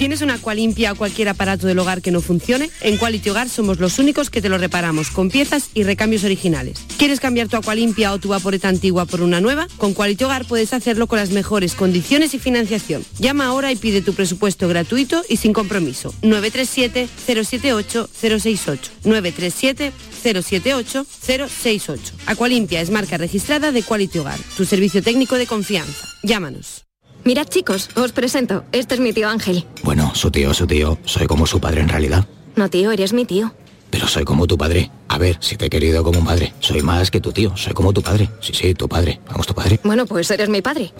¿Tienes 0.00 0.22
una 0.22 0.34
Aqualimpia 0.34 0.92
o 0.92 0.96
cualquier 0.96 1.28
aparato 1.28 1.66
del 1.66 1.78
hogar 1.78 2.00
que 2.00 2.10
no 2.10 2.22
funcione? 2.22 2.70
En 2.80 2.96
Quality 2.96 3.28
Hogar 3.28 3.50
somos 3.50 3.80
los 3.80 3.98
únicos 3.98 4.30
que 4.30 4.40
te 4.40 4.48
lo 4.48 4.56
reparamos 4.56 5.10
con 5.10 5.30
piezas 5.30 5.68
y 5.74 5.82
recambios 5.82 6.24
originales. 6.24 6.78
¿Quieres 6.96 7.20
cambiar 7.20 7.48
tu 7.48 7.58
Aqualimpia 7.58 8.14
o 8.14 8.18
tu 8.18 8.30
vaporeta 8.30 8.68
antigua 8.68 9.04
por 9.04 9.20
una 9.20 9.42
nueva? 9.42 9.68
Con 9.76 9.92
Quality 9.92 10.24
Hogar 10.24 10.46
puedes 10.46 10.72
hacerlo 10.72 11.06
con 11.06 11.18
las 11.18 11.32
mejores 11.32 11.74
condiciones 11.74 12.32
y 12.32 12.38
financiación. 12.38 13.04
Llama 13.18 13.44
ahora 13.44 13.72
y 13.72 13.76
pide 13.76 14.00
tu 14.00 14.14
presupuesto 14.14 14.68
gratuito 14.68 15.22
y 15.28 15.36
sin 15.36 15.52
compromiso. 15.52 16.14
937-078-068. 16.22 18.78
937-078-068. 19.04 21.98
Aqualimpia 22.24 22.80
es 22.80 22.88
marca 22.88 23.18
registrada 23.18 23.70
de 23.70 23.82
Quality 23.82 24.20
Hogar, 24.20 24.38
tu 24.56 24.64
servicio 24.64 25.02
técnico 25.02 25.36
de 25.36 25.46
confianza. 25.46 26.08
Llámanos. 26.22 26.86
Mirad 27.24 27.48
chicos, 27.48 27.90
os 27.96 28.12
presento. 28.12 28.64
Este 28.72 28.94
es 28.94 29.00
mi 29.00 29.12
tío 29.12 29.28
Ángel. 29.28 29.66
Bueno, 29.82 30.12
su 30.14 30.30
tío, 30.30 30.54
su 30.54 30.66
tío, 30.66 30.98
soy 31.04 31.26
como 31.26 31.46
su 31.46 31.60
padre 31.60 31.82
en 31.82 31.88
realidad. 31.88 32.26
No 32.56 32.68
tío, 32.70 32.90
eres 32.92 33.12
mi 33.12 33.24
tío. 33.24 33.52
Pero 33.90 34.06
soy 34.06 34.24
como 34.24 34.46
tu 34.46 34.56
padre. 34.56 34.90
A 35.08 35.18
ver, 35.18 35.36
si 35.40 35.56
te 35.56 35.66
he 35.66 35.70
querido 35.70 36.04
como 36.04 36.20
un 36.20 36.24
padre. 36.24 36.52
Soy 36.60 36.82
más 36.82 37.10
que 37.10 37.20
tu 37.20 37.32
tío, 37.32 37.56
soy 37.56 37.72
como 37.72 37.92
tu 37.92 38.02
padre. 38.02 38.28
Sí, 38.40 38.52
sí, 38.54 38.74
tu 38.74 38.88
padre. 38.88 39.20
Vamos, 39.28 39.46
tu 39.46 39.54
padre. 39.54 39.80
Bueno, 39.82 40.06
pues 40.06 40.30
eres 40.30 40.48
mi 40.48 40.62
padre. 40.62 40.92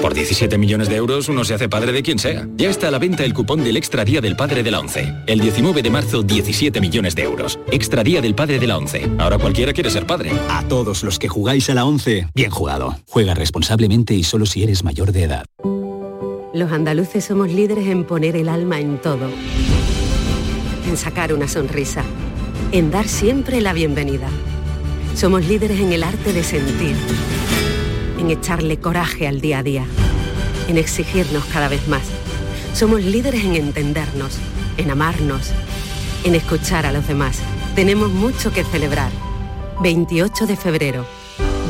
Por 0.00 0.14
17 0.14 0.56
millones 0.56 0.88
de 0.88 0.96
euros 0.96 1.28
uno 1.28 1.44
se 1.44 1.54
hace 1.54 1.68
padre 1.68 1.92
de 1.92 2.02
quien 2.02 2.18
sea. 2.18 2.48
Ya 2.56 2.70
está 2.70 2.88
a 2.88 2.90
la 2.90 2.98
venta 2.98 3.24
el 3.24 3.34
cupón 3.34 3.62
del 3.62 3.76
Extra 3.76 4.04
Día 4.04 4.20
del 4.20 4.36
Padre 4.36 4.62
de 4.62 4.70
la 4.70 4.80
ONCE. 4.80 5.12
El 5.26 5.40
19 5.40 5.82
de 5.82 5.90
marzo, 5.90 6.22
17 6.22 6.80
millones 6.80 7.14
de 7.14 7.24
euros. 7.24 7.58
Extra 7.70 8.02
Día 8.02 8.22
del 8.22 8.34
Padre 8.34 8.58
de 8.58 8.66
la 8.66 8.78
ONCE. 8.78 9.10
Ahora 9.18 9.38
cualquiera 9.38 9.72
quiere 9.72 9.90
ser 9.90 10.06
padre. 10.06 10.32
A 10.48 10.62
todos 10.68 11.02
los 11.02 11.18
que 11.18 11.28
jugáis 11.28 11.68
a 11.68 11.74
la 11.74 11.84
11, 11.84 12.28
bien 12.34 12.50
jugado. 12.50 12.96
Juega 13.08 13.34
responsablemente 13.34 14.14
y 14.14 14.24
solo 14.24 14.46
si 14.46 14.62
eres 14.62 14.84
mayor 14.84 15.12
de 15.12 15.24
edad. 15.24 15.44
Los 16.52 16.72
andaluces 16.72 17.24
somos 17.24 17.48
líderes 17.48 17.86
en 17.86 18.04
poner 18.04 18.36
el 18.36 18.48
alma 18.48 18.80
en 18.80 18.98
todo. 18.98 19.30
En 20.88 20.96
sacar 20.96 21.32
una 21.32 21.46
sonrisa. 21.46 22.02
En 22.72 22.92
dar 22.92 23.08
siempre 23.08 23.60
la 23.60 23.72
bienvenida. 23.72 24.28
Somos 25.16 25.44
líderes 25.44 25.80
en 25.80 25.92
el 25.92 26.04
arte 26.04 26.32
de 26.32 26.44
sentir. 26.44 26.94
En 28.16 28.30
echarle 28.30 28.78
coraje 28.78 29.26
al 29.26 29.40
día 29.40 29.58
a 29.58 29.62
día. 29.64 29.84
En 30.68 30.78
exigirnos 30.78 31.44
cada 31.46 31.66
vez 31.66 31.88
más. 31.88 32.04
Somos 32.72 33.02
líderes 33.02 33.44
en 33.44 33.56
entendernos. 33.56 34.38
En 34.76 34.88
amarnos. 34.88 35.50
En 36.22 36.36
escuchar 36.36 36.86
a 36.86 36.92
los 36.92 37.08
demás. 37.08 37.40
Tenemos 37.74 38.08
mucho 38.12 38.52
que 38.52 38.62
celebrar. 38.62 39.10
28 39.82 40.46
de 40.46 40.56
febrero. 40.56 41.06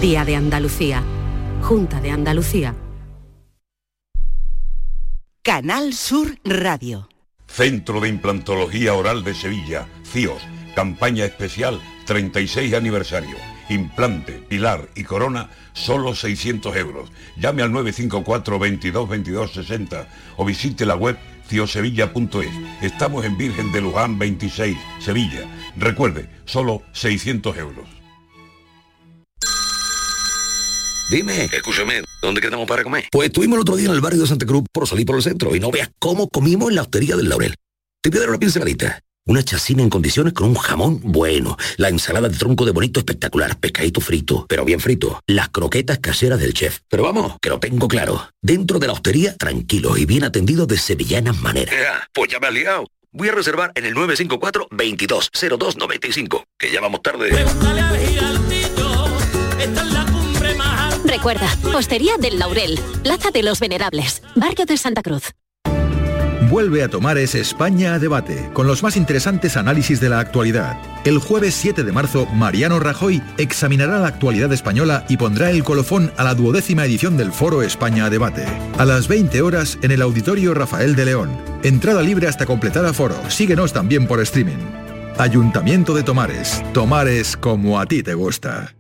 Día 0.03 0.27
de 0.27 0.37
Andalucía. 0.37 1.03
Junta 1.63 2.03
de 2.03 2.11
Andalucía. 2.11 2.75
Canal 5.41 5.95
Sur 5.95 6.37
Radio. 6.45 7.09
Centro 7.47 8.01
de 8.01 8.09
Implantología 8.11 8.95
Oral 8.95 9.25
de 9.25 9.35
Sevilla, 9.35 9.89
CIOS, 10.05 10.43
campaña 10.75 11.25
especial 11.25 11.81
36 12.07 12.75
aniversario. 12.75 13.37
implante, 13.69 14.33
pilar 14.33 14.89
y 14.97 15.05
corona, 15.05 15.49
solo 15.75 16.17
600 16.17 16.75
euros. 16.77 17.13
Llame 17.37 17.63
al 17.63 17.71
954 17.71 18.59
22 18.59 19.09
22 19.09 19.53
60 19.53 20.09
o 20.37 20.45
visite 20.45 20.85
la 20.85 20.97
web 20.97 21.17
ciosevilla.es. 21.49 22.51
Estamos 22.83 23.25
en 23.25 23.37
Virgen 23.37 23.71
de 23.71 23.81
Luján 23.81 24.19
26, 24.19 24.77
Sevilla. 24.99 25.43
Recuerde, 25.77 26.29
solo 26.47 26.83
600 26.93 27.57
euros. 27.59 27.89
Dime, 31.11 31.45
escúchame, 31.47 32.03
¿dónde 32.23 32.41
quedamos 32.41 32.69
para 32.69 32.85
comer? 32.85 33.09
Pues 33.11 33.27
estuvimos 33.27 33.57
el 33.57 33.63
otro 33.63 33.75
día 33.75 33.89
en 33.89 33.95
el 33.95 34.01
barrio 34.01 34.21
de 34.21 34.29
Santa 34.29 34.47
Cruz 34.47 34.65
por 34.73 34.87
salir 34.87 35.05
por 35.05 35.17
el 35.17 35.23
centro 35.23 35.55
y 35.57 35.61
no 35.61 35.73
veas 35.73 35.91
cómo 35.99 36.29
comimos 36.29 36.69
en 36.69 36.77
la 36.77 36.83
hostería 36.83 37.17
del 37.17 37.29
Laurel. 37.29 37.57
Te 38.01 38.11
voy 38.11 38.19
a 38.19 38.21
dar 38.21 38.31
una 38.31 38.39
pinceladita. 38.39 39.01
Una 39.27 39.43
chacina 39.45 39.83
en 39.83 39.91
condiciones 39.91 40.33
con 40.33 40.49
un 40.49 40.55
jamón 40.55 41.01
bueno. 41.03 41.57
La 41.77 41.89
ensalada 41.89 42.29
de 42.29 42.37
tronco 42.37 42.65
de 42.65 42.73
bonito 42.73 43.01
espectacular. 43.01 43.59
Pescadito 43.59 44.01
frito, 44.01 44.47
pero 44.49 44.65
bien 44.65 44.81
frito. 44.81 45.21
Las 45.27 45.51
croquetas 45.51 45.99
caseras 45.99 46.41
del 46.41 46.55
chef. 46.55 46.81
Pero 46.89 47.05
vamos, 47.05 47.37
que 47.41 47.51
lo 47.51 47.61
tengo 47.61 47.87
claro. 47.87 48.31
Dentro 48.43 48.79
de 48.79 48.87
la 48.87 48.95
hostería, 48.95 49.37
tranquilo 49.37 49.97
y 49.97 50.07
bien 50.07 50.25
atendido 50.25 50.67
de 50.67 50.79
sevillanas 50.79 51.41
maneras. 51.41 51.75
Pues 52.13 52.31
ya 52.31 52.41
me 52.41 52.49
has 52.49 52.55
liado. 52.55 52.87
Voy 53.13 53.29
a 53.29 53.33
reservar 53.33 53.73
en 53.75 53.85
el 53.87 53.95
954 53.95 54.69
220295 54.71 56.45
que 56.59 56.73
ya 56.73 56.81
vamos 56.81 57.03
tarde. 57.03 57.31
Recuerda, 61.05 61.57
Hostería 61.75 62.17
del 62.19 62.39
Laurel, 62.39 62.79
Plaza 63.03 63.31
de 63.31 63.43
los 63.43 63.61
Venerables, 63.61 64.23
Barrio 64.37 64.65
de 64.65 64.77
Santa 64.77 65.03
Cruz. 65.03 65.33
Vuelve 66.51 66.83
a 66.83 66.89
Tomares 66.89 67.37
España 67.37 67.95
a 67.95 68.01
debate, 68.01 68.51
con 68.53 68.67
los 68.67 68.83
más 68.83 68.97
interesantes 68.97 69.57
análisis 69.57 70.01
de 70.01 70.09
la 70.09 70.19
actualidad. 70.19 70.77
El 71.05 71.19
jueves 71.19 71.55
7 71.55 71.85
de 71.85 71.93
marzo, 71.93 72.27
Mariano 72.27 72.81
Rajoy 72.81 73.23
examinará 73.39 74.01
la 74.01 74.09
actualidad 74.09 74.53
española 74.53 75.05
y 75.09 75.17
pondrá 75.17 75.51
el 75.51 75.63
colofón 75.63 76.11
a 76.17 76.25
la 76.25 76.35
duodécima 76.35 76.85
edición 76.85 77.17
del 77.17 77.31
Foro 77.31 77.63
España 77.63 78.07
a 78.07 78.11
debate. 78.11 78.45
A 78.79 78.85
las 78.85 79.07
20 79.07 79.41
horas 79.43 79.79
en 79.83 79.93
el 79.93 80.03
Auditorio 80.03 80.53
Rafael 80.53 80.97
de 80.97 81.05
León. 81.05 81.31
Entrada 81.63 82.03
libre 82.03 82.27
hasta 82.27 82.47
completar 82.47 82.85
aforo. 82.85 83.15
Síguenos 83.31 83.73
también 83.73 84.09
por 84.09 84.21
streaming. 84.21 84.59
Ayuntamiento 85.19 85.95
de 85.95 86.03
Tomares. 86.03 86.65
Tomares 86.73 87.37
como 87.37 87.79
a 87.79 87.87
ti 87.87 88.03
te 88.03 88.15
gusta. 88.15 88.75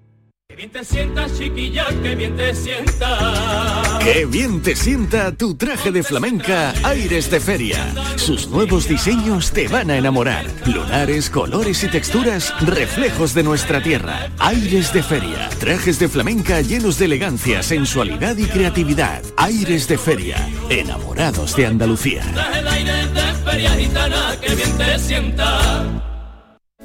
Bien 0.61 0.73
te 0.73 0.85
sientas, 0.85 1.39
chiquilla, 1.39 1.87
que 2.03 2.15
bien 2.15 2.37
te 2.37 2.55
sienta. 2.55 3.99
Qué 4.05 4.27
bien 4.27 4.61
te 4.61 4.77
sienta 4.77 5.33
tu 5.33 5.55
traje 5.55 5.91
de 5.91 6.03
flamenca 6.03 6.75
Aires 6.83 7.31
de 7.31 7.41
Feria. 7.41 7.79
Sus 8.17 8.47
nuevos 8.49 8.87
diseños 8.87 9.53
te 9.53 9.69
van 9.69 9.91
a 9.91 9.97
enamorar. 9.97 10.45
Lunares, 10.67 11.31
colores 11.31 11.83
y 11.83 11.89
texturas, 11.89 12.53
reflejos 12.61 13.33
de 13.33 13.43
nuestra 13.43 13.83
tierra. 13.83 14.29
Aires 14.39 14.93
de 14.93 15.03
Feria. 15.03 15.49
Trajes 15.59 15.99
de 15.99 16.11
flamenca 16.11 16.61
llenos 16.61 16.99
de 16.99 17.07
elegancia, 17.07 17.63
sensualidad 17.63 18.37
y 18.37 18.45
creatividad. 18.45 19.23
Aires 19.39 19.89
de 19.89 19.97
Feria. 19.97 20.47
Enamorados 20.69 21.57
de 21.57 21.67
Andalucía. 21.69 22.23
Traje 22.35 22.63
de 22.63 22.69
aire 22.69 23.07
de 23.07 23.51
feria 23.51 23.71
gitana, 23.71 24.37
que 24.39 24.55
bien 24.55 24.77
te 24.77 24.99
sienta. 24.99 26.10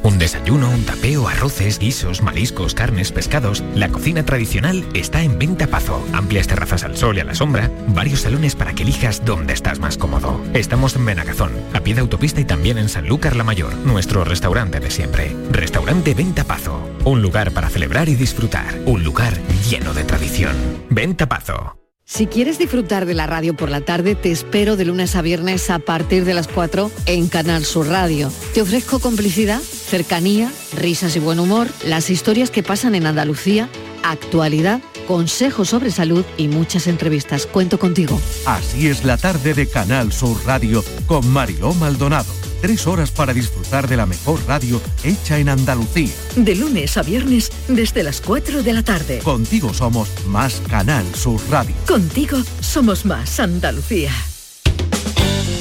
Un 0.06 0.20
desayuno, 0.20 0.70
un 0.70 0.86
tapeo, 0.86 1.28
arroces, 1.28 1.80
guisos, 1.80 2.22
mariscos, 2.22 2.76
carnes, 2.76 3.12
pescados. 3.12 3.63
La 3.74 3.89
cocina 3.89 4.24
tradicional 4.24 4.86
está 4.94 5.24
en 5.24 5.39
Venta 5.39 5.65
Pazo. 5.65 6.06
Amplias 6.13 6.46
terrazas 6.46 6.84
al 6.84 6.96
sol 6.96 7.18
y 7.18 7.22
a 7.22 7.24
la 7.24 7.34
sombra. 7.34 7.72
Varios 7.88 8.22
salones 8.22 8.56
para 8.56 8.74
que 8.74 8.84
elijas 8.84 9.26
dónde 9.26 9.54
estás 9.54 9.80
más 9.80 9.98
cómodo. 9.98 10.39
Estamos 10.54 10.96
en 10.96 11.08
Benagazón, 11.08 11.54
a 11.74 11.80
pie 11.80 11.96
de 11.96 12.02
autopista 12.02 12.39
y 12.39 12.46
también 12.46 12.78
en 12.78 12.88
Sanlúcar 12.88 13.36
la 13.36 13.44
Mayor, 13.44 13.74
nuestro 13.78 14.24
restaurante 14.24 14.80
de 14.80 14.91
siempre. 14.91 15.36
Restaurante 15.50 16.13
Venta 16.13 16.44
Pazo. 16.44 16.88
Un 17.04 17.24
lugar 17.24 17.50
para 17.50 17.70
celebrar 17.70 18.08
y 18.08 18.13
disfrutar. 18.13 18.80
Un 18.86 19.04
lugar 19.04 19.34
lleno 19.68 19.96
de 19.96 20.04
tradición. 20.04 20.56
Venta 20.88 21.28
Pazo. 21.28 21.85
Si 22.08 22.28
quieres 22.28 22.60
disfrutar 22.60 23.08
de 23.08 23.15
la 23.15 23.26
radio 23.26 23.56
por 23.56 23.72
la 23.72 23.82
tarde, 23.82 24.13
te 24.13 24.32
espero 24.32 24.78
de 24.78 24.86
lunes 24.86 25.15
a 25.15 25.24
viernes 25.24 25.72
a 25.72 25.80
partir 25.80 26.24
de 26.24 26.36
las 26.36 26.48
4 26.48 26.91
en 27.08 27.28
Canal 27.28 27.65
Sur 27.65 27.88
Radio. 27.88 28.32
Te 28.54 28.62
ofrezco 28.62 29.00
complicidad, 29.00 29.60
cercanía, 29.60 30.52
risas 30.76 31.15
y 31.15 31.20
buen 31.20 31.39
humor, 31.39 31.68
las 31.84 32.12
historias 32.12 32.52
que 32.52 32.62
pasan 32.62 32.94
en 32.94 33.08
Andalucía, 33.08 33.70
actualidad, 34.04 34.82
consejos 35.08 35.70
sobre 35.70 35.89
salud 35.89 36.24
y 36.38 36.48
muchas 36.48 36.86
entrevistas. 36.86 37.48
Cuento 37.48 37.80
contigo. 37.80 38.22
Así 38.46 38.88
es 38.88 39.04
la 39.04 39.18
tarde 39.18 39.56
de 39.56 39.68
Canal 39.68 40.13
Sur 40.13 40.38
Radio 40.46 40.86
con 41.08 41.28
Mariló 41.28 41.74
Maldonado. 41.74 42.45
Tres 42.62 42.88
horas 42.88 43.12
para 43.12 43.34
disfrutar 43.34 43.88
de 43.88 43.98
la 43.98 44.06
mejor 44.06 44.39
radio 44.48 44.82
hecha 45.04 45.38
en 45.38 45.50
Andalucía. 45.50 46.13
De 46.36 46.56
lunes 46.56 46.98
a 46.98 47.04
viernes 47.04 47.52
desde 47.68 48.04
las 48.04 48.22
4 48.22 48.63
de 48.63 48.74
la 48.74 48.84
tarde. 48.84 49.20
Contigo 49.20 49.74
somos 49.74 50.10
más 50.28 50.62
Canal 50.70 51.06
Sur 51.15 51.41
Radio. 51.50 51.76
Contigo 51.88 52.38
somos 52.62 53.06
más 53.06 53.39
Andalucía. 53.39 54.12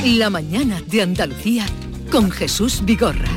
La 0.05 0.31
mañana 0.31 0.83
de 0.87 1.03
Andalucía 1.03 1.67
con 2.11 2.31
Jesús 2.31 2.83
Vigorra. 2.85 3.31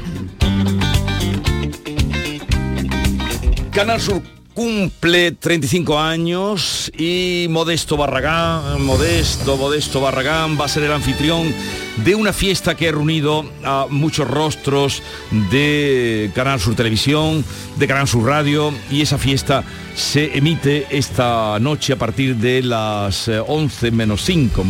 Canal 3.72 4.02
Sur 4.02 4.37
cumple 4.58 5.34
35 5.34 6.00
años 6.00 6.92
y 6.98 7.46
Modesto 7.48 7.96
Barragán, 7.96 8.82
Modesto, 8.84 9.56
Modesto 9.56 10.02
Barragán 10.02 10.60
va 10.60 10.66
a 10.66 10.68
ser 10.68 10.82
el 10.82 10.92
anfitrión 10.94 11.54
de 11.98 12.16
una 12.16 12.34
fiesta 12.34 12.74
que 12.74 12.90
ha 12.90 12.92
reunido 12.92 13.46
a 13.64 13.86
muchos 13.88 14.28
rostros 14.28 15.04
de 15.52 16.32
Canal 16.34 16.60
Sur 16.60 16.74
Televisión, 16.74 17.46
de 17.76 17.88
Canal 17.88 18.08
Sur 18.08 18.26
Radio 18.26 18.74
y 18.90 19.02
esa 19.02 19.20
fiesta 19.20 19.64
se 19.94 20.36
emite 20.36 20.88
esta 20.90 21.60
noche 21.60 21.94
a 21.94 21.98
partir 21.98 22.36
de 22.38 22.64
las 22.64 23.28
eh, 23.28 23.40
11 23.40 23.92
menos 23.92 24.24
5. 24.26 24.66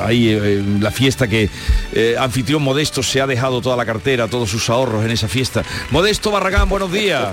Ahí 0.00 0.28
eh, 0.28 0.60
la 0.80 0.90
fiesta 0.90 1.28
que 1.28 1.48
eh, 1.92 2.16
anfitrión 2.18 2.64
Modesto 2.64 3.00
se 3.00 3.20
ha 3.20 3.28
dejado 3.28 3.62
toda 3.62 3.76
la 3.76 3.86
cartera, 3.86 4.26
todos 4.26 4.50
sus 4.50 4.68
ahorros 4.70 5.04
en 5.04 5.12
esa 5.12 5.28
fiesta. 5.28 5.62
Modesto 5.92 6.32
Barragán, 6.32 6.68
buenos 6.68 6.90
días. 6.90 7.28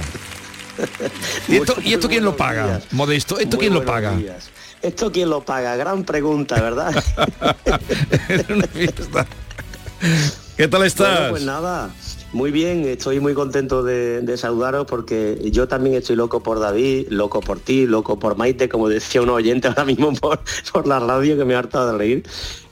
¿Y 1.48 1.58
esto, 1.58 1.76
¿y 1.84 1.94
esto 1.94 2.08
quién 2.08 2.24
lo 2.24 2.36
paga? 2.36 2.82
Modesto, 2.92 3.40
¿esto 3.40 3.58
quién 3.58 3.74
lo 3.74 3.84
paga? 3.86 4.20
¿Esto 4.82 5.12
quién 5.12 5.30
lo 5.30 5.42
paga? 5.42 5.76
Gran 5.76 6.04
pregunta, 6.04 6.60
¿verdad? 6.62 6.92
¿Qué 10.58 10.68
tal 10.68 10.84
estás? 10.84 11.14
Bueno, 11.14 11.30
pues 11.30 11.44
nada, 11.44 11.92
muy 12.34 12.52
bien, 12.52 12.86
estoy 12.86 13.20
muy 13.20 13.34
contento 13.34 13.84
de, 13.84 14.22
de 14.22 14.38
saludaros 14.38 14.86
porque 14.86 15.38
yo 15.52 15.68
también 15.68 15.96
estoy 15.96 16.16
loco 16.16 16.42
por 16.42 16.60
David, 16.60 17.08
loco 17.10 17.42
por 17.42 17.60
ti, 17.60 17.86
loco 17.86 18.18
por 18.18 18.38
Maite, 18.38 18.70
como 18.70 18.88
decía 18.88 19.22
un 19.22 19.30
oyente 19.30 19.68
ahora 19.68 19.84
mismo 19.86 20.14
por, 20.14 20.40
por 20.72 20.88
la 20.88 21.00
radio 21.00 21.38
que 21.38 21.46
me 21.46 21.56
harta 21.56 21.92
de 21.92 21.98
reír. 21.98 22.24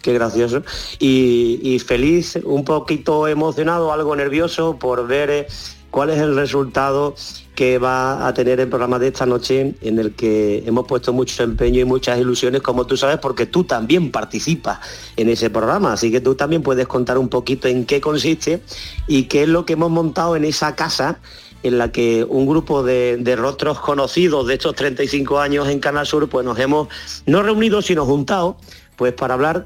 Qué 0.02 0.14
gracioso. 0.14 0.64
Y, 0.98 1.60
y 1.62 1.80
feliz, 1.80 2.40
un 2.44 2.64
poquito 2.64 3.28
emocionado, 3.28 3.92
algo 3.92 4.16
nervioso 4.16 4.80
por 4.80 5.06
ver 5.06 5.30
eh, 5.30 5.48
cuál 5.92 6.10
es 6.12 6.20
el 6.20 6.36
resultado 6.36 7.16
que 7.56 7.78
va 7.78 8.26
a 8.28 8.34
tener 8.34 8.60
el 8.60 8.70
programa 8.70 9.00
de 9.00 9.08
esta 9.08 9.26
noche 9.26 9.76
en 9.82 10.00
el 10.00 10.14
que 10.14 10.64
hemos 10.66 10.88
puesto 10.88 11.12
mucho 11.12 11.44
empeño 11.44 11.82
y 11.82 11.86
muchas 11.86 12.20
ilusiones, 12.20 12.62
como 12.62 12.86
tú 12.86 12.96
sabes, 12.96 13.18
porque 13.18 13.46
tú 13.46 13.66
también 13.66 14.12
participas 14.12 14.80
en 15.18 15.30
ese 15.30 15.50
programa, 15.50 15.94
así 15.94 16.12
que 16.12 16.22
tú 16.22 16.36
también 16.36 16.62
puedes 16.62 16.88
contar 16.88 17.18
un 17.18 17.28
poquito 17.28 17.68
en 17.68 17.86
qué 17.86 18.00
consiste 18.00 18.62
y 19.08 19.24
qué 19.24 19.44
es 19.44 19.50
lo 19.50 19.66
que 19.66 19.74
hemos 19.74 19.92
montado 19.92 20.36
en 20.36 20.46
esa 20.46 20.76
casa 20.76 21.20
en 21.64 21.78
la 21.78 21.92
que 21.92 22.24
un 22.24 22.48
grupo 22.48 22.84
de, 22.84 23.36
rostros 23.38 23.80
conocidos 23.80 24.48
de 24.48 24.54
estos 24.54 24.76
35 24.76 25.40
años 25.40 25.68
en 25.68 25.80
Canal 25.80 26.06
Sur, 26.06 26.30
pues 26.30 26.46
nos 26.46 26.58
hemos 26.60 26.88
no 27.26 27.44
reunido, 27.44 27.82
sino 27.82 28.06
juntado, 28.06 28.58
pues 28.96 29.14
para 29.14 29.34
hablar 29.34 29.66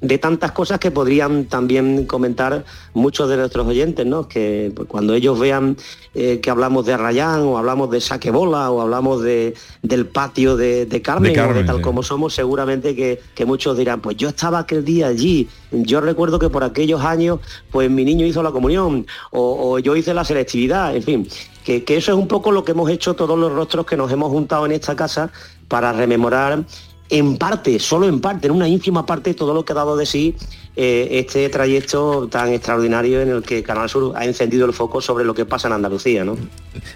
de 0.00 0.18
tantas 0.18 0.52
cosas 0.52 0.78
que 0.78 0.90
podrían 0.90 1.46
también 1.46 2.06
comentar 2.06 2.64
muchos 2.94 3.28
de 3.28 3.36
nuestros 3.36 3.66
oyentes, 3.66 4.04
¿no? 4.04 4.28
Que 4.28 4.72
pues, 4.74 4.88
cuando 4.88 5.14
ellos 5.14 5.38
vean 5.38 5.76
eh, 6.14 6.40
que 6.40 6.50
hablamos 6.50 6.86
de 6.86 6.96
Rayán 6.96 7.42
o 7.42 7.58
hablamos 7.58 7.90
de 7.90 8.00
saquebola 8.00 8.70
o 8.70 8.80
hablamos 8.80 9.22
de, 9.22 9.54
del 9.82 10.06
patio 10.06 10.56
de, 10.56 10.86
de 10.86 11.02
Carmen, 11.02 11.32
De 11.32 11.40
o 11.40 11.54
de 11.54 11.64
tal 11.64 11.76
sí. 11.76 11.82
como 11.82 12.02
somos, 12.02 12.34
seguramente 12.34 12.94
que, 12.94 13.20
que 13.34 13.44
muchos 13.44 13.76
dirán, 13.76 14.00
pues 14.00 14.16
yo 14.16 14.28
estaba 14.28 14.60
aquel 14.60 14.84
día 14.84 15.06
allí, 15.06 15.48
yo 15.70 16.00
recuerdo 16.00 16.38
que 16.38 16.50
por 16.50 16.64
aquellos 16.64 17.02
años, 17.02 17.40
pues 17.70 17.90
mi 17.90 18.04
niño 18.04 18.26
hizo 18.26 18.42
la 18.42 18.50
comunión 18.50 19.06
o, 19.30 19.72
o 19.72 19.78
yo 19.78 19.96
hice 19.96 20.14
la 20.14 20.24
selectividad, 20.24 20.94
en 20.94 21.02
fin. 21.02 21.28
Que, 21.64 21.82
que 21.82 21.96
eso 21.96 22.12
es 22.12 22.18
un 22.18 22.28
poco 22.28 22.52
lo 22.52 22.64
que 22.64 22.72
hemos 22.72 22.88
hecho 22.90 23.14
todos 23.14 23.36
los 23.36 23.52
rostros 23.52 23.86
que 23.86 23.96
nos 23.96 24.12
hemos 24.12 24.30
juntado 24.30 24.66
en 24.66 24.72
esta 24.72 24.94
casa 24.94 25.32
para 25.66 25.92
rememorar 25.92 26.64
en 27.08 27.36
parte, 27.36 27.78
solo 27.78 28.08
en 28.08 28.20
parte, 28.20 28.46
en 28.48 28.52
una 28.52 28.68
ínfima 28.68 29.06
parte, 29.06 29.34
todo 29.34 29.54
lo 29.54 29.64
que 29.64 29.72
ha 29.72 29.76
dado 29.76 29.96
de 29.96 30.06
sí 30.06 30.34
eh, 30.74 31.08
este 31.12 31.48
trayecto 31.48 32.28
tan 32.28 32.52
extraordinario 32.52 33.20
en 33.22 33.28
el 33.30 33.42
que 33.42 33.62
Canal 33.62 33.88
Sur 33.88 34.12
ha 34.16 34.24
encendido 34.24 34.66
el 34.66 34.72
foco 34.72 35.00
sobre 35.00 35.24
lo 35.24 35.32
que 35.34 35.44
pasa 35.46 35.68
en 35.68 35.74
Andalucía, 35.74 36.24
¿no? 36.24 36.36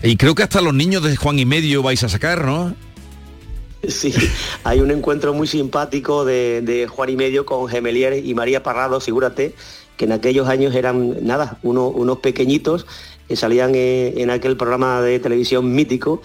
Y 0.03 0.17
creo 0.17 0.35
que 0.35 0.43
hasta 0.43 0.61
los 0.61 0.75
niños 0.75 1.03
de 1.03 1.17
Juan 1.17 1.39
y 1.39 1.47
Medio 1.47 1.83
vais 1.83 2.03
a 2.05 2.09
sacar, 2.09 2.45
¿no? 2.45 2.75
Sí, 3.89 4.13
hay 4.65 4.81
un 4.81 4.91
encuentro 4.91 5.33
muy 5.33 5.47
simpático 5.47 6.27
de, 6.27 6.61
de 6.61 6.87
Juan 6.87 7.09
y 7.09 7.17
Medio 7.17 7.47
con 7.47 7.67
Gemelier 7.69 8.23
y 8.25 8.35
María 8.35 8.63
Parrado, 8.63 9.01
figúrate, 9.01 9.55
que 9.97 10.05
en 10.05 10.13
aquellos 10.13 10.49
años 10.49 10.75
eran, 10.75 11.25
nada, 11.25 11.59
uno- 11.63 11.89
unos 11.89 12.19
pequeñitos 12.19 12.87
que 13.31 13.37
salían 13.37 13.71
en 13.77 14.29
aquel 14.29 14.57
programa 14.57 15.01
de 15.03 15.21
televisión 15.21 15.73
mítico 15.73 16.21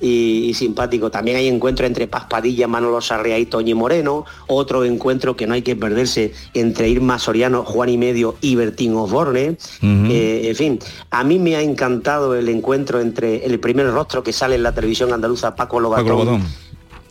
y, 0.00 0.46
y 0.48 0.54
simpático. 0.54 1.08
También 1.08 1.36
hay 1.36 1.46
encuentro 1.46 1.86
entre 1.86 2.08
Paz 2.08 2.24
Padilla, 2.28 2.66
Manolo 2.66 3.00
Sarrea 3.00 3.38
y 3.38 3.46
Toñi 3.46 3.74
Moreno, 3.74 4.24
otro 4.48 4.84
encuentro 4.84 5.36
que 5.36 5.46
no 5.46 5.54
hay 5.54 5.62
que 5.62 5.76
perderse 5.76 6.32
entre 6.54 6.88
Irma 6.88 7.20
Soriano, 7.20 7.62
Juan 7.62 7.90
y 7.90 7.96
Medio 7.96 8.34
y 8.40 8.56
Bertín 8.56 8.96
Osborne. 8.96 9.56
Eh, 9.80 10.48
en 10.48 10.56
fin, 10.56 10.78
a 11.10 11.22
mí 11.22 11.38
me 11.38 11.54
ha 11.54 11.62
encantado 11.62 12.34
el 12.34 12.48
encuentro 12.48 13.00
entre 13.00 13.46
el 13.46 13.60
primer 13.60 13.88
rostro 13.92 14.24
que 14.24 14.32
sale 14.32 14.56
en 14.56 14.64
la 14.64 14.74
televisión 14.74 15.12
andaluza, 15.12 15.54
Paco 15.54 15.78
Lobatón. 15.78 16.06
Paco 16.06 16.24
Lobatón. 16.24 16.67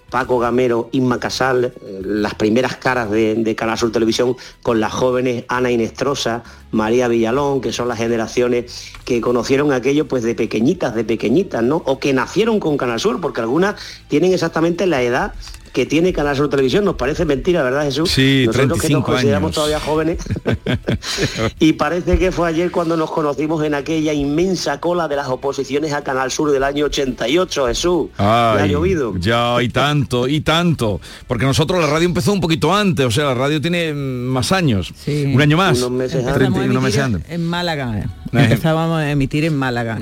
Paco 0.10 0.40
Gamero, 0.40 0.90
Inma 0.92 1.20
Casal, 1.20 1.66
eh, 1.66 2.02
las 2.04 2.36
primeras 2.36 2.78
caras 2.78 3.12
de, 3.12 3.36
de 3.36 3.56
Canal 3.56 3.78
Sur 3.78 3.92
Televisión 3.92 4.36
con 4.64 4.80
las 4.80 4.94
jóvenes 4.94 5.44
Ana 5.48 5.72
Inestrosa, 5.72 6.44
María 6.72 7.08
Villalón, 7.08 7.62
que 7.62 7.72
son 7.72 7.88
las 7.88 7.98
generaciones 7.98 8.92
que 9.06 9.22
conocieron 9.22 9.72
aquello 9.72 10.08
pues 10.08 10.24
de 10.24 10.36
pequeñitas, 10.36 10.96
de 10.96 11.04
pequeñitas, 11.04 11.64
¿no? 11.64 11.82
O 11.86 12.00
que 12.00 12.14
nacieron 12.14 12.60
con 12.60 12.78
Canal 12.78 13.00
Sur, 13.00 13.22
porque 13.22 13.42
algunas 13.42 13.76
tienen 14.08 14.34
exactamente 14.34 14.86
la 14.86 15.02
edad 15.02 15.34
que 15.78 15.86
tiene 15.86 16.12
Canal 16.12 16.36
Sur 16.36 16.50
Televisión, 16.50 16.84
nos 16.86 16.96
parece 16.96 17.24
mentira, 17.24 17.62
¿verdad 17.62 17.84
Jesús? 17.84 18.10
Sí, 18.10 18.46
Nosotros 18.48 18.62
que 18.64 18.68
nos 18.68 18.78
35 18.80 19.12
consideramos 19.12 19.46
años. 19.50 19.56
todavía 19.56 19.80
jóvenes. 19.80 20.18
y 21.60 21.74
parece 21.74 22.18
que 22.18 22.32
fue 22.32 22.50
ayer 22.50 22.72
cuando 22.72 22.98
nos 22.98 23.12
conocimos 23.12 23.64
en 23.64 23.76
aquella 23.76 24.12
inmensa 24.12 24.80
cola 24.80 25.08
de 25.08 25.16
las 25.18 25.28
oposiciones 25.28 25.94
a 25.94 26.04
Canal 26.04 26.32
Sur 26.32 26.50
del 26.52 26.64
año 26.64 26.86
88, 26.86 27.68
Jesús. 27.68 28.08
¿Le 28.18 28.24
ha 28.26 28.54
Ay, 28.64 28.72
llovido? 28.72 29.14
Ya, 29.20 29.62
y 29.62 29.70
tanto, 29.70 30.28
y 30.28 30.42
tanto. 30.42 31.00
Porque 31.28 31.46
nosotros 31.46 31.80
la 31.80 31.86
radio 31.86 32.08
empezó 32.08 32.34
un 32.34 32.42
poquito 32.42 32.74
antes, 32.74 33.06
o 33.06 33.12
sea, 33.12 33.26
la 33.26 33.34
radio 33.36 33.62
tiene 33.62 33.94
más 33.94 34.52
años. 34.52 34.92
Un 35.08 35.40
año 35.40 35.58
más. 35.58 35.78
Unos 35.78 35.92
meses 35.92 36.16
Empezamos 36.26 36.36
a 36.36 36.40
31 36.40 36.82
meses 36.82 36.98
emitir 37.00 37.16
antes. 37.18 37.32
en, 37.32 37.46
Málaga. 37.48 38.00
eh. 38.00 38.08
Empezábamos 38.34 38.98
a 39.00 39.12
emitir 39.12 39.46
en 39.46 39.56
Málaga. 39.56 40.00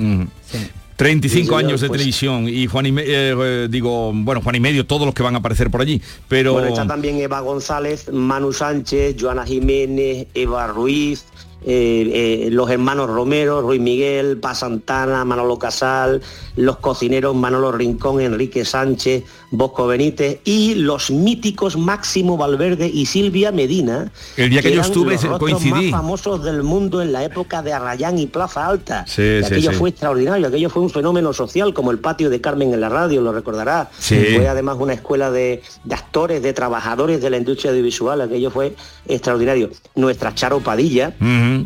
Sí. 0.50 0.58
35 0.96 1.28
Sí, 1.42 1.46
señor, 1.46 1.64
años 1.64 1.80
de 1.82 1.88
pues- 1.88 1.98
televisión 1.98 2.48
y 2.48 2.66
Juan 2.66 2.86
y 2.86 2.92
me- 2.92 3.02
eh, 3.02 3.06
eh, 3.38 3.68
digo, 3.70 4.12
bueno, 4.14 4.40
Juan 4.40 4.56
y 4.56 4.60
medio, 4.60 4.86
todos 4.86 5.04
los 5.04 5.14
que 5.14 5.22
van 5.22 5.34
a 5.34 5.38
aparecer 5.38 5.70
por 5.70 5.82
allí. 5.82 6.00
Pero 6.28 6.54
Bueno, 6.54 6.68
está 6.68 6.86
también 6.86 7.18
Eva 7.18 7.40
González, 7.40 8.10
Manu 8.12 8.52
Sánchez, 8.52 9.16
Joana 9.20 9.44
Jiménez, 9.44 10.26
Eva 10.34 10.66
Ruiz, 10.68 11.24
eh, 11.68 12.46
eh, 12.46 12.48
los 12.52 12.70
hermanos 12.70 13.10
Romero, 13.10 13.60
Ruiz 13.60 13.80
Miguel, 13.80 14.38
Paz 14.38 14.60
Santana, 14.60 15.24
Manolo 15.24 15.58
Casal, 15.58 16.22
los 16.54 16.76
cocineros 16.76 17.34
Manolo 17.34 17.72
Rincón, 17.72 18.20
Enrique 18.20 18.64
Sánchez, 18.64 19.24
Bosco 19.50 19.86
Benítez 19.88 20.38
y 20.44 20.76
los 20.76 21.10
míticos 21.10 21.76
Máximo 21.76 22.36
Valverde 22.36 22.86
y 22.86 23.06
Silvia 23.06 23.50
Medina. 23.50 24.12
El 24.36 24.50
día 24.50 24.62
que 24.62 24.68
yo 24.68 24.74
eran 24.80 24.86
estuve, 24.86 25.12
los 25.14 25.38
coincidí. 25.38 25.70
más 25.70 25.90
famosos 25.90 26.44
del 26.44 26.62
mundo 26.62 27.02
en 27.02 27.12
la 27.12 27.24
época 27.24 27.62
de 27.62 27.72
Arrayán 27.72 28.18
y 28.18 28.26
Plaza 28.26 28.66
Alta. 28.66 29.04
Sí, 29.06 29.22
Y 29.22 29.44
aquello 29.44 29.72
sí. 29.72 29.76
fue 29.76 29.90
extraordinario, 29.90 30.46
aquello 30.46 30.70
fue 30.70 30.82
un 30.82 30.90
fenómeno 30.90 31.32
social 31.32 31.74
como 31.74 31.90
el 31.90 31.98
patio 31.98 32.30
de 32.30 32.40
Carmen 32.40 32.72
en 32.74 32.80
la 32.80 32.88
radio, 32.88 33.20
lo 33.20 33.32
recordará. 33.32 33.90
Sí. 33.98 34.16
Fue 34.36 34.46
además 34.46 34.76
una 34.78 34.92
escuela 34.92 35.32
de, 35.32 35.62
de 35.82 35.94
actores, 35.96 36.42
de 36.42 36.52
trabajadores 36.52 37.20
de 37.20 37.30
la 37.30 37.38
industria 37.38 37.72
audiovisual, 37.72 38.20
aquello 38.20 38.50
fue 38.52 38.74
extraordinario. 39.08 39.70
Nuestra 39.96 40.34
Charo 40.34 40.60
Padilla, 40.60 41.14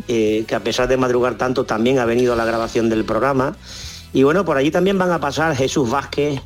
Eh, 0.07 0.45
que 0.47 0.55
a 0.55 0.59
pesar 0.61 0.87
de 0.87 0.97
madrugar 0.97 1.35
tanto 1.35 1.65
también 1.65 1.99
ha 1.99 2.05
venido 2.05 2.33
a 2.33 2.35
la 2.35 2.45
grabación 2.45 2.89
del 2.89 3.05
programa. 3.05 3.55
Y 4.13 4.23
bueno, 4.23 4.45
por 4.45 4.57
allí 4.57 4.71
también 4.71 4.97
van 4.97 5.11
a 5.11 5.19
pasar 5.19 5.55
Jesús 5.55 5.89
Vázquez, 5.89 6.41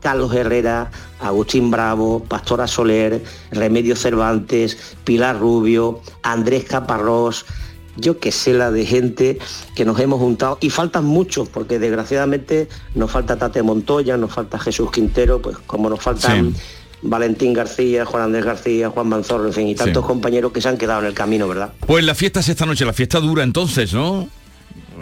Carlos 0.00 0.34
Herrera, 0.34 0.90
Agustín 1.20 1.70
Bravo, 1.70 2.24
Pastora 2.24 2.66
Soler, 2.66 3.22
Remedio 3.50 3.94
Cervantes, 3.96 4.96
Pilar 5.04 5.38
Rubio, 5.38 6.00
Andrés 6.22 6.64
Caparrós, 6.64 7.44
yo 7.96 8.18
que 8.18 8.32
sé 8.32 8.54
la 8.54 8.70
de 8.70 8.86
gente 8.86 9.38
que 9.74 9.84
nos 9.84 9.98
hemos 10.00 10.20
juntado 10.20 10.58
y 10.60 10.70
faltan 10.70 11.04
muchos 11.04 11.48
porque 11.48 11.78
desgraciadamente 11.78 12.68
nos 12.94 13.10
falta 13.10 13.36
Tate 13.36 13.62
Montoya, 13.62 14.16
nos 14.16 14.32
falta 14.32 14.58
Jesús 14.58 14.90
Quintero, 14.90 15.42
pues 15.42 15.58
como 15.66 15.90
nos 15.90 16.00
faltan. 16.00 16.54
Valentín 17.02 17.52
García, 17.54 18.04
Juan 18.04 18.24
Andrés 18.24 18.44
García, 18.44 18.90
Juan 18.90 19.08
Manzorro, 19.08 19.46
en 19.46 19.52
fin, 19.52 19.68
y 19.68 19.74
tantos 19.74 20.02
Sí. 20.02 20.06
compañeros 20.08 20.52
que 20.52 20.60
se 20.60 20.68
han 20.68 20.76
quedado 20.76 21.00
en 21.00 21.06
el 21.06 21.14
camino, 21.14 21.48
¿verdad? 21.48 21.72
pues 21.86 22.04
la 22.04 22.14
fiesta 22.14 22.40
es 22.40 22.48
esta 22.48 22.66
noche, 22.66 22.84
la 22.84 22.92
fiesta 22.92 23.20
dura 23.20 23.42
entonces, 23.42 23.92
¿no? 23.94 24.28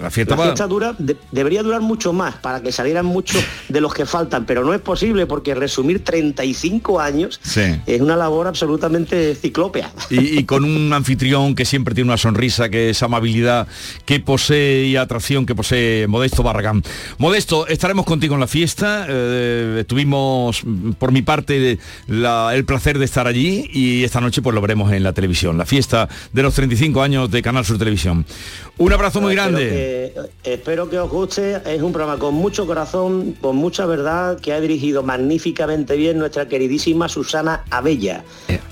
La 0.01 0.11
fiesta 0.11 0.37
La 0.37 0.43
fiesta 0.45 0.67
dura, 0.67 0.95
de- 0.99 1.17
debería 1.33 1.63
durar 1.63 1.81
mucho 1.81 2.13
más 2.13 2.37
para 2.37 2.63
que 2.63 2.73
salieran 2.73 3.07
muchos 3.07 3.43
de 3.69 3.81
los 3.81 3.93
que 3.95 4.07
faltan, 4.07 4.47
pero 4.47 4.65
no 4.65 4.73
es 4.75 4.81
posible 4.81 5.27
porque 5.27 5.55
resumir 5.55 6.05
35 6.05 7.01
años 7.01 7.41
Sí. 7.43 7.63
es 7.87 8.01
una 8.01 8.17
labor 8.17 8.47
absolutamente 8.47 9.35
ciclópea. 9.35 9.93
Y, 10.11 10.39
y 10.39 10.45
con 10.45 10.65
un 10.65 10.93
anfitrión 10.93 11.55
que 11.55 11.65
siempre 11.65 11.95
tiene 11.95 12.09
una 12.11 12.17
sonrisa, 12.19 12.69
que 12.69 12.91
es 12.91 13.03
amabilidad, 13.03 13.67
que 14.05 14.21
posee 14.21 14.85
y 14.87 14.97
atracción 14.97 15.47
que 15.47 15.55
posee 15.55 16.07
Modesto 16.07 16.43
Barragán. 16.43 16.83
Modesto, 17.19 17.67
estaremos 17.67 18.05
contigo 18.07 18.35
en 18.35 18.41
la 18.41 18.47
fiesta. 18.47 19.07
eh, 19.09 19.85
tuvimos, 19.87 20.63
mm, 20.65 20.93
por 20.93 21.13
mi 21.13 21.23
parte, 21.23 21.79
la- 22.07 22.51
el 22.55 22.65
placer 22.65 22.99
de 22.99 23.05
estar 23.05 23.27
allí 23.27 23.69
y 23.73 24.05
esta 24.05 24.21
noche 24.21 24.43
pues 24.43 24.55
lo 24.55 24.61
veremos 24.61 24.93
en 24.93 25.03
la 25.03 25.13
televisión. 25.13 25.57
La 25.59 25.67
fiesta 25.67 26.09
de 26.33 26.43
los 26.43 26.55
35 26.55 27.03
años 27.03 27.31
de 27.31 27.43
Canal 27.43 27.65
Sur 27.65 27.79
Televisión. 27.79 28.25
Un 28.77 28.93
abrazo 28.93 29.21
muy 29.21 29.35
grande. 29.35 29.88
Que- 29.89 30.13
espero 30.45 30.89
que 30.91 30.99
os 30.99 31.11
guste. 31.11 31.61
Es 31.65 31.83
un 31.83 31.93
programa 31.93 32.19
con 32.19 32.35
mucho 32.35 32.67
corazón, 32.67 33.35
con 33.41 33.57
mucha 33.57 33.87
verdad, 33.87 34.39
que 34.41 34.53
ha 34.53 34.61
dirigido 34.61 35.03
magníficamente 35.03 35.97
bien 35.97 36.19
nuestra 36.19 36.47
queridísima 36.49 37.09
Susana 37.09 37.65
Abella. 37.71 38.25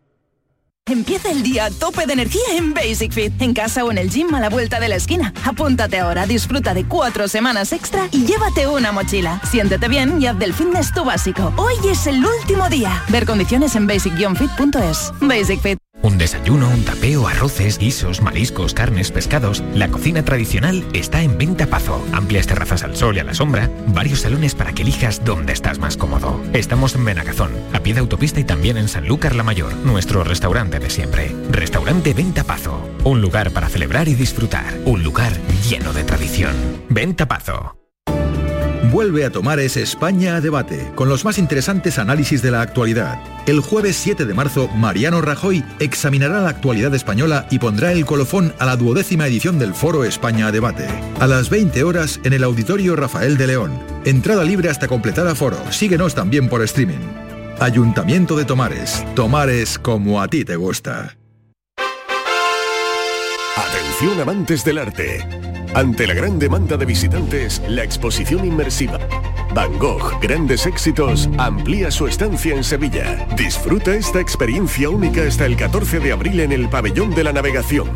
Empieza 0.91 1.29
el 1.31 1.43
día 1.43 1.65
a 1.65 1.71
tope 1.71 2.05
de 2.05 2.13
energía 2.13 2.41
en 2.57 2.73
Basic 2.73 3.13
Fit, 3.13 3.41
en 3.41 3.53
casa 3.53 3.85
o 3.85 3.91
en 3.91 3.97
el 3.97 4.09
gym 4.09 4.33
a 4.33 4.39
la 4.39 4.49
vuelta 4.49 4.79
de 4.79 4.89
la 4.89 4.95
esquina. 4.95 5.33
Apúntate 5.45 5.99
ahora, 5.99 6.25
disfruta 6.25 6.73
de 6.73 6.85
cuatro 6.85 7.27
semanas 7.27 7.71
extra 7.71 8.09
y 8.11 8.25
llévate 8.25 8.67
una 8.67 8.91
mochila. 8.91 9.39
Siéntete 9.49 9.87
bien 9.87 10.21
y 10.21 10.27
haz 10.27 10.37
del 10.39 10.53
fitness 10.53 10.91
tu 10.93 11.05
básico. 11.05 11.53
Hoy 11.55 11.75
es 11.89 12.07
el 12.07 12.25
último 12.25 12.67
día. 12.67 13.03
Ver 13.09 13.25
condiciones 13.25 13.75
en 13.75 13.87
basic-fit.es. 13.87 15.11
Basic 15.21 15.61
Fit. 15.61 15.90
Un 16.01 16.17
desayuno, 16.17 16.69
un 16.69 16.83
tapeo, 16.83 17.27
arroces, 17.27 17.77
guisos, 17.77 18.21
mariscos, 18.21 18.73
carnes, 18.73 19.11
pescados. 19.11 19.63
La 19.75 19.89
cocina 19.89 20.23
tradicional 20.23 20.83
está 20.93 21.21
en 21.21 21.37
Venta 21.37 21.67
Pazo. 21.67 22.03
Amplias 22.11 22.47
terrazas 22.47 22.83
al 22.83 22.95
sol 22.95 23.17
y 23.17 23.19
a 23.19 23.23
la 23.23 23.33
sombra. 23.33 23.69
Varios 23.87 24.21
salones 24.21 24.55
para 24.55 24.73
que 24.73 24.81
elijas 24.81 25.23
dónde 25.23 25.53
estás 25.53 25.79
más 25.79 25.97
cómodo. 25.97 26.41
Estamos 26.53 26.95
en 26.95 27.05
Benagazón, 27.05 27.51
a 27.73 27.79
pie 27.79 27.93
de 27.93 27.99
autopista 27.99 28.39
y 28.39 28.43
también 28.43 28.77
en 28.77 28.87
Sanlúcar 28.87 29.35
la 29.35 29.43
Mayor, 29.43 29.75
nuestro 29.77 30.23
restaurante 30.23 30.79
de 30.79 30.89
siempre. 30.89 31.35
Restaurante 31.49 32.13
Venta 32.13 32.43
Pazo. 32.43 32.89
Un 33.03 33.21
lugar 33.21 33.51
para 33.51 33.69
celebrar 33.69 34.07
y 34.07 34.15
disfrutar. 34.15 34.79
Un 34.85 35.03
lugar 35.03 35.33
lleno 35.69 35.93
de 35.93 36.03
tradición. 36.03 36.55
Venta 36.89 37.27
Pazo. 37.27 37.80
Vuelve 38.91 39.23
a 39.23 39.29
Tomares 39.29 39.77
España 39.77 40.35
a 40.35 40.41
debate, 40.41 40.91
con 40.95 41.07
los 41.07 41.23
más 41.23 41.37
interesantes 41.37 41.97
análisis 41.97 42.41
de 42.41 42.51
la 42.51 42.59
actualidad. 42.59 43.21
El 43.47 43.61
jueves 43.61 43.95
7 43.95 44.25
de 44.25 44.33
marzo, 44.33 44.67
Mariano 44.67 45.21
Rajoy 45.21 45.63
examinará 45.79 46.41
la 46.41 46.49
actualidad 46.49 46.93
española 46.93 47.47
y 47.49 47.59
pondrá 47.59 47.93
el 47.93 48.05
colofón 48.05 48.53
a 48.59 48.65
la 48.65 48.75
duodécima 48.75 49.27
edición 49.27 49.59
del 49.59 49.73
Foro 49.73 50.03
España 50.03 50.47
a 50.47 50.51
debate. 50.51 50.89
A 51.21 51.27
las 51.27 51.49
20 51.49 51.85
horas 51.85 52.19
en 52.25 52.33
el 52.33 52.43
Auditorio 52.43 52.97
Rafael 52.97 53.37
de 53.37 53.47
León. 53.47 53.79
Entrada 54.03 54.43
libre 54.43 54.69
hasta 54.69 54.89
completar 54.89 55.25
aforo. 55.25 55.71
Síguenos 55.71 56.13
también 56.13 56.49
por 56.49 56.61
streaming. 56.61 56.99
Ayuntamiento 57.61 58.35
de 58.35 58.43
Tomares. 58.43 59.05
Tomares 59.15 59.79
como 59.79 60.21
a 60.21 60.27
ti 60.27 60.43
te 60.43 60.57
gusta. 60.57 61.15
Atención 63.55 64.19
amantes 64.19 64.65
del 64.65 64.79
arte. 64.79 65.50
Ante 65.73 66.07
la 66.07 66.13
gran 66.13 66.37
demanda 66.37 66.77
de 66.77 66.85
visitantes, 66.85 67.61
la 67.67 67.83
exposición 67.83 68.45
inmersiva 68.45 68.99
Van 69.53 69.77
Gogh, 69.79 70.17
grandes 70.21 70.65
éxitos, 70.65 71.29
amplía 71.37 71.91
su 71.91 72.07
estancia 72.07 72.55
en 72.55 72.63
Sevilla. 72.63 73.27
Disfruta 73.35 73.93
esta 73.93 74.21
experiencia 74.21 74.89
única 74.89 75.23
hasta 75.23 75.45
el 75.45 75.57
14 75.57 75.99
de 75.99 76.13
abril 76.13 76.39
en 76.39 76.53
el 76.53 76.69
Pabellón 76.69 77.13
de 77.13 77.25
la 77.25 77.33
Navegación. 77.33 77.89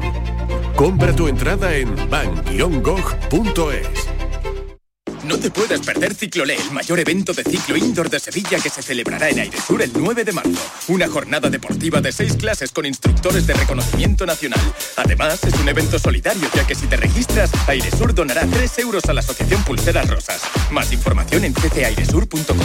Compra 0.76 1.16
tu 1.16 1.30
entrada 1.30 1.74
en 1.76 1.96
van-gogh.es. 2.10 4.15
No 5.26 5.40
te 5.40 5.50
puedes 5.50 5.80
perder 5.82 6.14
Ciclolé, 6.14 6.56
el 6.56 6.72
mayor 6.72 7.00
evento 7.00 7.34
de 7.34 7.44
ciclo 7.44 7.76
indoor 7.76 8.12
de 8.12 8.20
Sevilla 8.20 8.60
que 8.60 8.70
se 8.70 8.84
celebrará 8.84 9.30
en 9.30 9.40
Airesur 9.40 9.82
el 9.82 9.92
9 9.92 10.24
de 10.24 10.32
marzo. 10.32 10.62
Una 10.88 11.08
jornada 11.08 11.50
deportiva 11.50 12.00
de 12.00 12.12
seis 12.12 12.36
clases 12.36 12.72
con 12.72 12.86
instructores 12.86 13.48
de 13.48 13.56
reconocimiento 13.56 14.28
nacional. 14.28 14.60
Además, 14.98 15.44
es 15.44 15.54
un 15.56 15.68
evento 15.68 15.98
solidario, 15.98 16.48
ya 16.54 16.68
que 16.68 16.76
si 16.76 16.86
te 16.86 16.98
registras, 16.98 17.50
Airesur 17.68 18.14
donará 18.14 18.46
3 18.46 18.80
euros 18.80 19.06
a 19.06 19.14
la 19.14 19.22
Asociación 19.22 19.64
Pulseras 19.64 20.08
Rosas. 20.08 20.42
Más 20.70 20.92
información 20.92 21.44
en 21.44 21.54
ccairesur.com. 21.54 22.58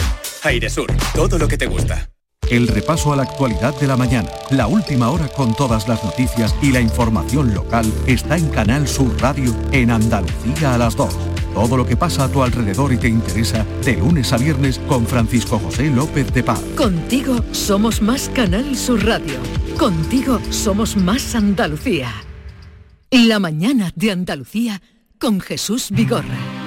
Airesur, 0.43 0.93
todo 1.15 1.39
lo 1.39 1.47
que 1.47 1.57
te 1.57 1.65
gusta. 1.65 2.11
El 2.51 2.67
repaso 2.67 3.13
a 3.13 3.15
la 3.15 3.23
actualidad 3.23 3.73
de 3.79 3.87
la 3.87 3.95
mañana, 3.95 4.29
la 4.49 4.67
última 4.67 5.09
hora 5.09 5.29
con 5.29 5.55
todas 5.55 5.87
las 5.87 6.03
noticias 6.03 6.53
y 6.61 6.71
la 6.71 6.81
información 6.81 7.53
local 7.53 7.91
está 8.05 8.35
en 8.35 8.49
Canal 8.49 8.87
Sur 8.87 9.19
Radio 9.21 9.55
en 9.71 9.89
Andalucía 9.89 10.75
a 10.75 10.77
las 10.77 10.95
2. 10.95 11.30
Todo 11.53 11.77
lo 11.77 11.85
que 11.85 11.97
pasa 11.97 12.25
a 12.25 12.29
tu 12.29 12.41
alrededor 12.43 12.93
y 12.93 12.97
te 12.97 13.07
interesa 13.07 13.65
de 13.83 13.97
lunes 13.97 14.31
a 14.33 14.37
viernes 14.37 14.79
con 14.87 15.05
Francisco 15.05 15.59
José 15.59 15.89
López 15.89 16.33
de 16.33 16.43
Paz. 16.43 16.61
Contigo 16.75 17.43
somos 17.51 18.01
más 18.01 18.29
Canal 18.29 18.75
Sur 18.75 19.05
Radio. 19.05 19.39
Contigo 19.77 20.39
somos 20.49 20.95
más 20.95 21.35
Andalucía. 21.35 22.11
La 23.11 23.39
mañana 23.39 23.91
de 23.95 24.11
Andalucía 24.11 24.81
con 25.19 25.41
Jesús 25.41 25.89
Vigorra. 25.91 26.60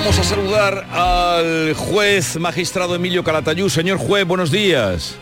Vamos 0.00 0.18
a 0.18 0.24
saludar 0.24 0.86
al 0.90 1.74
juez 1.74 2.36
magistrado 2.38 2.94
Emilio 2.94 3.22
Calatayú. 3.22 3.68
Señor 3.68 3.98
juez, 3.98 4.26
buenos 4.26 4.50
días. 4.50 5.16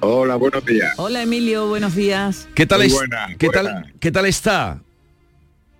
Hola, 0.00 0.36
buenos 0.36 0.64
días. 0.64 0.92
Hola 0.96 1.22
Emilio, 1.22 1.68
buenos 1.68 1.94
días. 1.94 2.48
¿Qué 2.54 2.66
tal, 2.66 2.82
es- 2.82 2.92
buena, 2.92 3.28
¿qué 3.38 3.46
buena. 3.46 3.62
tal, 3.82 3.92
¿Qué 4.00 4.10
tal 4.12 4.26
está? 4.26 4.80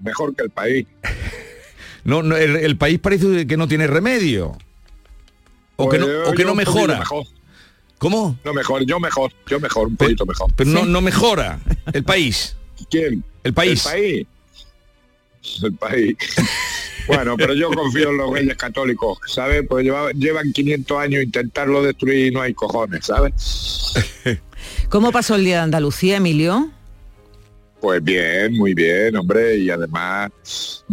Mejor 0.01 0.34
que 0.34 0.44
el 0.44 0.51
país. 0.51 0.86
No, 2.05 2.22
no, 2.22 2.36
el, 2.38 2.57
el 2.57 2.78
país 2.78 2.99
parece 3.01 3.46
que 3.46 3.57
no 3.59 3.68
tiene 3.68 3.86
remedio. 3.86 4.57
O 5.76 5.90
que 5.90 5.99
Pues 5.99 6.01
no, 6.01 6.07
yo- 6.07 6.30
o 6.30 6.32
que 6.32 6.44
no 6.44 6.55
mejora. 6.55 7.01
mejor. 7.01 7.26
¿Cómo? 7.99 8.38
No 8.44 8.55
mejor, 8.55 8.86
yo 8.86 8.99
mejor, 8.99 9.30
yo 9.46 9.61
mejor, 9.61 9.88
un 9.88 9.96
poquito 9.96 10.24
mejor. 10.24 10.51
Pero 10.57 10.70
no, 10.70 10.86
no 10.86 11.03
mejora 11.03 11.59
el 11.92 12.05
país. 12.05 12.57
¿Quién? 12.90 13.22
El 13.44 13.53
país. 13.53 13.84
El 13.84 13.92
país. 13.92 14.26
El 15.64 15.74
país. 15.74 16.16
Bueno, 17.09 17.36
pero 17.36 17.54
yo 17.54 17.70
confío 17.70 18.11
en 18.11 18.16
los 18.18 18.32
reyes 18.32 18.56
católicos, 18.56 19.18
¿sabes? 19.26 19.64
Pues 19.68 19.84
lleva- 19.84 20.12
llevan 20.12 20.52
500 20.52 20.98
años 20.98 21.22
intentarlo 21.24 21.82
destruir 21.82 22.26
y 22.26 22.30
no 22.30 22.40
hay 22.42 22.54
cojones, 22.54 23.06
¿sabes? 23.06 23.32
¿Cómo 24.90 25.11
pasó 25.11 25.34
el 25.34 25.44
día 25.44 25.56
de 25.56 25.62
Andalucía, 25.62 26.18
Emilio? 26.18 26.70
Pues 27.80 28.02
bien, 28.02 28.54
muy 28.54 28.74
bien, 28.74 29.14
hombre, 29.16 29.56
y 29.56 29.70
además 29.70 30.30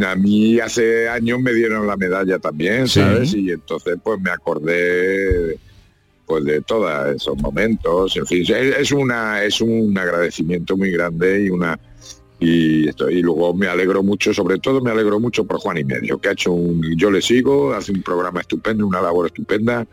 a 0.05 0.15
mí 0.15 0.59
hace 0.59 1.09
años 1.09 1.39
me 1.39 1.51
dieron 1.53 1.87
la 1.87 1.97
medalla 1.97 2.37
también, 2.39 2.87
Sí. 2.87 2.99
¿sabes? 2.99 3.33
Y 3.33 3.49
entonces 3.51 3.95
pues 4.03 4.19
me 4.21 4.29
acordé 4.29 5.57
pues 6.27 6.43
de 6.45 6.61
todos 6.61 7.15
esos 7.15 7.37
momentos, 7.37 8.15
en 8.17 8.25
fin, 8.25 8.43
es 8.47 8.91
una 8.91 9.43
es 9.43 9.61
un 9.61 9.95
agradecimiento 9.97 10.75
muy 10.77 10.91
grande 10.91 11.43
y 11.45 11.49
una 11.49 11.79
y 12.39 12.87
esto 12.89 13.09
y 13.09 13.21
luego 13.21 13.53
me 13.53 13.67
alegro 13.67 14.03
mucho, 14.03 14.33
sobre 14.33 14.57
todo 14.59 14.81
me 14.81 14.91
alegro 14.91 15.19
mucho 15.19 15.45
por 15.45 15.57
Juan 15.59 15.77
y 15.77 15.83
medio, 15.83 16.17
que 16.19 16.29
ha 16.29 16.31
hecho 16.33 16.51
un 16.51 16.81
yo 16.97 17.09
le 17.11 17.21
sigo, 17.21 17.73
hace 17.73 17.91
un 17.91 18.01
programa 18.03 18.41
estupendo, 18.41 18.85
una 18.85 19.01
labor 19.01 19.27
estupenda 19.27 19.87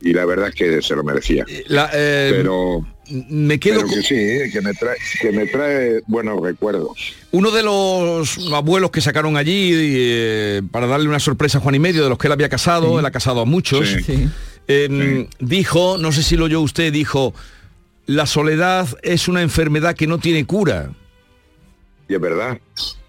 y 0.00 0.12
la 0.12 0.24
verdad 0.24 0.48
es 0.48 0.54
que 0.54 0.82
se 0.82 0.94
lo 0.94 1.02
merecía. 1.02 1.44
La, 1.66 1.90
eh, 1.92 2.32
pero 2.36 2.86
me 3.30 3.58
quedo 3.58 3.82
pero 3.82 3.88
que 3.88 4.02
sí, 4.02 4.50
que 4.52 4.60
me 4.60 4.74
trae 4.74 4.96
que 5.20 5.32
me 5.32 5.46
trae 5.46 6.00
buenos 6.06 6.40
recuerdos. 6.40 7.14
Uno 7.32 7.50
de 7.50 7.62
los 7.62 8.38
abuelos 8.52 8.90
que 8.90 9.00
sacaron 9.00 9.36
allí 9.36 9.70
eh, 9.74 10.62
para 10.70 10.86
darle 10.86 11.08
una 11.08 11.20
sorpresa 11.20 11.58
a 11.58 11.60
Juan 11.60 11.76
y 11.76 11.78
medio, 11.78 12.02
de 12.02 12.08
los 12.08 12.18
que 12.18 12.26
él 12.28 12.32
había 12.32 12.48
casado, 12.48 12.98
él 12.98 13.06
ha 13.06 13.10
casado 13.10 13.40
a 13.40 13.44
muchos, 13.44 13.88
Sí. 14.04 14.28
eh, 14.68 15.28
dijo, 15.38 15.98
no 15.98 16.12
sé 16.12 16.22
si 16.22 16.36
lo 16.36 16.46
oyó 16.46 16.60
usted, 16.60 16.92
dijo, 16.92 17.34
la 18.06 18.26
soledad 18.26 18.88
es 19.02 19.28
una 19.28 19.42
enfermedad 19.42 19.94
que 19.94 20.06
no 20.06 20.18
tiene 20.18 20.44
cura. 20.44 20.90
Y 22.08 22.14
es 22.14 22.20
verdad, 22.20 22.58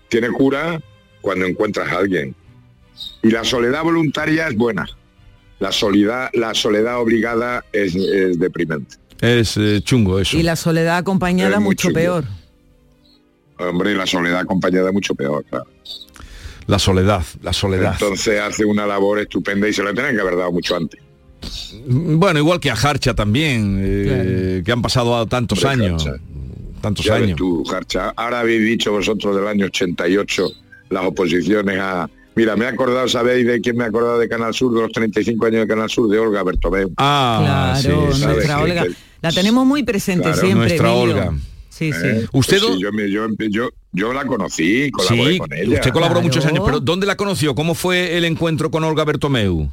tiene 0.09 0.29
cura 0.29 0.81
cuando 1.21 1.45
encuentras 1.45 1.91
a 1.91 1.97
alguien. 1.97 2.35
Y 3.23 3.29
la 3.31 3.43
soledad 3.43 3.83
voluntaria 3.83 4.47
es 4.47 4.55
buena. 4.55 4.87
La 5.59 5.71
soledad, 5.71 6.29
la 6.33 6.53
soledad 6.53 6.99
obligada 6.99 7.63
es, 7.71 7.95
es 7.95 8.39
deprimente. 8.39 8.95
Es 9.21 9.55
eh, 9.57 9.79
chungo 9.83 10.19
eso. 10.19 10.37
Y 10.37 10.43
la 10.43 10.55
soledad 10.55 10.97
acompañada 10.97 11.55
Es 11.55 11.61
mucho 11.61 11.87
chungo. 11.87 11.95
peor. 11.95 12.25
Hombre, 13.57 13.95
la 13.95 14.05
soledad 14.05 14.39
acompañada 14.39 14.91
mucho 14.91 15.15
peor, 15.15 15.43
claro. 15.49 15.65
La 16.67 16.79
soledad, 16.79 17.23
la 17.41 17.53
soledad. 17.53 17.93
Entonces 17.93 18.41
hace 18.41 18.65
una 18.65 18.85
labor 18.85 19.19
estupenda 19.19 19.67
y 19.67 19.73
se 19.73 19.83
la 19.83 19.93
tienen 19.93 20.15
que 20.15 20.21
haber 20.21 20.35
dado 20.35 20.51
mucho 20.51 20.75
antes. 20.75 20.99
Bueno, 21.87 22.39
igual 22.39 22.59
que 22.59 22.71
a 22.71 22.73
Harcha 22.73 23.13
también, 23.13 23.79
eh, 23.83 24.61
que 24.65 24.71
han 24.71 24.81
pasado 24.81 25.15
a 25.15 25.25
tantos 25.27 25.63
Hombre, 25.63 25.85
años. 25.85 26.05
Harcha. 26.05 26.21
Tantos 26.85 27.03
Ya 27.05 27.15
ves 27.15 27.23
años. 27.23 27.37
tú, 27.37 27.63
Jarcha. 27.65 28.13
Ahora 28.15 28.41
habéis 28.41 28.63
dicho 28.63 28.91
vosotros 28.91 29.35
del 29.35 29.47
año 29.47 29.65
88 29.65 30.47
las 30.89 31.03
oposiciones 31.05 31.79
a... 31.79 32.07
Mira, 32.35 32.55
me 32.55 32.65
he 32.65 32.67
acordado, 32.67 33.07
¿sabéis 33.07 33.47
de 33.47 33.59
quién 33.61 33.75
me 33.77 33.85
he 33.85 33.87
acordado 33.87 34.19
de 34.19 34.27
Canal 34.29 34.53
Sur, 34.53 34.73
de 34.75 34.81
los 34.81 34.91
35 34.91 35.45
años 35.47 35.61
de 35.61 35.67
Canal 35.67 35.89
Sur, 35.89 36.09
de 36.09 36.19
Olga 36.19 36.43
Bertomeu. 36.43 36.91
Ah, 36.97 37.75
Claro, 37.81 38.13
sí, 38.13 38.23
nuestra. 38.23 38.61
Olga. 38.61 38.83
Que- 38.83 38.91
La 39.21 39.31
tenemos 39.31 39.65
muy 39.65 39.81
presente 39.83 40.23
Claro, 40.25 40.37
siempre, 40.41 40.67
nuestra 40.67 40.91
Emilio. 40.93 41.15
Olga. 41.15 41.33
Sí, 41.69 41.91
sí. 41.91 41.99
¿Eh? 42.05 42.25
¿Usted 42.33 42.59
Pues 42.59 42.73
sí, 42.75 42.79
yo, 42.81 42.91
me- 42.91 43.09
yo, 43.09 43.27
yo, 43.49 43.69
yo 43.93 44.13
la 44.13 44.25
conocí, 44.25 44.91
colaboré 44.91 45.33
Sí, 45.33 45.39
con 45.39 45.53
ella. 45.53 45.73
usted 45.75 45.91
colaboró 45.91 46.21
muchos 46.21 46.45
años, 46.45 46.63
pero 46.65 46.79
¿dónde 46.79 47.07
la 47.07 47.17
conoció? 47.17 47.55
¿Cómo 47.55 47.73
fue 47.73 48.15
el 48.17 48.25
encuentro 48.25 48.69
con 48.69 48.83
Olga 48.83 49.03
Bertomeu? 49.05 49.69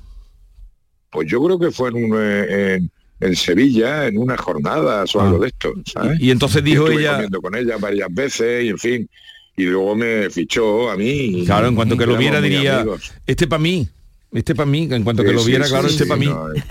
Pues 1.10 1.28
yo 1.30 1.42
creo 1.44 1.58
que 1.58 1.70
fue 1.70 1.90
en, 1.90 1.96
un, 1.96 2.12
eh, 2.18 2.74
en, 2.76 2.90
en 3.23 3.37
Sevilla, 3.37 4.07
en 4.07 4.18
unas 4.18 4.41
jornadas 4.41 5.14
o 5.14 5.20
algo 5.20 5.39
de 5.39 5.49
esto, 5.49 5.73
¿sabes? 5.87 6.20
Y 6.20 6.31
entonces 6.31 6.62
dijo 6.64 6.85
Estuve 6.87 7.03
ella- 7.03 7.12
comiendo 7.14 7.41
con 7.41 7.55
ella 7.57 7.77
varias 7.79 8.09
veces 8.12 8.64
y 8.64 8.68
en 8.68 8.79
fin. 8.79 9.09
Y 9.57 9.64
luego 9.64 9.95
me 9.95 10.29
fichó 10.31 10.91
a 10.91 10.97
mí. 10.97 11.11
y- 11.11 11.45
Claro, 11.47 11.68
en 11.68 11.75
cuanto 11.75 11.97
que 11.97 12.07
lo 12.07 12.16
viera 12.16 12.41
diría, 12.41 12.81
amigos. 12.81 13.12
este 13.27 13.47
para 13.47 13.61
mí, 13.62 13.87
este 14.33 14.55
para 14.55 14.66
mí, 14.70 14.89
en 14.91 15.05
cuanto 15.05 15.23
que 15.23 15.29
Sí, 15.31 15.35
lo 15.37 15.45
viera, 15.45 15.64
sí, 15.66 15.70
claro, 15.70 15.89
sí, 15.89 15.95
este 15.95 16.07
para 16.07 16.18
mí. 16.18 16.27
no, 16.27 16.53
eh. 16.55 16.62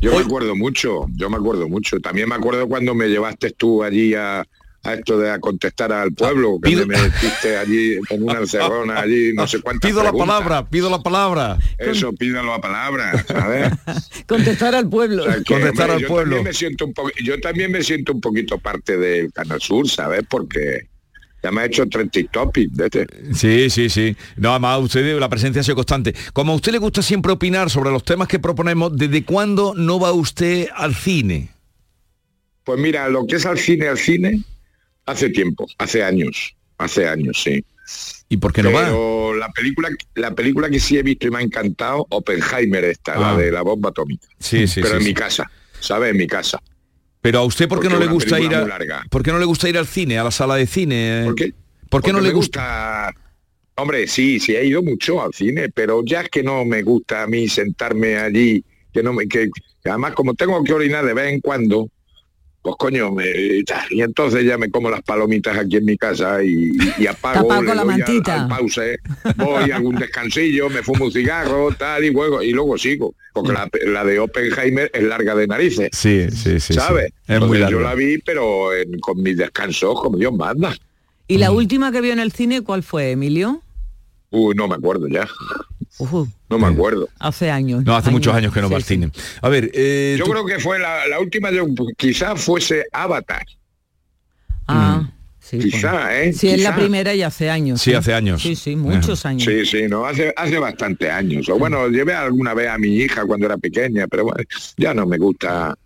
Yo 0.00 0.10
me 0.12 0.18
acuerdo 0.18 0.56
mucho, 0.56 1.06
yo 1.14 1.30
me 1.30 1.36
acuerdo 1.36 1.68
mucho. 1.68 2.00
También 2.00 2.28
me 2.28 2.34
acuerdo 2.34 2.66
cuando 2.66 2.94
me 2.94 3.08
llevaste 3.08 3.50
tú 3.52 3.82
allí 3.84 4.14
a, 4.14 4.44
a 4.84 4.94
esto 4.94 5.18
de 5.18 5.30
a 5.30 5.38
contestar 5.38 5.92
al 5.92 6.12
pueblo, 6.12 6.58
que 6.60 6.70
pido- 6.70 6.86
me 6.86 7.00
metiste 7.00 7.56
allí 7.56 7.98
en 8.10 8.22
una 8.22 8.40
encerrona 8.40 9.00
allí, 9.00 9.32
no 9.34 9.46
sé 9.46 9.60
cuántas 9.60 9.90
Pido 9.90 10.02
la 10.02 10.12
palabra, 10.12 10.68
pido 10.68 10.90
la 10.90 11.02
palabra. 11.02 11.58
Eso, 11.78 12.12
pido 12.12 12.42
la 12.42 12.60
palabra, 12.60 13.24
¿sabes? 13.26 13.72
Contestar 14.26 14.74
al 14.74 14.88
pueblo. 14.88 15.22
O 15.22 15.26
sea, 15.26 15.36
que, 15.36 15.44
Contestar 15.44 15.90
hombre, 15.90 15.94
al 15.94 16.00
yo 16.00 16.08
pueblo. 16.08 16.36
También 16.36 16.44
me 16.44 16.52
siento 16.52 16.86
un 16.86 16.94
yo 17.24 17.40
también 17.40 17.70
me 17.70 17.82
siento 17.82 18.12
un 18.12 18.20
poquito 18.20 18.58
parte 18.58 18.96
del 18.96 19.32
Canal 19.32 19.60
Sur, 19.60 19.88
¿sabes? 19.88 20.22
Porque 20.28 20.88
ya 21.42 21.50
me 21.50 21.62
ha 21.62 21.64
hecho 21.66 21.86
30 21.88 22.20
topics 22.30 22.76
de 22.76 22.84
este. 22.84 23.06
Sí, 23.34 23.70
sí, 23.70 23.88
sí. 23.88 24.16
No, 24.36 24.50
además 24.50 24.80
usted, 24.80 25.18
la 25.18 25.28
presencia 25.28 25.60
ha 25.60 25.64
sido 25.64 25.76
constante. 25.76 26.14
Como 26.32 26.52
a 26.52 26.56
usted 26.56 26.72
le 26.72 26.78
gusta 26.78 27.02
siempre 27.02 27.32
opinar 27.32 27.70
sobre 27.70 27.90
los 27.90 28.04
temas 28.04 28.28
que 28.28 28.38
proponemos, 28.38 28.96
¿desde 28.96 29.24
cuándo 29.24 29.74
no 29.76 29.98
va 30.00 30.12
usted 30.12 30.68
al 30.74 30.94
cine? 30.94 31.50
Pues 32.64 32.78
mira, 32.78 33.08
lo 33.08 33.26
que 33.26 33.36
es 33.36 33.46
al 33.46 33.58
cine, 33.58 33.88
al 33.88 33.98
cine, 33.98 34.40
hace 35.12 35.30
tiempo, 35.30 35.66
hace 35.78 36.02
años, 36.02 36.54
hace 36.78 37.06
años, 37.08 37.40
sí. 37.42 37.64
¿Y 38.28 38.36
por 38.38 38.52
qué 38.52 38.62
no 38.62 38.72
va? 38.72 38.84
Pero 38.84 39.34
la 39.34 39.48
película, 39.50 39.88
la 40.14 40.34
película 40.34 40.68
que 40.70 40.80
sí 40.80 40.96
he 40.98 41.02
visto 41.02 41.26
y 41.26 41.30
me 41.30 41.38
ha 41.38 41.42
encantado, 41.42 42.06
Oppenheimer 42.10 42.84
esta, 42.84 43.14
Ah. 43.14 43.32
la 43.32 43.36
de 43.36 43.52
la 43.52 43.62
bomba 43.62 43.90
atómica. 43.90 44.26
Sí, 44.38 44.66
sí, 44.66 44.80
Pero 44.80 44.94
sí, 44.94 44.96
en 44.96 45.02
sí. 45.02 45.08
mi 45.08 45.14
casa, 45.14 45.50
¿sabes? 45.80 46.10
En 46.10 46.16
mi 46.16 46.26
casa. 46.26 46.58
Pero 47.20 47.38
a 47.40 47.44
usted, 47.44 47.68
¿por 47.68 47.78
qué 47.78 47.88
Porque 47.88 47.98
no 48.00 48.04
le 48.04 48.10
gusta 48.10 48.40
ir 48.40 48.54
a. 48.54 48.66
¿por 49.10 49.22
qué 49.22 49.30
no 49.32 49.38
le 49.38 49.44
gusta 49.44 49.68
ir 49.68 49.78
al 49.78 49.86
cine, 49.86 50.18
a 50.18 50.24
la 50.24 50.30
sala 50.30 50.56
de 50.56 50.66
cine? 50.66 51.22
¿Por 51.24 51.34
qué? 51.34 51.52
¿Por 51.88 52.02
qué 52.02 52.08
no 52.08 52.18
Porque 52.18 52.22
le 52.28 52.28
me 52.28 52.34
gusta? 52.34 53.12
Hombre, 53.76 54.06
sí, 54.06 54.38
sí 54.40 54.54
he 54.54 54.64
ido 54.66 54.82
mucho 54.82 55.22
al 55.22 55.32
cine, 55.32 55.68
pero 55.68 56.02
ya 56.04 56.22
es 56.22 56.28
que 56.30 56.42
no 56.42 56.64
me 56.64 56.82
gusta 56.82 57.22
a 57.22 57.26
mí 57.26 57.48
sentarme 57.48 58.16
allí, 58.16 58.64
que 58.92 59.02
no 59.02 59.12
me, 59.12 59.26
que 59.28 59.50
que 59.82 59.90
además 59.90 60.12
como 60.14 60.34
tengo 60.34 60.62
que 60.62 60.72
orinar 60.72 61.04
de 61.04 61.12
vez 61.14 61.32
en 61.32 61.40
cuando, 61.40 61.88
pues 62.62 62.76
coño, 62.78 63.10
me, 63.10 63.24
y 63.90 64.00
entonces 64.02 64.44
ya 64.44 64.56
me 64.56 64.70
como 64.70 64.88
las 64.88 65.02
palomitas 65.02 65.58
aquí 65.58 65.76
en 65.78 65.84
mi 65.84 65.96
casa 65.98 66.42
y, 66.44 66.70
y 66.96 67.06
apago, 67.08 67.60
le 67.60 67.74
la 67.74 67.80
al- 67.82 67.86
mantita. 67.86 68.42
al 68.44 68.48
pause, 68.48 68.98
voy 69.36 69.70
a 69.72 69.76
algún 69.76 69.96
descansillo, 69.96 70.70
me 70.70 70.82
fumo 70.84 71.06
un 71.06 71.12
cigarro, 71.12 71.70
tal, 71.76 72.04
y 72.04 72.10
luego, 72.12 72.40
y 72.40 72.52
luego 72.52 72.78
sigo, 72.78 73.14
porque 73.32 73.52
la, 73.52 73.68
la 73.86 74.04
de 74.04 74.20
Oppenheimer 74.20 74.88
es 74.94 75.02
larga 75.02 75.34
de 75.34 75.46
narices. 75.48 75.88
Sí, 75.92 76.26
sí, 76.30 76.60
sí. 76.60 76.74
¿Sabes? 76.74 77.06
sí. 77.26 77.32
Es 77.32 77.40
muy 77.40 77.56
Entonces, 77.58 77.70
yo 77.70 77.80
la 77.80 77.94
vi, 77.96 78.18
pero 78.18 78.72
en- 78.74 79.00
con 79.00 79.20
mis 79.20 79.36
descansos, 79.36 80.00
como 80.00 80.16
Dios 80.16 80.32
manda. 80.32 80.72
¿Y 81.26 81.36
Mm. 81.38 81.40
la 81.40 81.50
última 81.50 81.90
que 81.90 82.00
vio 82.00 82.12
en 82.12 82.20
el 82.20 82.30
cine 82.30 82.62
cuál 82.62 82.82
fue, 82.84 83.10
Emilio? 83.10 83.60
Uy, 84.30 84.54
no 84.54 84.68
me 84.68 84.76
acuerdo 84.76 85.08
ya. 85.08 85.26
No 86.48 86.58
me 86.58 86.66
acuerdo. 86.66 87.08
hace 87.18 87.50
años. 87.50 87.84
No, 87.84 87.94
hace 87.96 88.10
muchos 88.10 88.34
años 88.34 88.52
que 88.52 88.60
no 88.60 88.68
Sí, 88.68 88.72
va 88.72 88.76
al 88.76 88.82
cine. 88.84 89.10
A 89.40 89.48
ver, 89.48 89.70
eh, 89.74 90.16
Yo 90.18 90.24
tú- 90.24 90.30
creo 90.32 90.46
que 90.46 90.58
fue 90.58 90.78
la, 90.78 91.06
la 91.06 91.20
última, 91.20 91.50
yo, 91.50 91.66
quizás 91.96 92.40
fuese 92.42 92.86
Avatar. 92.92 93.44
Ah, 94.68 95.08
sí. 95.40 95.58
Quizá, 95.58 95.92
bueno. 95.92 96.08
¿eh? 96.10 96.32
Sí, 96.32 96.48
es 96.48 96.62
la 96.62 96.74
primera 96.74 97.14
y 97.14 97.22
hace 97.22 97.50
años. 97.50 97.80
Sí, 97.82 97.92
¿eh? 97.92 97.96
hace 97.96 98.14
años. 98.14 98.42
Sí, 98.42 98.56
sí, 98.56 98.76
muchos 98.76 99.24
años. 99.26 99.44
Sí, 99.44 99.66
sí, 99.66 99.82
no, 99.88 100.04
hace, 100.04 100.32
hace 100.36 100.58
bastante 100.58 101.10
años. 101.10 101.48
O 101.48 101.58
bueno, 101.58 101.88
llevé 101.88 102.14
alguna 102.14 102.54
vez 102.54 102.68
a 102.68 102.78
mi 102.78 102.96
hija 102.96 103.24
cuando 103.24 103.46
era 103.46 103.58
pequeña, 103.58 104.06
pero 104.08 104.24
bueno, 104.24 104.42
ya 104.76 104.94
no 104.94 105.06
me 105.06 105.18
gusta. 105.18 105.76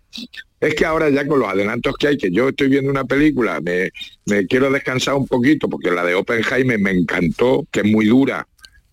Es 0.59 0.73
que 0.73 0.85
ahora 0.85 1.09
ya 1.09 1.27
con 1.27 1.39
los 1.39 1.49
adelantos 1.49 1.95
que 1.99 2.07
hay, 2.07 2.17
que 2.17 2.31
yo 2.31 2.49
estoy 2.49 2.69
viendo 2.69 2.89
una 2.89 3.03
película, 3.03 3.59
me, 3.61 3.91
me 4.25 4.47
quiero 4.47 4.71
descansar 4.71 5.13
un 5.15 5.27
poquito, 5.27 5.69
porque 5.69 5.91
la 5.91 6.03
de 6.03 6.15
Oppenheimer 6.15 6.79
me 6.79 6.91
encantó, 6.91 7.67
que 7.71 7.81
es 7.81 7.85
muy 7.85 8.05
dura, 8.07 8.47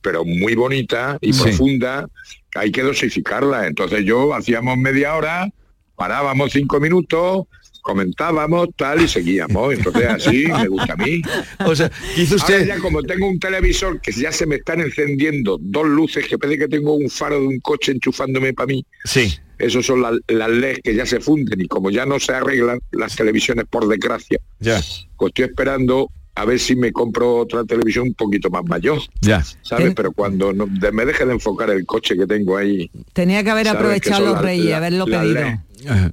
pero 0.04 0.24
muy 0.24 0.54
bonita 0.54 1.16
y 1.22 1.32
Sí. 1.32 1.42
profunda, 1.42 2.06
hay 2.54 2.70
que 2.70 2.82
dosificarla. 2.82 3.66
Entonces 3.66 4.04
yo 4.04 4.34
hacíamos 4.34 4.76
media 4.76 5.16
hora, 5.16 5.50
parábamos 5.96 6.52
cinco 6.52 6.78
minutos, 6.78 7.46
comentábamos 7.80 8.68
tal 8.76 9.02
y 9.02 9.08
seguíamos. 9.08 9.74
Entonces 9.74 10.06
así 10.06 10.44
me 10.62 10.68
gusta 10.68 10.92
a 10.92 10.96
mí. 10.96 11.22
o 11.64 11.74
sea, 11.74 11.90
hizo 12.16 12.34
Ahora 12.34 12.44
usted... 12.44 12.66
ya 12.66 12.78
como 12.78 13.02
tengo 13.02 13.26
un 13.28 13.38
televisor 13.38 14.00
que 14.00 14.12
ya 14.12 14.30
se 14.30 14.46
me 14.46 14.56
están 14.56 14.80
encendiendo 14.80 15.58
dos 15.60 15.86
luces, 15.86 16.26
que 16.28 16.38
parece 16.38 16.58
que 16.60 16.68
tengo 16.68 16.94
un 16.94 17.08
faro 17.10 17.40
de 17.40 17.46
un 17.46 17.60
coche 17.60 17.92
enchufándome 17.92 18.52
para 18.52 18.66
mí. 18.66 18.84
Sí. 19.04 19.34
Esos 19.58 19.86
son 19.86 20.02
la- 20.02 20.18
las 20.28 20.50
LEDs 20.50 20.80
que 20.82 20.94
ya 20.94 21.06
se 21.06 21.20
funden 21.20 21.60
y 21.60 21.66
como 21.68 21.90
ya 21.90 22.04
no 22.04 22.18
se 22.20 22.32
arreglan 22.34 22.80
las 22.92 23.16
televisiones 23.16 23.64
por 23.70 23.86
desgracia, 23.88 24.38
Ya, 24.60 24.80
pues 25.16 25.30
estoy 25.30 25.44
esperando 25.46 26.10
a 26.36 26.44
ver 26.44 26.58
si 26.58 26.74
me 26.74 26.92
compro 26.92 27.36
otra 27.36 27.64
televisión 27.64 28.08
un 28.08 28.14
poquito 28.14 28.50
más 28.50 28.64
mayor, 28.64 28.98
ya. 29.20 29.42
¿sabes? 29.62 29.84
Ten- 29.86 29.94
Pero 29.94 30.12
cuando 30.12 30.52
no- 30.52 30.66
de- 30.66 30.90
me 30.92 31.04
deje 31.04 31.24
de 31.24 31.32
enfocar 31.32 31.70
el 31.70 31.86
coche 31.86 32.16
que 32.16 32.26
tengo 32.26 32.56
ahí, 32.56 32.90
Tenía 33.12 33.44
que 33.44 33.50
haber 33.50 33.68
aprovechado 33.68 34.24
los 34.26 34.34
la- 34.34 34.42
reyes, 34.42 34.66
la- 34.70 34.76
haberlo 34.78 35.06
la 35.06 35.20
pedido. 35.20 35.40
Ajá. 35.88 36.12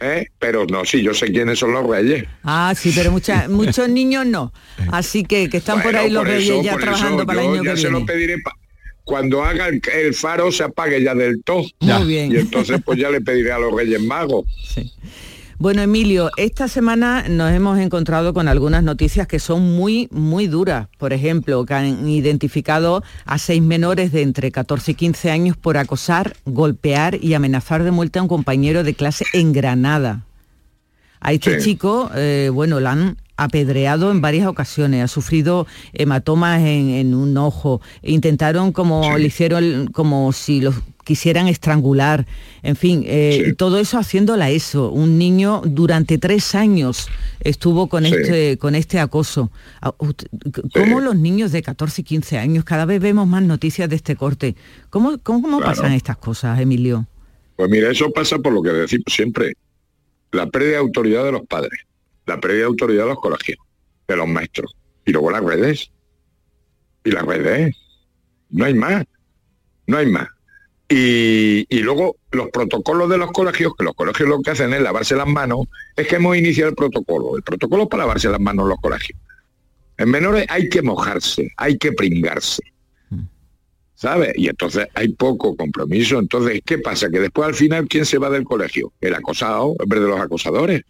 ¿eh? 0.00 0.26
Pero 0.38 0.64
no, 0.66 0.84
sí, 0.84 1.02
yo 1.02 1.12
sé 1.12 1.30
quiénes 1.32 1.58
son 1.58 1.72
los 1.72 1.86
reyes. 1.86 2.24
Ah, 2.44 2.72
sí, 2.76 2.92
pero 2.94 3.10
mucha- 3.10 3.48
muchos 3.48 3.88
niños 3.88 4.24
no. 4.26 4.52
Así 4.92 5.24
que, 5.24 5.48
que 5.50 5.56
están 5.58 5.82
por 5.82 5.96
ahí 5.96 6.10
los 6.10 6.22
por 6.22 6.28
reyes 6.28 6.50
eso, 6.50 6.62
ya 6.62 6.76
trabajando 6.76 7.18
eso, 7.18 7.26
para 7.26 7.42
el 7.42 7.48
año 7.48 7.64
ya 7.64 7.70
que 7.74 7.76
se 7.78 7.90
lo 7.90 7.98
viene. 7.98 8.06
pediré 8.12 8.38
pa- 8.42 8.52
cuando 9.04 9.42
haga 9.42 9.68
el, 9.68 9.80
el 9.94 10.14
faro 10.14 10.52
se 10.52 10.62
apague 10.64 11.02
ya 11.02 11.14
del 11.14 11.42
todo. 11.42 11.64
Muy 11.80 12.06
bien. 12.06 12.30
Y 12.32 12.36
entonces 12.36 12.80
pues 12.84 12.98
ya 12.98 13.10
le 13.10 13.20
pediré 13.22 13.50
a 13.52 13.58
los 13.58 13.74
Reyes 13.74 14.00
Magos. 14.02 14.44
Bueno, 15.60 15.82
Emilio, 15.82 16.30
esta 16.36 16.68
semana 16.68 17.24
nos 17.28 17.50
hemos 17.52 17.80
encontrado 17.80 18.32
con 18.32 18.46
algunas 18.46 18.84
noticias 18.84 19.26
que 19.26 19.40
son 19.40 19.74
muy, 19.74 20.06
muy 20.12 20.46
duras. 20.46 20.86
Por 20.98 21.12
ejemplo, 21.12 21.66
que 21.66 21.74
han 21.74 22.08
identificado 22.08 23.02
a 23.24 23.38
seis 23.38 23.60
menores 23.60 24.12
de 24.12 24.22
entre 24.22 24.52
14 24.52 24.92
y 24.92 24.94
15 24.94 25.30
años 25.32 25.56
por 25.56 25.76
acosar, 25.76 26.36
golpear 26.44 27.18
y 27.20 27.34
amenazar 27.34 27.82
de 27.82 27.90
muerte 27.90 28.20
a 28.20 28.22
un 28.22 28.28
compañero 28.28 28.84
de 28.84 28.94
clase 28.94 29.24
en 29.32 29.52
Granada. 29.52 30.22
A 31.20 31.32
este 31.32 31.58
Sí. 31.58 31.70
chico, 31.70 32.08
eh, 32.14 32.50
bueno, 32.54 32.78
la 32.78 32.92
han 32.92 33.16
apedreado 33.38 34.10
en 34.10 34.20
varias 34.20 34.46
ocasiones, 34.46 35.02
ha 35.02 35.08
sufrido 35.08 35.66
hematomas 35.94 36.60
en, 36.60 36.90
en 36.90 37.14
un 37.14 37.36
ojo, 37.38 37.80
intentaron 38.02 38.72
como 38.72 39.16
le 39.16 39.26
hicieron, 39.28 39.86
como 39.92 40.32
si 40.32 40.60
los 40.60 40.74
quisieran 41.04 41.48
estrangular, 41.48 42.26
en 42.62 42.76
fin, 42.76 43.02
eh, 43.06 43.42
Sí. 43.46 43.52
todo 43.54 43.78
eso 43.78 43.96
haciendo 43.96 44.36
la 44.36 44.50
ESO. 44.50 44.90
Un 44.90 45.16
niño 45.16 45.62
durante 45.64 46.18
tres 46.18 46.54
años 46.54 47.08
estuvo 47.40 47.88
con 47.88 48.04
Sí. 48.04 48.12
este 48.14 48.58
con 48.58 48.74
este 48.74 48.98
acoso. 49.00 49.50
Ah, 49.80 49.92
¿Cómo 49.96 50.12
Sí. 50.98 51.04
los 51.04 51.16
niños 51.16 51.50
de 51.50 51.62
14 51.62 52.02
y 52.02 52.04
15 52.04 52.36
años, 52.36 52.64
cada 52.64 52.84
vez 52.84 53.00
vemos 53.00 53.26
más 53.26 53.42
noticias 53.42 53.88
de 53.88 53.96
este 53.96 54.16
corte? 54.16 54.54
¿Cómo, 54.90 55.16
cómo, 55.22 55.40
cómo 55.40 55.58
Claro. 55.60 55.74
pasan 55.76 55.92
estas 55.92 56.18
cosas, 56.18 56.60
Emilio? 56.60 57.06
Pues 57.56 57.70
mira, 57.70 57.90
eso 57.90 58.10
pasa 58.10 58.38
por 58.38 58.52
lo 58.52 58.62
que 58.62 58.70
decimos 58.70 59.06
siempre. 59.08 59.54
La 60.32 60.46
pérdida 60.50 60.72
de 60.72 60.76
autoridad 60.78 61.24
de 61.24 61.32
los 61.32 61.46
padres, 61.46 61.80
la 62.28 62.40
pérdida 62.40 62.60
de 62.60 62.66
autoridad 62.66 63.04
de 63.04 63.08
los 63.10 63.20
colegios, 63.20 63.58
de 64.06 64.16
los 64.16 64.28
maestros. 64.28 64.76
Y 65.04 65.12
luego 65.12 65.30
las 65.30 65.42
redes. 65.42 65.90
Y 67.04 67.10
las 67.10 67.24
redes. 67.24 67.76
No 68.50 68.64
hay 68.64 68.74
más. 68.74 69.04
No 69.86 69.98
hay 69.98 70.06
más. 70.06 70.28
Y, 70.88 71.66
y 71.68 71.80
luego 71.80 72.16
los 72.30 72.48
protocolos 72.50 73.10
de 73.10 73.18
los 73.18 73.30
colegios, 73.32 73.74
que 73.76 73.84
los 73.84 73.94
colegios 73.94 74.28
lo 74.28 74.40
que 74.40 74.50
hacen 74.50 74.72
es 74.72 74.80
lavarse 74.80 75.16
las 75.16 75.26
manos, 75.26 75.66
es 75.96 76.06
que 76.06 76.16
hemos 76.16 76.36
iniciado 76.36 76.70
el 76.70 76.76
protocolo. 76.76 77.36
El 77.36 77.42
protocolo 77.42 77.84
es 77.84 77.88
para 77.88 78.04
lavarse 78.04 78.28
las 78.28 78.40
manos 78.40 78.68
los 78.68 78.78
colegios. 78.80 79.18
En 79.98 80.10
menores 80.10 80.46
hay 80.48 80.68
que 80.68 80.80
mojarse, 80.80 81.50
hay 81.56 81.76
que 81.76 81.92
pringarse. 81.92 82.62
¿Sabes? 83.98 84.32
Y 84.36 84.48
entonces 84.48 84.86
hay 84.94 85.08
poco 85.08 85.56
compromiso. 85.56 86.20
Entonces, 86.20 86.62
¿qué 86.64 86.78
pasa? 86.78 87.10
Que 87.10 87.18
después 87.18 87.48
al 87.48 87.54
final, 87.54 87.88
¿quién 87.88 88.06
se 88.06 88.18
va 88.18 88.30
del 88.30 88.44
colegio? 88.44 88.92
El 89.00 89.12
acosado, 89.12 89.74
en 89.76 89.88
vez 89.88 90.00
de 90.00 90.06
los 90.06 90.20
acosadores. 90.20 90.84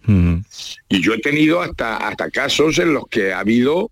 Y 0.90 1.02
yo 1.02 1.14
he 1.14 1.18
tenido 1.20 1.62
hasta, 1.62 1.96
hasta 1.96 2.30
casos 2.30 2.78
en 2.78 2.92
los 2.92 3.06
que 3.09 3.32
ha 3.32 3.40
habido 3.40 3.90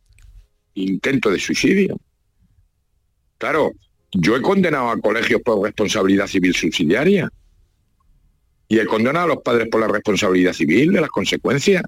intento 0.75 1.31
de 1.31 1.39
suicidio. 1.39 1.99
Claro, 3.39 3.73
yo 4.13 4.37
he 4.37 4.43
condenado 4.43 4.91
a 4.91 5.01
colegios 5.01 5.41
por 5.41 5.63
responsabilidad 5.63 6.27
civil 6.27 6.55
subsidiaria. 6.55 7.31
Y 8.69 8.79
he 8.81 8.85
condenado 8.85 9.25
a 9.25 9.29
los 9.29 9.43
padres 9.43 9.69
por 9.71 9.81
la 9.81 9.89
responsabilidad 9.89 10.53
civil 10.53 10.93
de 10.93 11.01
las 11.01 11.11
consecuencias. 11.11 11.83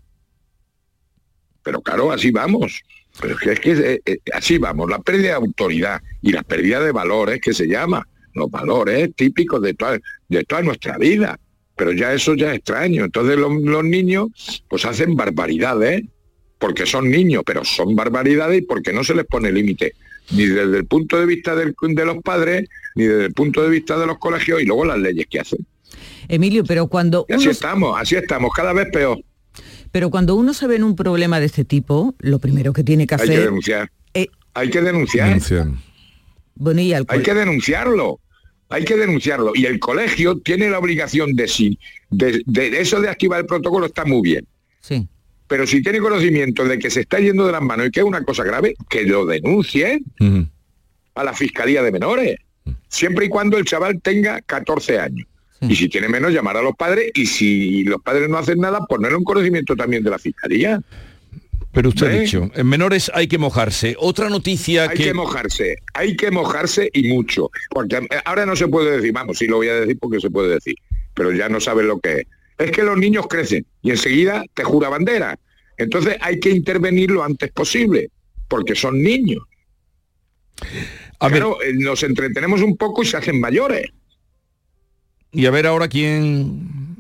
Pero 1.63 1.83
claro, 1.83 2.11
así 2.11 2.31
vamos. 2.31 2.81
Pero 3.21 3.35
es 3.35 3.41
que, 3.41 3.53
es 3.53 3.61
que 3.61 3.73
eh, 3.73 4.01
eh, 4.07 4.19
así 4.33 4.59
vamos, 4.59 4.89
la 4.89 4.99
pérdida 5.01 5.29
de 5.29 5.33
autoridad 5.35 6.01
y 6.23 6.33
la 6.33 6.43
pérdida 6.43 6.81
de 6.81 6.93
valores 6.93 7.41
que 7.41 7.53
se 7.53 7.67
llama, 7.67 8.07
los 8.35 8.51
valores 8.51 9.15
típicos 9.17 9.61
de 9.63 9.75
toda, 9.75 9.99
de 10.29 10.45
toda 10.45 10.63
nuestra 10.63 10.97
vida. 10.99 11.39
Pero 11.77 11.93
ya 11.93 12.13
eso 12.13 12.35
ya 12.35 12.51
es 12.51 12.57
extraño. 12.59 13.05
Entonces 13.05 13.37
los, 13.37 13.53
los 13.63 13.85
niños 13.85 14.29
pues 14.69 14.85
hacen 14.85 15.15
barbaridades, 15.17 16.03
porque 16.59 16.87
son 16.87 17.09
niños, 17.11 17.43
pero 17.47 17.65
son 17.65 17.95
barbaridades 17.95 18.59
y 18.59 18.63
porque 18.63 18.93
no 18.93 19.05
se 19.05 19.15
les 19.15 19.25
pone 19.27 19.53
límite, 19.53 19.95
ni 20.33 20.47
desde 20.47 20.77
el 20.79 20.87
punto 20.87 21.19
de 21.21 21.27
vista 21.27 21.55
del- 21.55 21.75
de 21.81 22.05
los 22.05 22.19
padres, 22.23 22.69
ni 22.97 23.05
desde 23.05 23.27
el 23.27 23.33
punto 23.33 23.63
de 23.63 23.71
vista 23.71 23.97
de 23.99 24.07
los 24.07 24.19
colegios 24.19 24.61
y 24.61 24.65
luego 24.65 24.85
las 24.85 24.99
leyes 24.99 25.27
que 25.31 25.41
hacen. 25.41 25.65
Emilio, 26.29 26.65
pero 26.65 26.89
cuando 26.89 27.27
Y 27.29 27.35
así 27.35 27.49
estamos, 27.49 27.99
así 27.99 28.17
estamos, 28.17 28.51
cada 28.55 28.73
vez 28.73 28.89
peor. 28.93 29.19
Pero 29.93 30.11
cuando 30.11 30.35
uno 30.37 30.55
se 30.55 30.67
ve 30.67 30.77
en 30.77 30.85
un 30.85 30.97
problema 30.97 31.41
de 31.41 31.47
este 31.47 31.65
tipo, 31.65 32.15
lo 32.19 32.39
primero 32.39 32.73
que 32.73 32.85
tiene 32.85 33.07
que 33.07 33.15
Hay 33.15 33.21
que 33.21 33.25
hacer 33.33 33.45
denunciar. 33.45 33.91
eh, 34.15 34.27
Hay 34.55 34.71
que 34.71 34.81
denunciar. 34.83 35.29
Denunciar. 35.29 35.69
bueno, 36.55 36.81
y 36.81 36.93
al 36.93 37.05
Hay 37.09 37.23
que 37.23 37.35
denunciarlo. 37.35 38.21
Hay 38.71 38.85
que 38.85 38.97
denunciarlo. 38.97 39.53
Y 39.55 39.65
el 39.67 39.79
colegio 39.79 40.39
tiene 40.41 40.69
la 40.69 40.79
obligación 40.79 41.35
de 41.35 41.49
sí. 41.49 41.79
De, 42.11 42.43
de 42.45 42.81
eso 42.81 43.01
de 43.01 43.09
activar 43.09 43.41
el 43.41 43.47
protocolo 43.47 43.87
está 43.87 44.05
muy 44.05 44.21
bien. 44.23 44.47
Sí. 44.81 45.09
Pero 45.47 45.67
si 45.67 45.83
tiene 45.83 46.01
conocimiento 46.01 46.65
de 46.67 46.79
que 46.79 46.91
se 46.91 47.01
está 47.01 47.19
yendo 47.19 47.47
de 47.47 47.53
las 47.53 47.63
manos 47.63 47.87
y 47.87 47.91
que 47.91 48.01
es 48.01 48.07
una 48.07 48.23
cosa 48.25 48.45
grave, 48.45 48.75
que 48.91 49.05
lo 49.05 49.25
denuncie 49.25 50.01
a 51.15 51.25
la 51.25 51.33
Fiscalía 51.33 51.83
de 51.83 51.91
Menores. 51.93 52.37
Siempre 52.89 53.25
y 53.27 53.29
cuando 53.31 53.57
el 53.57 53.65
chaval 53.65 54.01
tenga 54.03 54.43
14 54.43 54.99
años. 55.01 55.27
Y 55.61 55.75
si 55.75 55.89
tiene 55.89 56.09
menos, 56.09 56.33
llamar 56.33 56.57
a 56.57 56.63
los 56.63 56.75
padres. 56.77 57.11
Y 57.15 57.27
si 57.27 57.83
los 57.85 58.01
padres 58.03 58.29
no 58.29 58.39
hacen 58.39 58.59
nada, 58.59 58.81
poner 58.87 59.15
un 59.15 59.25
conocimiento 59.25 59.75
también 59.75 60.03
de 60.05 60.11
la 60.11 60.19
Fiscalía. 60.19 60.81
Pero 61.73 61.91
usted 61.91 62.07
ha 62.07 62.17
¿Eh? 62.17 62.21
dicho, 62.21 62.51
en 62.55 62.67
menores 62.67 63.11
hay 63.15 63.29
que 63.29 63.39
mojarse. 63.39 63.95
Otra 63.99 64.29
noticia 64.31 64.89
Hay 64.89 64.97
que... 64.97 65.05
que 65.05 65.15
mojarse, 65.15 65.77
hay 65.95 66.17
que 66.17 66.31
mojarse 66.31 66.89
y 66.93 67.09
mucho. 67.09 67.51
Porque 67.71 67.97
eh, 67.97 68.09
ahora 68.25 68.47
no 68.47 68.57
se 68.57 68.69
puede 68.69 68.97
decir, 68.97 69.13
vamos, 69.13 69.39
sí 69.39 69.47
lo 69.47 69.57
voy 69.57 69.69
a 69.69 69.75
decir 69.75 69.99
porque 69.99 70.21
se 70.21 70.31
puede 70.31 70.55
decir, 70.55 70.77
pero 71.15 71.33
ya 71.33 71.49
no 71.49 71.61
saben 71.61 71.89
lo 71.89 71.99
que 72.01 72.21
es. 72.21 72.27
Es 72.57 72.71
que 72.71 72.83
los 72.83 72.97
niños 72.97 73.27
crecen 73.29 73.67
y 73.83 73.91
enseguida 73.91 74.45
te 74.55 74.65
jura 74.65 74.89
bandera. 74.89 75.39
Entonces 75.77 76.17
hay 76.21 76.41
que 76.41 76.51
intervenir 76.51 77.11
lo 77.11 77.23
antes 77.23 77.51
posible. 77.53 78.11
porque 78.49 78.75
son 78.75 79.03
niños. 79.03 79.43
Claro, 81.19 81.63
eh, 81.63 81.73
nos 81.75 82.03
entretenemos 82.03 82.63
un 82.63 82.77
poco 82.77 83.03
y 83.03 83.07
se 83.07 83.17
hacen 83.19 83.39
mayores. 83.41 83.91
Y 85.33 85.47
a 85.47 85.51
ver 85.51 85.67
ahora 85.67 85.89
quién... 85.89 86.97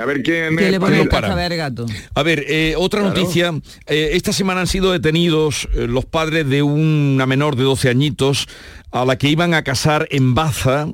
A 0.00 0.06
ver 0.06 0.22
quién, 0.22 0.56
le 0.56 0.80
pone 0.80 1.02
el 1.02 1.08
para. 1.08 1.28
caza 1.28 1.44
al 1.44 1.54
gato. 1.56 1.84
A 2.14 2.22
ver, 2.22 2.46
eh, 2.48 2.74
otra 2.78 3.00
Claro. 3.02 3.14
noticia. 3.14 3.52
Eh, 3.86 4.10
esta 4.14 4.32
semana 4.32 4.62
han 4.62 4.66
sido 4.66 4.90
detenidos 4.90 5.68
eh, 5.74 5.86
los 5.86 6.06
padres 6.06 6.48
de 6.48 6.62
una 6.62 7.26
menor 7.26 7.56
de 7.56 7.64
12 7.64 7.90
añitos 7.90 8.48
a 8.90 9.04
la 9.04 9.18
que 9.18 9.28
iban 9.28 9.52
a 9.52 9.62
casar 9.64 10.08
en 10.10 10.34
Baza, 10.34 10.88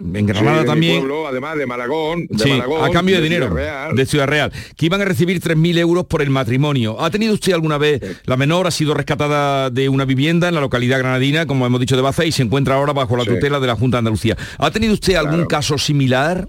en 0.00 0.26
Granada 0.26 0.62
Sí, 0.62 0.66
también. 0.66 0.98
pueblo, 1.00 1.28
además 1.28 1.56
de 1.56 1.66
Malagón, 1.66 2.26
de 2.26 2.38
Sí, 2.42 2.50
Malagón, 2.50 2.84
a 2.84 2.90
cambio 2.90 3.16
de, 3.16 3.22
dinero 3.22 3.48
Ciudad 3.48 3.92
de 3.92 4.06
Ciudad 4.06 4.26
Real, 4.26 4.52
que 4.76 4.86
iban 4.86 5.00
a 5.00 5.04
recibir 5.04 5.40
3.000 5.40 5.78
euros 5.78 6.04
por 6.06 6.20
el 6.22 6.30
matrimonio. 6.30 7.00
¿Ha 7.00 7.10
tenido 7.10 7.32
usted 7.34 7.52
alguna 7.52 7.78
vez, 7.78 8.00
la 8.26 8.36
menor 8.36 8.66
ha 8.66 8.70
sido 8.70 8.92
rescatada 8.94 9.70
de 9.70 9.88
una 9.88 10.04
vivienda 10.04 10.48
en 10.48 10.54
la 10.56 10.60
localidad 10.60 10.98
granadina, 10.98 11.46
como 11.46 11.64
hemos 11.66 11.80
dicho, 11.80 11.94
de 11.96 12.02
Baza, 12.02 12.24
y 12.24 12.32
se 12.32 12.42
encuentra 12.42 12.74
ahora 12.74 12.92
bajo 12.92 13.16
la 13.16 13.22
Sí. 13.24 13.30
tutela 13.30 13.60
de 13.60 13.66
la 13.68 13.76
Junta 13.76 13.96
de 13.96 13.98
Andalucía? 14.00 14.36
¿Ha 14.58 14.70
tenido 14.70 14.94
usted 14.94 15.14
algún 15.14 15.46
caso 15.46 15.78
similar? 15.78 16.48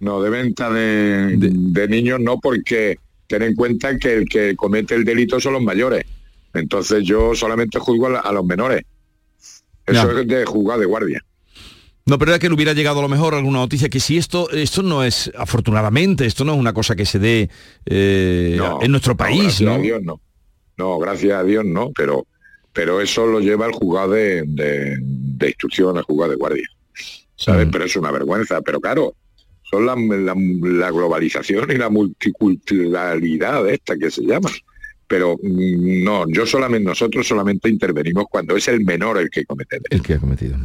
No, 0.00 0.22
de 0.22 0.30
venta 0.30 0.70
de, 0.70 1.34
de 1.36 1.88
niños 1.88 2.20
no, 2.20 2.38
porque 2.38 2.98
ten 3.26 3.42
en 3.42 3.54
cuenta 3.56 3.98
que 3.98 4.14
el 4.14 4.28
que 4.28 4.54
comete 4.56 4.94
el 4.94 5.04
delito 5.04 5.38
son 5.40 5.52
los 5.54 5.62
mayores. 5.62 6.04
Entonces 6.54 7.04
yo 7.04 7.34
solamente 7.34 7.78
juzgo 7.78 8.06
a, 8.06 8.10
la- 8.10 8.20
a 8.20 8.32
los 8.32 8.44
menores. 8.44 8.82
Eso 9.86 10.12
Ya. 10.14 10.20
es 10.20 10.26
de 10.28 10.44
juzgar 10.46 10.78
de 10.78 10.86
guardia. 10.86 11.22
No, 12.08 12.18
pero 12.18 12.32
era 12.32 12.38
que 12.38 12.48
le 12.48 12.54
hubiera 12.54 12.72
llegado 12.72 12.98
a 12.98 13.02
lo 13.02 13.08
mejor 13.08 13.34
alguna 13.34 13.58
noticia 13.58 13.88
que 13.88 14.00
si 14.00 14.16
esto, 14.16 14.50
esto 14.50 14.82
no 14.82 15.04
es, 15.04 15.30
afortunadamente, 15.36 16.24
esto 16.26 16.44
no 16.44 16.54
es 16.54 16.58
una 16.58 16.72
cosa 16.72 16.96
que 16.96 17.04
se 17.06 17.18
dé 17.18 17.50
eh, 17.86 18.54
No, 18.58 18.80
en 18.82 18.90
nuestro 18.90 19.12
no, 19.12 19.16
país, 19.18 19.42
gracias 19.42 19.68
¿no? 19.68 19.74
a 19.74 19.78
Dios 19.78 20.02
no. 20.02 20.20
No, 20.78 20.98
gracias 20.98 21.32
a 21.32 21.44
Dios 21.44 21.64
no, 21.64 21.90
pero 21.94 22.26
pero 22.72 23.00
eso 23.00 23.26
lo 23.26 23.40
lleva 23.40 23.66
el 23.66 23.72
juzgado 23.72 24.12
de, 24.12 24.44
de, 24.46 24.96
de 25.00 25.46
instrucción, 25.48 25.96
el 25.96 26.04
juzgado 26.04 26.30
de 26.30 26.36
guardia. 26.36 26.68
¿Sabes? 27.34 27.66
Mm. 27.66 27.70
Pero 27.72 27.84
es 27.84 27.96
una 27.96 28.10
vergüenza. 28.12 28.60
Pero 28.62 28.80
claro, 28.80 29.14
son 29.68 29.84
la, 29.86 29.96
la- 29.96 30.34
la 30.36 30.90
globalización 30.92 31.72
y 31.72 31.74
la 31.74 31.88
multiculturalidad 31.90 33.68
esta 33.68 33.96
que 33.96 34.10
se 34.10 34.22
llama. 34.22 34.50
Pero 35.06 35.36
mm, 35.42 36.04
no, 36.04 36.28
yo 36.28 36.46
solamente, 36.46 36.88
nosotros 36.88 37.26
solamente 37.26 37.68
intervenimos 37.68 38.26
cuando 38.30 38.56
es 38.56 38.68
el 38.68 38.84
menor 38.84 39.18
el 39.18 39.30
que 39.30 39.44
comete 39.44 39.76
el 39.76 39.82
El 39.90 40.02
que 40.02 40.14
ha 40.14 40.18
cometido. 40.18 40.56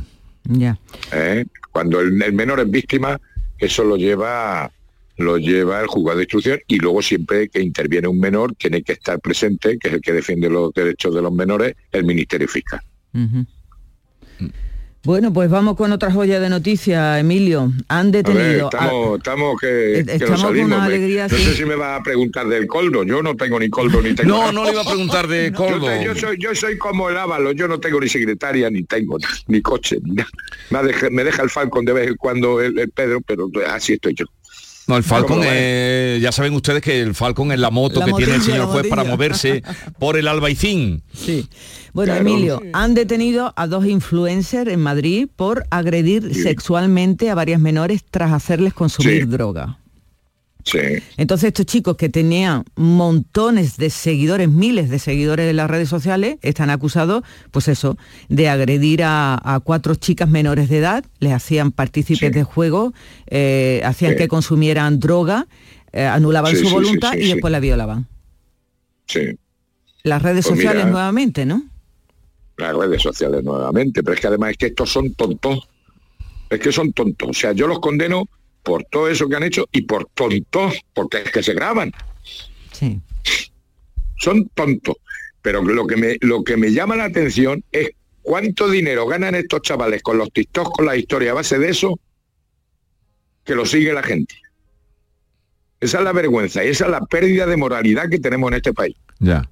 Ya. 0.46 0.78
¿eh? 1.12 1.46
Cuando 1.72 2.00
el, 2.00 2.22
el 2.22 2.34
menor 2.34 2.60
es 2.60 2.70
víctima, 2.70 3.20
eso 3.58 3.84
lo 3.84 3.98
lleva 3.98 4.72
lo 5.18 5.38
lleva 5.38 5.82
el 5.82 5.88
juzgado 5.88 6.18
de 6.18 6.24
instrucción 6.24 6.60
y 6.68 6.78
luego 6.78 7.02
siempre 7.02 7.50
que 7.50 7.62
interviene 7.62 8.08
un 8.08 8.20
menor 8.20 8.56
tiene 8.56 8.82
que 8.82 8.94
estar 8.94 9.20
presente, 9.20 9.78
que 9.78 9.90
es 9.90 9.94
el 9.96 10.02
que 10.02 10.12
defiende 10.12 10.50
los 10.50 10.74
derechos 10.74 11.14
de 11.14 11.22
los 11.22 11.32
menores, 11.32 11.76
el 11.92 12.04
Ministerio 12.04 12.48
Fiscal. 12.48 12.82
Bueno, 15.06 15.34
pues 15.34 15.50
vamos 15.50 15.76
con 15.76 15.92
otra 15.92 16.10
joya 16.14 16.40
de 16.40 16.50
noticias, 16.50 17.20
Emilio. 17.20 17.74
Han 17.90 18.08
A 18.08 18.12
ver, 18.12 18.24
detenido... 18.24 18.68
a- 18.68 18.70
estamos, 18.72 19.18
estamos 19.18 19.60
que, 19.60 20.00
Eh, 20.00 20.06
que 20.06 20.12
nos 20.12 20.14
estamos 20.22 20.42
con 20.44 20.60
una 20.60 20.88
Me- 20.88 20.98
no 21.28 21.30
sí. 21.30 21.44
sé 21.44 21.54
si 21.56 21.66
me 21.66 21.76
vas 21.76 22.00
a 22.00 22.04
preguntar 22.04 22.48
del 22.48 22.68
coldo. 22.68 23.04
Yo 23.04 23.22
no 23.22 23.36
tengo 23.36 23.60
ni 23.60 23.70
coldo 23.70 24.02
ni 24.02 24.14
tengo. 24.16 24.30
No, 24.34 24.40
nada. 24.40 24.52
no 24.54 24.64
le 24.64 24.72
iba 24.72 24.82
a 24.82 24.86
preguntar 24.86 25.28
de 25.28 25.52
coldo. 25.52 25.88
yo 26.02 26.16
soy, 26.16 26.38
yo 26.40 26.56
soy 26.56 26.78
como 26.78 27.10
el 27.10 27.18
Ávalo, 27.18 27.52
yo 27.52 27.68
no 27.68 27.82
tengo 27.82 28.00
ni 28.00 28.08
secretaria, 28.08 28.70
ni 28.70 28.84
tengo 28.84 29.18
ni 29.48 29.62
coche, 29.62 29.98
ni 30.04 30.12
nada. 30.12 30.30
Me 30.70 30.84
deja, 30.84 31.10
me 31.10 31.24
deja 31.26 31.44
el 31.44 31.50
Falcon 31.50 31.84
de 31.84 31.92
vez 31.94 32.08
en 32.08 32.16
cuando 32.16 32.62
el, 32.62 32.80
el 32.80 32.90
Pedro, 32.90 33.20
pero 33.28 33.50
así 33.68 33.94
estoy 33.94 34.14
yo. 34.16 34.26
No, 34.88 34.98
el 34.98 35.04
Falcon, 35.04 35.40
eh, 35.44 36.20
ya 36.22 36.32
saben 36.32 36.54
ustedes 36.54 36.82
que 36.82 37.00
el 37.02 37.16
Falcon 37.16 37.52
es 37.52 37.60
la 37.60 37.70
moto 37.72 38.02
La 38.02 38.06
que 38.08 38.14
tiene 38.14 38.36
el 38.36 38.42
señor 38.42 38.66
juez 38.68 38.88
para 38.88 39.04
moverse 39.04 39.64
por 40.00 40.18
el 40.18 40.28
Albaicín. 40.28 41.04
Sí. 41.14 41.48
Bueno, 41.94 42.14
Claro. 42.14 42.28
Emilio, 42.30 42.62
han 42.74 42.94
detenido 42.94 43.54
a 43.56 43.68
dos 43.68 43.86
influencers 43.86 44.70
en 44.72 44.80
Madrid 44.82 45.28
por 45.36 45.66
agredir 45.70 46.34
sexualmente 46.36 47.30
a 47.30 47.36
varias 47.36 47.62
menores 47.62 48.04
tras 48.10 48.34
hacerles 48.34 48.74
consumir 48.74 49.22
Sí. 49.24 49.26
droga. 49.30 49.78
Sí. 50.66 50.80
Entonces 51.18 51.48
estos 51.50 51.66
chicos 51.66 51.98
que 51.98 52.08
tenían 52.08 52.64
montones 52.76 53.76
de 53.78 53.90
seguidores, 53.90 54.48
miles 54.48 54.90
de 54.90 54.98
seguidores 54.98 55.50
en 55.50 55.58
las 55.58 55.70
redes 55.70 55.90
sociales, 55.90 56.38
están 56.42 56.70
acusados, 56.70 57.24
pues 57.52 57.68
eso, 57.68 57.98
de 58.30 58.48
agredir 58.48 59.04
a, 59.04 59.38
a 59.44 59.60
cuatro 59.60 59.96
chicas 59.96 60.30
menores 60.30 60.70
de 60.70 60.78
edad, 60.78 61.04
les 61.20 61.34
hacían 61.34 61.72
partícipes 61.74 62.32
de 62.32 62.44
juego, 62.44 62.94
eh, 63.28 63.82
hacían 63.84 64.14
Sí. 64.14 64.18
que 64.20 64.28
consumieran 64.30 65.00
droga, 65.02 65.48
eh, 65.92 66.06
anulaban 66.06 66.56
su 66.56 66.70
voluntad 66.70 67.14
y 67.16 67.28
después 67.34 67.52
la 67.52 67.60
violaban. 67.60 68.08
Sí. 69.08 69.38
Las 70.04 70.22
redes 70.22 70.46
Pues 70.48 70.58
sociales 70.58 70.84
mira. 70.86 70.92
nuevamente, 70.92 71.46
¿no? 71.46 71.64
las 72.56 72.76
redes 72.76 73.02
sociales 73.02 73.44
nuevamente, 73.44 74.04
pero 74.04 74.14
es 74.14 74.22
que 74.22 74.28
además 74.28 74.52
es 74.52 74.58
que 74.58 74.66
estos 74.68 74.90
son 74.92 75.14
tontos. 75.16 75.68
Es 76.50 76.60
que 76.60 76.72
son 76.72 76.94
tontos. 76.94 77.30
O 77.30 77.34
sea, 77.34 77.52
yo 77.52 77.68
los 77.68 77.80
condeno 77.80 78.30
por 78.64 78.86
todo 78.86 79.10
eso 79.10 79.28
que 79.28 79.36
han 79.36 79.44
hecho 79.44 79.68
y 79.72 79.82
por 79.82 80.06
tontos, 80.14 80.80
porque 80.94 81.18
es 81.20 81.32
que 81.32 81.44
se 81.44 81.54
graban. 81.54 81.92
Sí. 82.72 83.00
Son 84.18 84.48
tontos. 84.50 84.96
Pero 85.42 85.62
lo 85.62 85.86
que 85.86 85.98
me, 85.98 86.18
lo 86.22 86.44
que 86.44 86.56
me 86.56 86.72
llama 86.72 86.96
la 86.96 87.04
atención 87.04 87.64
es 87.72 87.92
cuánto 88.22 88.70
dinero 88.70 89.06
ganan 89.06 89.36
estos 89.36 89.62
chavales 89.62 90.02
con 90.02 90.18
los 90.18 90.32
TikToks, 90.32 90.72
con 90.72 90.86
la 90.86 90.96
historia 90.96 91.32
a 91.32 91.36
base 91.36 91.60
de 91.60 91.70
eso, 91.70 92.00
que 93.44 93.54
lo 93.54 93.66
sigue 93.66 93.92
la 93.92 94.04
gente. 94.04 94.36
Esa 95.82 95.98
es 95.98 96.04
la 96.06 96.14
vergüenza 96.14 96.64
y 96.64 96.70
esa 96.70 96.86
es 96.86 96.92
la 96.92 97.02
pérdida 97.02 97.46
de 97.46 97.58
moralidad 97.58 98.10
que 98.10 98.20
tenemos 98.20 98.50
en 98.52 98.56
este 98.56 98.72
país. 98.72 98.96
Ya. 99.20 99.50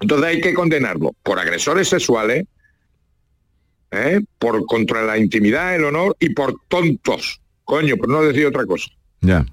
Entonces 0.00 0.26
hay 0.26 0.40
que 0.40 0.54
condenarlo 0.54 1.12
por 1.22 1.38
agresores 1.38 1.88
sexuales, 1.88 2.46
¿eh? 3.92 4.20
por 4.38 4.66
contra 4.66 5.02
la 5.02 5.18
intimidad, 5.18 5.76
el 5.76 5.84
honor 5.84 6.16
y 6.18 6.30
por 6.30 6.56
tontos. 6.66 7.40
Coño, 7.68 7.98
por 7.98 8.08
no 8.08 8.22
decir 8.22 8.46
otra 8.46 8.64
cosa. 8.64 8.86
Ya. 9.20 9.44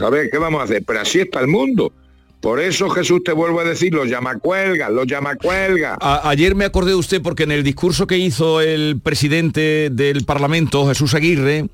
A 0.00 0.08
ver, 0.08 0.30
¿qué 0.30 0.38
vamos 0.38 0.60
a 0.60 0.64
hacer? 0.64 0.84
Pero 0.86 1.00
así 1.00 1.18
está 1.18 1.40
el 1.40 1.48
mundo. 1.48 1.92
Por 2.40 2.60
eso 2.60 2.88
Jesús 2.90 3.24
te 3.24 3.32
vuelvo 3.32 3.58
a 3.58 3.64
decir, 3.64 3.92
los 3.92 4.08
llamacuelgas, 4.08 4.88
los 4.92 5.04
llamacuelgas. 5.08 5.98
A- 6.00 6.28
ayer 6.28 6.54
me 6.54 6.64
acordé 6.64 6.90
de 6.90 6.96
usted 6.96 7.20
porque 7.22 7.42
en 7.42 7.50
el 7.50 7.64
discurso 7.64 8.06
que 8.06 8.18
hizo 8.18 8.60
el 8.60 9.00
presidente 9.02 9.88
del 9.90 10.24
Parlamento, 10.24 10.86
Jesús 10.86 11.14
Aguirre, 11.14 11.66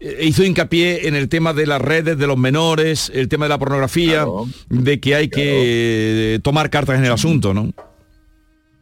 eh, 0.00 0.18
hizo 0.22 0.42
hincapié 0.42 1.06
en 1.06 1.14
el 1.14 1.28
tema 1.28 1.52
de 1.52 1.66
las 1.66 1.80
redes, 1.80 2.18
de 2.18 2.26
los 2.26 2.36
menores, 2.36 3.12
el 3.14 3.28
tema 3.28 3.44
de 3.44 3.50
la 3.50 3.58
pornografía, 3.58 4.24
de 4.70 4.98
que 4.98 5.14
hay 5.14 5.28
que 5.28 6.34
eh, 6.34 6.38
tomar 6.42 6.68
cartas 6.68 6.98
en 6.98 7.04
el 7.04 7.12
asunto, 7.12 7.54
¿no? 7.54 7.72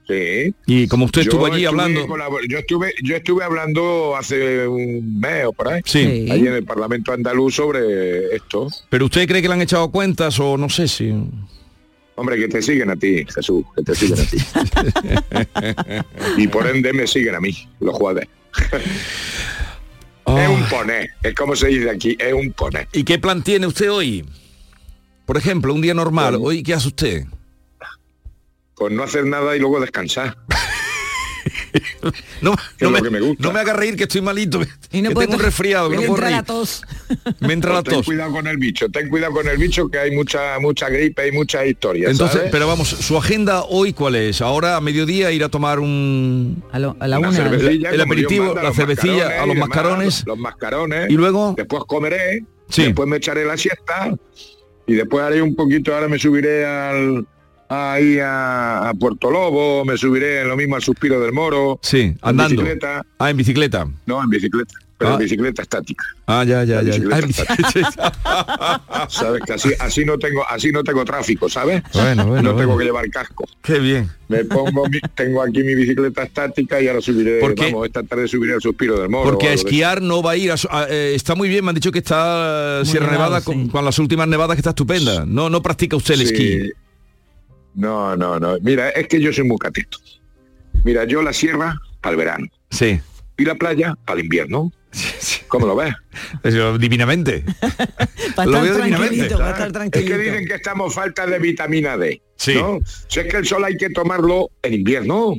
Sí. 0.07 0.55
Y 0.67 0.87
como 0.87 1.07
usted 1.07 1.23
Yo 1.23 1.31
estuvo 1.31 1.47
allí 1.47 1.65
estuve 1.65 1.83
hablando... 1.83 2.41
Yo 2.49 2.59
estuve, 2.59 2.95
yo 3.03 3.17
estuve 3.17 3.45
hablando 3.45 4.17
hace 4.17 4.69
un 4.69 5.19
mes 5.19 5.47
o 5.47 5.53
por 5.53 5.69
ahí, 5.69 5.83
Sí. 5.85 6.29
Allí 6.31 6.47
en 6.47 6.55
el 6.55 6.65
Parlamento 6.65 7.13
andaluz 7.13 7.55
sobre 7.55 8.35
esto. 8.35 8.69
¿Pero 8.91 9.07
usted 9.07 9.27
cree 9.27 9.41
que 9.41 9.49
le 9.49 9.55
han 9.55 9.63
echado 9.63 9.91
cuentas 9.91 10.39
o 10.41 10.57
no 10.57 10.69
sé 10.69 10.89
si... 10.89 11.13
Hombre, 12.17 12.39
que 12.39 12.47
te 12.47 12.63
siguen 12.63 12.91
a 12.91 12.97
ti, 12.97 13.25
Jesús, 13.35 13.65
que 13.75 13.83
te 13.83 13.95
siguen 13.95 14.21
a 14.21 14.25
ti. 14.25 14.37
y 16.43 16.47
por 16.47 16.67
ende 16.67 16.93
me 16.93 17.07
siguen 17.07 17.35
a 17.35 17.41
mí, 17.41 17.69
los 17.81 17.97
jugadores. 17.97 18.29
Es 20.27 20.49
un 20.49 20.65
poné, 20.71 21.11
es 21.23 21.35
como 21.35 21.57
se 21.57 21.69
dice 21.69 21.91
aquí, 21.91 22.17
es 22.19 22.33
un 22.33 22.53
poné. 22.53 22.87
¿Y 22.93 23.05
qué 23.05 23.19
plan 23.19 23.43
tiene 23.43 23.67
usted 23.67 23.91
hoy? 23.91 24.25
Por 25.27 25.37
ejemplo, 25.37 25.75
un 25.75 25.81
día 25.81 25.95
normal, 25.95 26.39
¿hoy 26.41 26.63
qué 26.63 26.75
hace 26.75 26.89
usted? 26.89 27.25
Pues 28.77 28.93
no 28.93 29.03
hacer 29.03 29.25
nada 29.27 29.55
y 29.57 29.59
luego 29.61 29.81
descansar. 29.81 30.37
No, 32.41 32.55
no 32.81 32.91
me, 32.91 33.01
me 33.11 33.21
no 33.39 33.53
me 33.53 33.61
haga 33.61 33.73
reír 33.75 33.97
que 33.97 34.05
estoy 34.05 34.21
malito, 34.23 34.61
Y 34.93 35.03
no 35.03 35.11
que 35.11 35.17
tengo 35.17 35.35
un 35.35 35.41
resfriado, 35.41 35.91
que 35.91 35.97
le 35.97 36.03
no 36.03 36.09
puedo 36.15 36.23
entra 36.23 36.31
la 36.31 36.37
reír. 36.39 36.47
tos. 36.47 36.83
Me 37.41 37.53
entra 37.53 37.73
la 37.75 37.83
Pues 37.83 37.85
ten 37.85 37.95
tos. 37.97 38.07
cuidado 38.07 38.33
con 38.33 38.47
el 38.47 38.57
bicho, 38.57 38.89
ten 38.89 39.09
cuidado 39.09 39.33
con 39.33 39.49
el 39.49 39.59
bicho 39.59 39.89
que 39.89 39.99
hay 39.99 40.11
mucha 40.13 40.59
mucha 40.61 40.89
gripe 40.89 41.27
y 41.29 41.33
muchas 41.33 41.67
historias. 41.67 42.13
Entonces, 42.13 42.37
¿sabes? 42.37 42.51
pero 42.53 42.67
vamos, 42.67 42.89
su 42.89 43.17
agenda 43.19 43.65
hoy 43.65 43.93
cuál 43.93 44.15
es? 44.15 44.41
Ahora 44.41 44.77
a 44.77 44.81
mediodía 44.81 45.33
ir 45.33 45.45
a 45.45 45.49
tomar 45.49 45.81
un 45.81 46.63
a, 46.73 46.79
la 46.79 46.91
Una 47.19 47.29
el 47.31 48.01
aperitivo, 48.01 48.47
manda, 48.47 48.63
la 48.63 48.73
cervecilla, 48.73 49.43
a 49.43 49.47
los 49.47 49.55
demás, 49.55 49.69
mascarones. 49.69 50.25
los 50.27 50.39
mascarones. 50.39 51.11
Y 51.11 51.15
luego 51.15 51.55
Después 51.57 51.83
comeré, 51.87 52.45
Sí. 52.71 52.85
después 52.85 53.07
me 53.09 53.17
echaré 53.19 53.45
la 53.45 53.57
siesta 53.59 54.15
y 54.87 54.95
después 54.95 55.23
haré 55.25 55.43
un 55.43 55.55
poquito, 55.57 55.95
ahora 55.95 56.09
me 56.09 56.19
subiré 56.19 56.65
al 56.65 57.27
ahí 57.75 58.19
a, 58.19 58.89
a 58.89 58.95
Puerto 58.95 59.31
Lobo, 59.31 59.85
me 59.85 59.97
subiré 59.97 60.45
lo 60.45 60.57
mismo 60.57 60.77
al 60.77 60.83
Suspiro 60.83 61.21
del 61.21 61.33
Moro. 61.33 61.79
Sí, 61.83 62.01
en 62.01 62.19
andando. 62.23 62.63
bicicleta. 62.63 63.03
Ah, 63.19 63.31
en 63.31 63.37
bicicleta. 63.37 63.89
No, 64.07 64.23
en 64.23 64.29
bicicleta, 64.31 64.75
pero 64.99 65.11
Ah. 65.11 65.15
en 65.15 65.19
bicicleta 65.21 65.63
estática. 65.63 66.05
Ah, 66.27 66.45
ya, 66.45 66.65
ya, 66.65 66.81
ya. 66.83 66.95
Ah, 67.13 67.19
en 67.19 67.27
bicicleta. 67.27 68.13
sabes 69.09 69.43
que 69.45 69.53
así, 69.53 69.71
así 69.79 70.05
no 70.05 70.19
tengo 70.19 70.43
así 70.49 70.71
no 70.73 70.83
tengo 70.83 71.05
tráfico, 71.05 71.49
¿sabes? 71.49 71.83
Bueno, 71.93 72.27
bueno, 72.27 72.43
no 72.43 72.53
bueno. 72.55 72.57
tengo 72.59 72.79
que 72.79 72.85
llevar 72.85 73.09
casco. 73.11 73.45
Qué 73.63 73.79
bien. 73.79 74.09
Me 74.29 74.45
pongo 74.45 74.89
mi- 74.89 75.01
tengo 75.15 75.43
aquí 75.43 75.63
mi 75.63 75.75
bicicleta 75.75 76.23
estática 76.23 76.81
y 76.81 76.89
ahora 76.89 77.01
subiré, 77.03 77.41
¿Por 77.41 77.55
qué? 77.55 77.67
vamos, 77.67 77.87
esta 77.87 78.03
tarde 78.03 78.27
subiré 78.27 78.55
al 78.55 78.63
Suspiro 78.63 78.99
del 78.99 79.11
Moro. 79.11 79.31
Porque 79.31 79.49
a 79.49 79.53
esquiar 79.53 80.01
no 80.01 80.23
va 80.23 80.33
a 80.33 80.37
ir. 80.37 80.51
a 80.53 80.57
eh, 80.89 81.13
está 81.15 81.35
muy 81.35 81.49
bien, 81.49 81.65
me 81.65 81.71
han 81.71 81.75
dicho 81.75 81.93
que 81.93 81.99
está 81.99 82.83
Sierra 82.85 83.07
nevado, 83.11 83.31
Nevada 83.33 83.45
con, 83.45 83.69
con 83.69 83.85
las 83.85 83.99
últimas 83.99 84.27
nevadas 84.29 84.57
que 84.57 84.61
está 84.61 84.71
estupenda. 84.71 85.25
No, 85.27 85.51
no 85.51 85.61
practica 85.63 85.97
usted 85.97 86.15
el 86.15 86.21
Sí. 86.27 86.33
esquí. 86.35 86.73
No, 87.75 88.17
no, 88.17 88.39
no. 88.39 88.57
Mira, 88.61 88.91
es 88.91 89.09
que 89.09 89.21
yo 89.21 89.33
soy 89.33 89.45
muy 89.45 89.59
catito. 89.59 89.99
Mira, 90.85 91.05
yo 91.05 91.23
la 91.23 91.33
sierra 91.33 91.81
para 92.01 92.13
el 92.13 92.19
verano. 92.19 92.47
Sí. 92.71 93.01
Y 93.37 93.45
la 93.45 93.55
playa 93.57 93.97
para 94.05 94.19
el 94.19 94.25
invierno. 94.25 94.73
¿Cómo 95.49 95.67
lo 95.67 95.77
ves? 95.77 95.95
Eso, 96.43 96.79
divinamente. 96.79 97.45
Lo 98.47 98.63
veo 98.63 98.77
divinamente. 98.77 99.27
Es 99.27 100.05
que 100.05 100.19
dicen 100.19 100.47
que 100.47 100.55
estamos 100.55 100.95
falta 100.95 101.27
de 101.27 101.39
vitamina 101.39 101.97
D. 101.97 102.21
Sí. 102.37 102.55
¿no? 102.55 102.81
Si 103.09 103.21
es 103.21 103.27
que 103.27 103.37
el 103.37 103.47
sol 103.47 103.65
hay 103.65 103.77
que 103.77 103.91
tomarlo 103.91 104.51
en 104.63 104.75
invierno. 104.75 105.35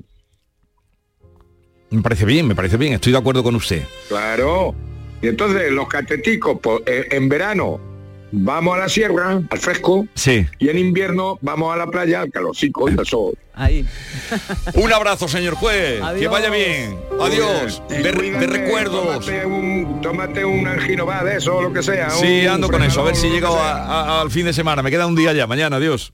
Me 1.90 2.02
parece 2.02 2.26
bien, 2.26 2.48
me 2.48 2.56
parece 2.56 2.78
bien, 2.78 2.94
estoy 2.94 3.12
de 3.12 3.18
acuerdo 3.18 3.44
con 3.44 3.56
usted. 3.56 3.84
Claro. 4.08 4.74
Y 5.22 5.28
entonces 5.28 5.72
los 5.72 5.88
cateticos 5.88 6.60
pues, 6.62 6.82
eh, 6.86 7.08
en 7.12 7.30
verano 7.30 7.80
vamos 8.38 8.76
a 8.76 8.80
la 8.80 8.90
sierra, 8.90 9.42
al 9.50 9.60
fresco, 9.60 10.08
Sí. 10.14 10.46
y 10.60 10.70
en 10.70 10.78
invierno 10.78 11.38
vamos 11.42 11.74
a 11.74 11.78
la 11.78 11.88
playa, 11.88 12.22
al 12.22 12.32
calorcico 12.32 12.90
y 12.90 12.94
al 12.98 13.06
sol. 13.06 13.34
Ahí. 13.54 13.86
Un 14.76 14.92
abrazo, 14.92 15.28
señor 15.30 15.56
juez. 15.56 16.02
Que 16.20 16.28
vaya 16.28 16.50
bien. 16.50 16.98
Adiós. 17.22 17.82
De, 17.88 18.12
recuerdos. 18.48 19.26
Tómate 19.26 19.46
un, 19.46 20.02
tómate 20.02 20.44
un 20.46 20.68
de 21.24 21.38
eso 21.38 21.56
o 21.56 21.62
lo 21.62 21.72
que 21.72 21.82
sea. 21.82 22.10
Sí, 22.10 22.42
un 22.44 22.50
ando 22.50 22.70
con 22.70 22.84
eso. 22.84 23.02
A 23.02 23.06
ver 23.06 23.16
si 23.16 23.30
llego 23.30 23.48
a- 23.56 24.18
a- 24.18 24.22
al 24.22 24.30
fin 24.32 24.46
de 24.46 24.52
semana. 24.54 24.82
Me 24.84 24.92
queda 24.92 25.08
un 25.08 25.16
día 25.16 25.32
ya. 25.32 25.48
Mañana, 25.48 25.78
adiós. 25.78 26.12